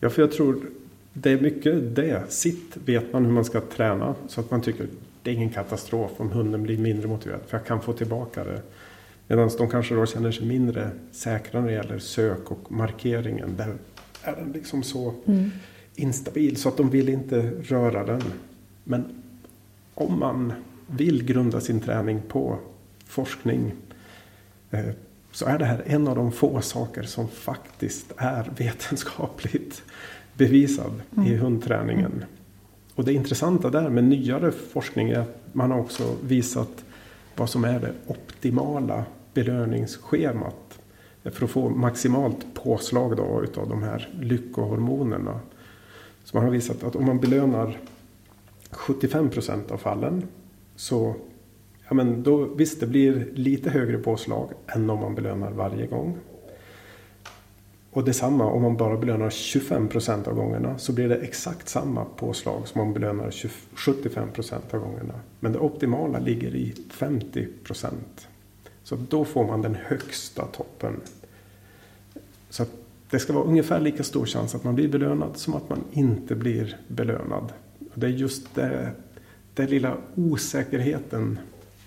[0.00, 0.77] Ja, för jag tror
[1.12, 2.32] det är mycket det.
[2.32, 4.86] Sitt vet man hur man ska träna så att man tycker
[5.22, 8.62] det är ingen katastrof om hunden blir mindre motiverad för jag kan få tillbaka det.
[9.26, 13.56] Medan de kanske då känner sig mindre säkra när det gäller sök och markeringen.
[13.56, 13.74] Där
[14.22, 15.50] är den liksom så mm.
[15.94, 18.22] instabil så att de vill inte röra den.
[18.84, 19.22] Men
[19.94, 20.52] om man
[20.86, 22.58] vill grunda sin träning på
[23.06, 23.72] forskning
[24.70, 24.86] eh,
[25.32, 29.82] så är det här en av de få saker som faktiskt är vetenskapligt
[30.38, 31.28] bevisad mm.
[31.28, 32.24] i hundträningen.
[32.94, 36.84] Och det intressanta där med nyare forskning är att man har också visat
[37.36, 39.04] vad som är det optimala
[39.34, 40.78] belöningsschemat
[41.22, 45.40] för att få maximalt påslag då utav de här lyckohormonerna.
[46.24, 47.78] Så man har visat att om man belönar
[48.70, 50.22] 75 procent av fallen
[50.76, 51.14] så
[51.88, 56.18] ja men då, visst det blir lite högre påslag än om man belönar varje gång.
[57.90, 62.04] Och detsamma om man bara belönar 25 procent av gångerna så blir det exakt samma
[62.04, 63.34] påslag som om man belönar
[63.74, 65.14] 75 procent av gångerna.
[65.40, 68.28] Men det optimala ligger i 50 procent.
[68.82, 71.00] Så då får man den högsta toppen.
[72.50, 72.64] Så
[73.10, 76.34] det ska vara ungefär lika stor chans att man blir belönad som att man inte
[76.34, 77.52] blir belönad.
[77.78, 78.90] Och det är just det,
[79.54, 81.38] det lilla osäkerheten,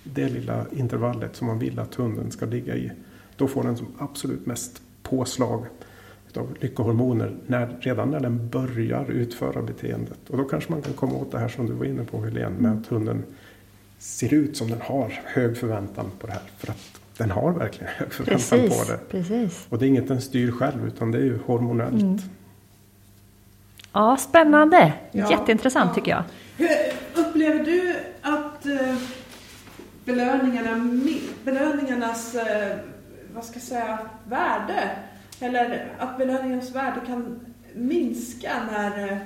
[0.04, 2.92] det lilla intervallet som man vill att hunden ska ligga i.
[3.36, 5.66] Då får den som absolut mest påslag
[6.38, 10.30] av lyckohormoner när, redan när den börjar utföra beteendet.
[10.30, 12.56] Och då kanske man kan komma åt det här som du var inne på Helene
[12.60, 13.24] med att hunden
[14.00, 16.42] ser ut som den har hög förväntan på det här.
[16.58, 19.00] För att den har verkligen hög förväntan precis, på det.
[19.10, 19.68] Precis.
[19.70, 22.02] Och det är inget den styr själv utan det är ju hormonellt.
[22.02, 22.20] Mm.
[23.94, 24.94] Ja, spännande.
[25.12, 25.96] Ja, Jätteintressant ja.
[25.96, 26.24] tycker jag.
[26.58, 26.70] Hur
[27.26, 28.98] upplever du att eh,
[30.06, 31.00] belöningarna,
[31.44, 32.78] belöningarnas eh,
[33.34, 34.90] vad ska jag säga, värde
[35.42, 37.40] eller att belöningens värde kan
[37.74, 39.18] minska när, eh,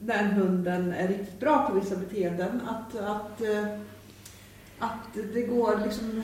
[0.00, 2.60] när hunden är riktigt bra på vissa beteenden.
[2.68, 3.66] Att, att, eh,
[4.78, 6.22] att det går liksom,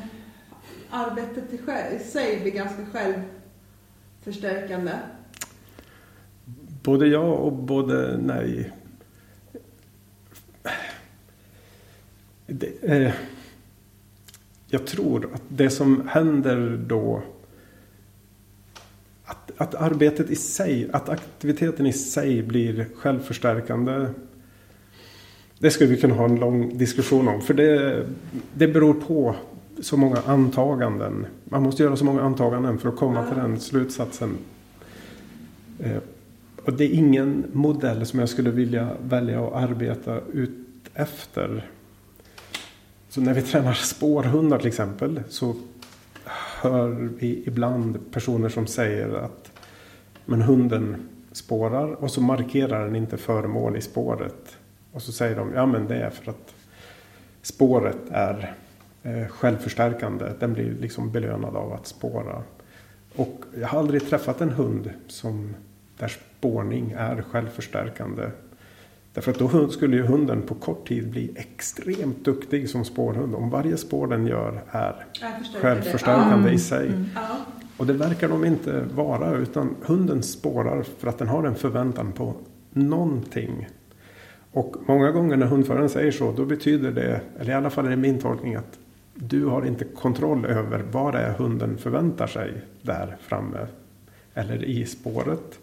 [0.90, 1.58] arbetet i
[2.04, 4.92] sig blir ganska självförstärkande.
[6.82, 8.72] Både ja och både nej.
[12.46, 13.14] Det, eh,
[14.66, 17.22] jag tror att det som händer då
[19.56, 24.06] att arbetet i sig, att aktiviteten i sig blir självförstärkande.
[25.59, 27.40] Det skulle vi kunna ha en lång diskussion om.
[27.40, 28.04] För det,
[28.54, 29.34] det beror på
[29.80, 31.26] så många antaganden.
[31.44, 34.36] Man måste göra så många antaganden för att komma till den slutsatsen.
[35.78, 35.96] Eh,
[36.64, 40.50] och det är ingen modell som jag skulle vilja välja att arbeta ut
[40.94, 41.70] efter.
[43.09, 45.54] Så när vi tränar spårhundar till exempel så
[46.62, 49.52] hör vi ibland personer som säger att
[50.24, 54.56] men hunden spårar och så markerar den inte föremål i spåret.
[54.93, 56.55] Och så säger de, ja men det är för att
[57.43, 58.55] spåret är
[59.02, 60.32] eh, självförstärkande.
[60.40, 62.43] Den blir liksom belönad av att spåra.
[63.16, 65.55] Och jag har aldrig träffat en hund som
[65.98, 68.22] där spårning är självförstärkande.
[69.14, 73.34] Därför att då skulle ju hunden på kort tid bli extremt duktig som spårhund.
[73.34, 75.06] Om varje spår den gör är
[75.60, 76.86] självförstärkande i sig.
[76.86, 77.06] Mm.
[77.76, 82.12] Och det verkar de inte vara utan hunden spårar för att den har en förväntan
[82.12, 82.34] på
[82.70, 83.68] någonting.
[84.52, 87.90] Och många gånger när hundföraren säger så då betyder det, eller i alla fall är
[87.90, 88.78] det min tolkning att
[89.14, 92.52] du har inte kontroll över vad det är hunden förväntar sig
[92.82, 93.66] där framme.
[94.34, 95.59] Eller i spåret.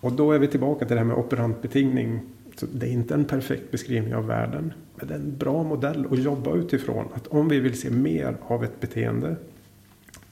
[0.00, 2.20] Och då är vi tillbaka till det här med operantbetingning.
[2.56, 4.72] Så det är inte en perfekt beskrivning av världen.
[4.96, 7.08] Men det är en bra modell att jobba utifrån.
[7.14, 9.36] Att om vi vill se mer av ett beteende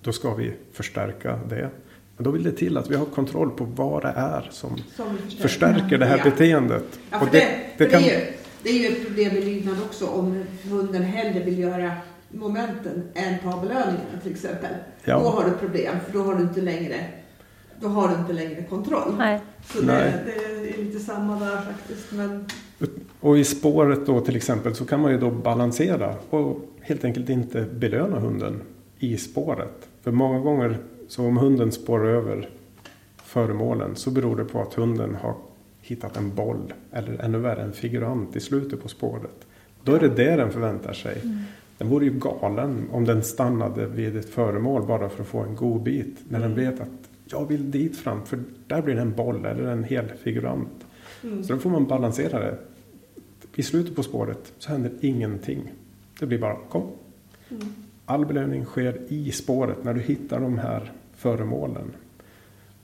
[0.06, 1.70] då ska vi förstärka det.
[2.16, 5.18] Men då vill det till att vi har kontroll på vad det är som, som
[5.40, 6.24] förstärker det här ja.
[6.24, 6.98] beteendet.
[7.10, 8.02] Ja, och det, det, det, kan...
[8.02, 8.32] det, är ju,
[8.62, 11.92] det är ju ett problem i lydnad också om hunden hellre vill göra
[12.28, 14.74] momenten än ta belöningarna till exempel.
[15.04, 15.18] Ja.
[15.18, 16.96] Då har du problem för då har du inte längre,
[17.80, 19.14] då har du inte längre kontroll.
[19.18, 19.40] Nej.
[19.64, 20.22] Så det,
[20.62, 22.12] det är lite samma där faktiskt.
[22.12, 22.46] Men
[23.20, 27.28] Och i spåret då till exempel så kan man ju då balansera och helt enkelt
[27.28, 28.60] inte belöna hunden
[28.98, 29.88] i spåret.
[30.02, 30.78] För många gånger
[31.08, 32.48] så om hunden spårar över
[33.16, 35.34] föremålen så beror det på att hunden har
[35.80, 39.46] hittat en boll eller ännu värre en figurant i slutet på spåret.
[39.82, 41.20] Då är det det den förväntar sig.
[41.22, 41.38] Mm.
[41.78, 45.56] Den vore ju galen om den stannade vid ett föremål bara för att få en
[45.56, 46.16] god bit.
[46.28, 46.88] När den vet att
[47.30, 50.86] jag vill dit fram för där blir det en boll eller en hel figurant.
[51.22, 51.44] Mm.
[51.44, 52.58] Så då får man balansera det.
[53.54, 55.72] I slutet på spåret så händer ingenting.
[56.20, 56.90] Det blir bara kom.
[57.48, 57.74] Mm.
[58.04, 61.92] All belöning sker i spåret när du hittar de här föremålen.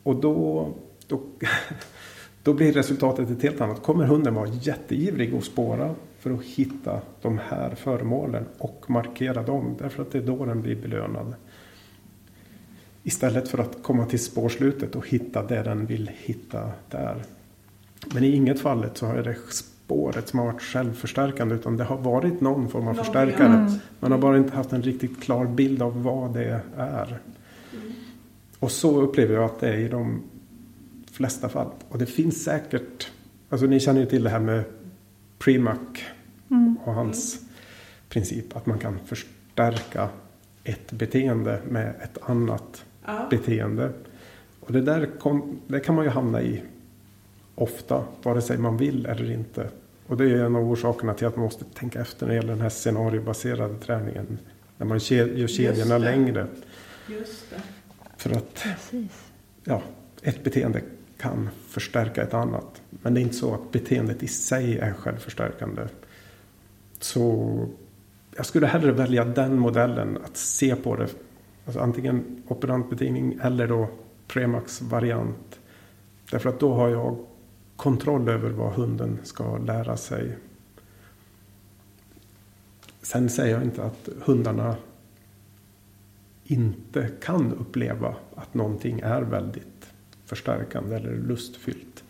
[0.02, 0.68] Och då,
[1.06, 1.22] då,
[2.42, 3.82] då blir resultatet ett helt annat.
[3.82, 9.74] Kommer hunden vara jätteivrig och spåra för att hitta de här föremålen och markera dem.
[9.78, 11.34] Därför att det är då den blir belönad.
[13.02, 17.22] Istället för att komma till spårslutet och hitta det den vill hitta där.
[18.14, 21.98] Men i inget fallet så har det spåret som har varit självförstärkande utan det har
[21.98, 23.46] varit någon form av förstärkare.
[23.46, 23.72] Mm.
[24.00, 27.06] Man har bara inte haft en riktigt klar bild av vad det är.
[27.72, 27.92] Mm.
[28.58, 30.22] Och så upplever jag att det är i de
[31.12, 31.70] flesta fall.
[31.88, 33.10] Och det finns säkert,
[33.48, 34.64] alltså ni känner ju till det här med
[35.38, 35.78] Premac
[36.50, 36.76] mm.
[36.84, 37.40] och hans
[38.08, 40.08] princip att man kan förstärka
[40.64, 43.26] ett beteende med ett annat ja.
[43.30, 43.92] beteende.
[44.60, 46.62] Och det där kom, det kan man ju hamna i
[47.54, 49.68] ofta, vare sig man vill eller inte.
[50.06, 52.52] Och det är en av orsakerna till att man måste tänka efter när det gäller
[52.52, 54.38] den här scenariobaserade träningen.
[54.78, 56.46] När man gör kedjorna längre.
[57.08, 57.62] Just det.
[58.16, 58.64] För att
[59.64, 59.82] ja,
[60.22, 60.80] ett beteende
[61.18, 62.82] kan förstärka ett annat.
[62.90, 65.82] Men det är inte så att beteendet i sig är självförstärkande.
[67.00, 67.66] Så
[68.36, 71.08] jag skulle hellre välja den modellen att se på det.
[71.64, 73.88] Alltså antingen operantbetingning eller då
[74.28, 75.60] Premax variant.
[76.30, 77.16] Därför att då har jag
[77.76, 80.36] kontroll över vad hunden ska lära sig.
[83.02, 84.76] Sen säger jag inte att hundarna
[86.44, 89.92] inte kan uppleva att någonting är väldigt
[90.24, 92.04] förstärkande eller lustfyllt.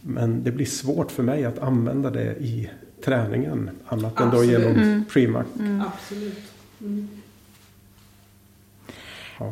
[0.00, 2.70] Men det blir svårt för mig att använda det i
[3.04, 4.34] träningen annat Absolut.
[4.34, 5.04] än då genom mm.
[5.04, 5.46] Premac.
[5.58, 5.80] Mm.
[5.80, 6.52] Absolut.
[6.80, 7.08] Mm.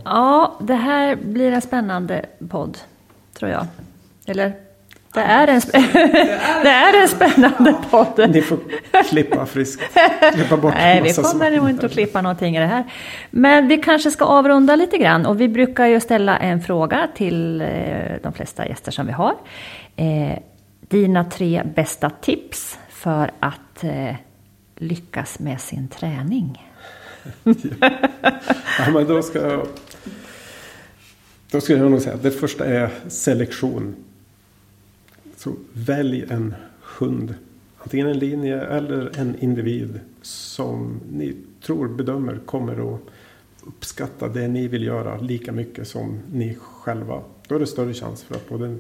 [0.05, 0.57] Ja.
[0.61, 2.79] det här blir en spännande podd,
[3.35, 3.67] tror jag.
[4.27, 4.53] Eller?
[5.15, 5.61] Det är en,
[6.63, 8.31] det är en spännande podd.
[8.31, 8.59] Ni får
[9.09, 9.83] klippa friskt.
[10.35, 12.85] Klippa bort Nej, vi kommer nog inte att klippa någonting i det här.
[13.31, 15.27] Men vi kanske ska avrunda lite grann.
[15.27, 17.69] Och vi brukar ju ställa en fråga till eh,
[18.23, 19.35] de flesta gäster som vi har.
[19.97, 20.39] Eh,
[20.81, 24.15] dina tre bästa tips för att eh,
[24.77, 26.70] lyckas med sin träning?
[28.79, 29.67] Ja, men då ska jag,
[31.51, 33.95] då ska jag nog säga att det första är selektion.
[35.37, 37.35] Så välj en hund.
[37.79, 43.01] Antingen en linje eller en individ som ni tror bedömer kommer att
[43.67, 47.23] uppskatta det ni vill göra lika mycket som ni själva.
[47.49, 48.77] Då är det större chans för att både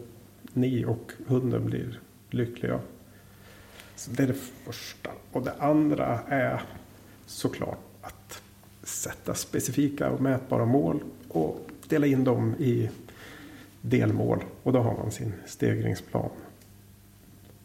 [0.52, 2.00] ni och hunden blir
[2.30, 2.80] lyckliga.
[3.96, 5.10] Så det är det första.
[5.32, 6.62] Och det andra är
[7.26, 8.42] såklart att
[8.82, 12.90] sätta specifika och mätbara mål och dela in dem i
[13.80, 14.44] delmål.
[14.62, 16.30] Och då har man sin stegringsplan.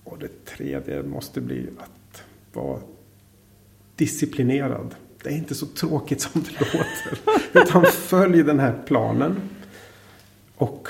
[0.04, 2.24] Och det tredje måste bli att
[2.54, 2.80] vara
[3.96, 4.96] disciplinerad.
[5.24, 7.20] Det är inte så tråkigt som det låter.
[7.54, 9.36] Utan följ den här planen.
[10.56, 10.88] Och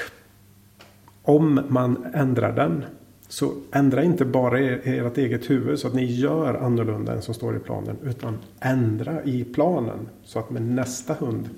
[1.21, 2.85] om man ändrar den
[3.27, 7.55] så ändra inte bara ert eget huvud så att ni gör annorlunda än som står
[7.55, 7.97] i planen.
[8.03, 11.49] Utan ändra i planen så att med nästa hund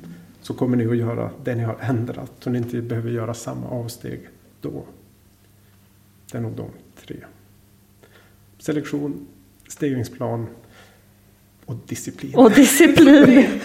[0.42, 2.32] så kommer ni att göra det ni har ändrat.
[2.40, 4.28] Så ni inte behöver göra samma avsteg
[4.62, 4.86] då.
[6.32, 6.70] Det är nog de
[7.06, 7.18] tre.
[8.60, 9.28] Selektion,
[9.68, 10.48] stegringsplan
[11.66, 12.36] och disciplin.
[12.36, 13.46] Och disciplin.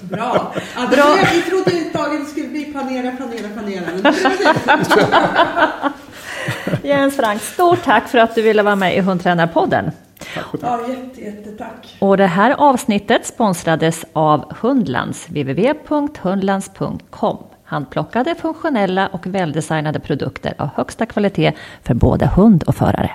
[0.00, 0.54] Bra.
[0.76, 1.18] Ja, Bra.
[1.32, 4.14] Vi trodde ett tag det skulle bli planera, planera, planera.
[6.82, 9.90] Jens Frank, stort tack för att du ville vara med i Hundtränarpodden.
[10.34, 10.70] Tack och tack.
[10.70, 11.96] Ja, jätte, jättetack.
[11.98, 17.38] Och det här avsnittet sponsrades av Hundlands, www.hundlands.com.
[17.64, 21.52] Handplockade, funktionella och väldesignade produkter av högsta kvalitet
[21.82, 23.10] för både hund och förare.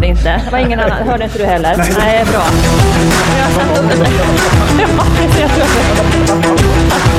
[0.00, 0.42] var det inte.
[0.44, 1.08] Det var ingen annan.
[1.08, 1.76] Hörde inte du heller?
[1.76, 2.42] Nej, Nej bra.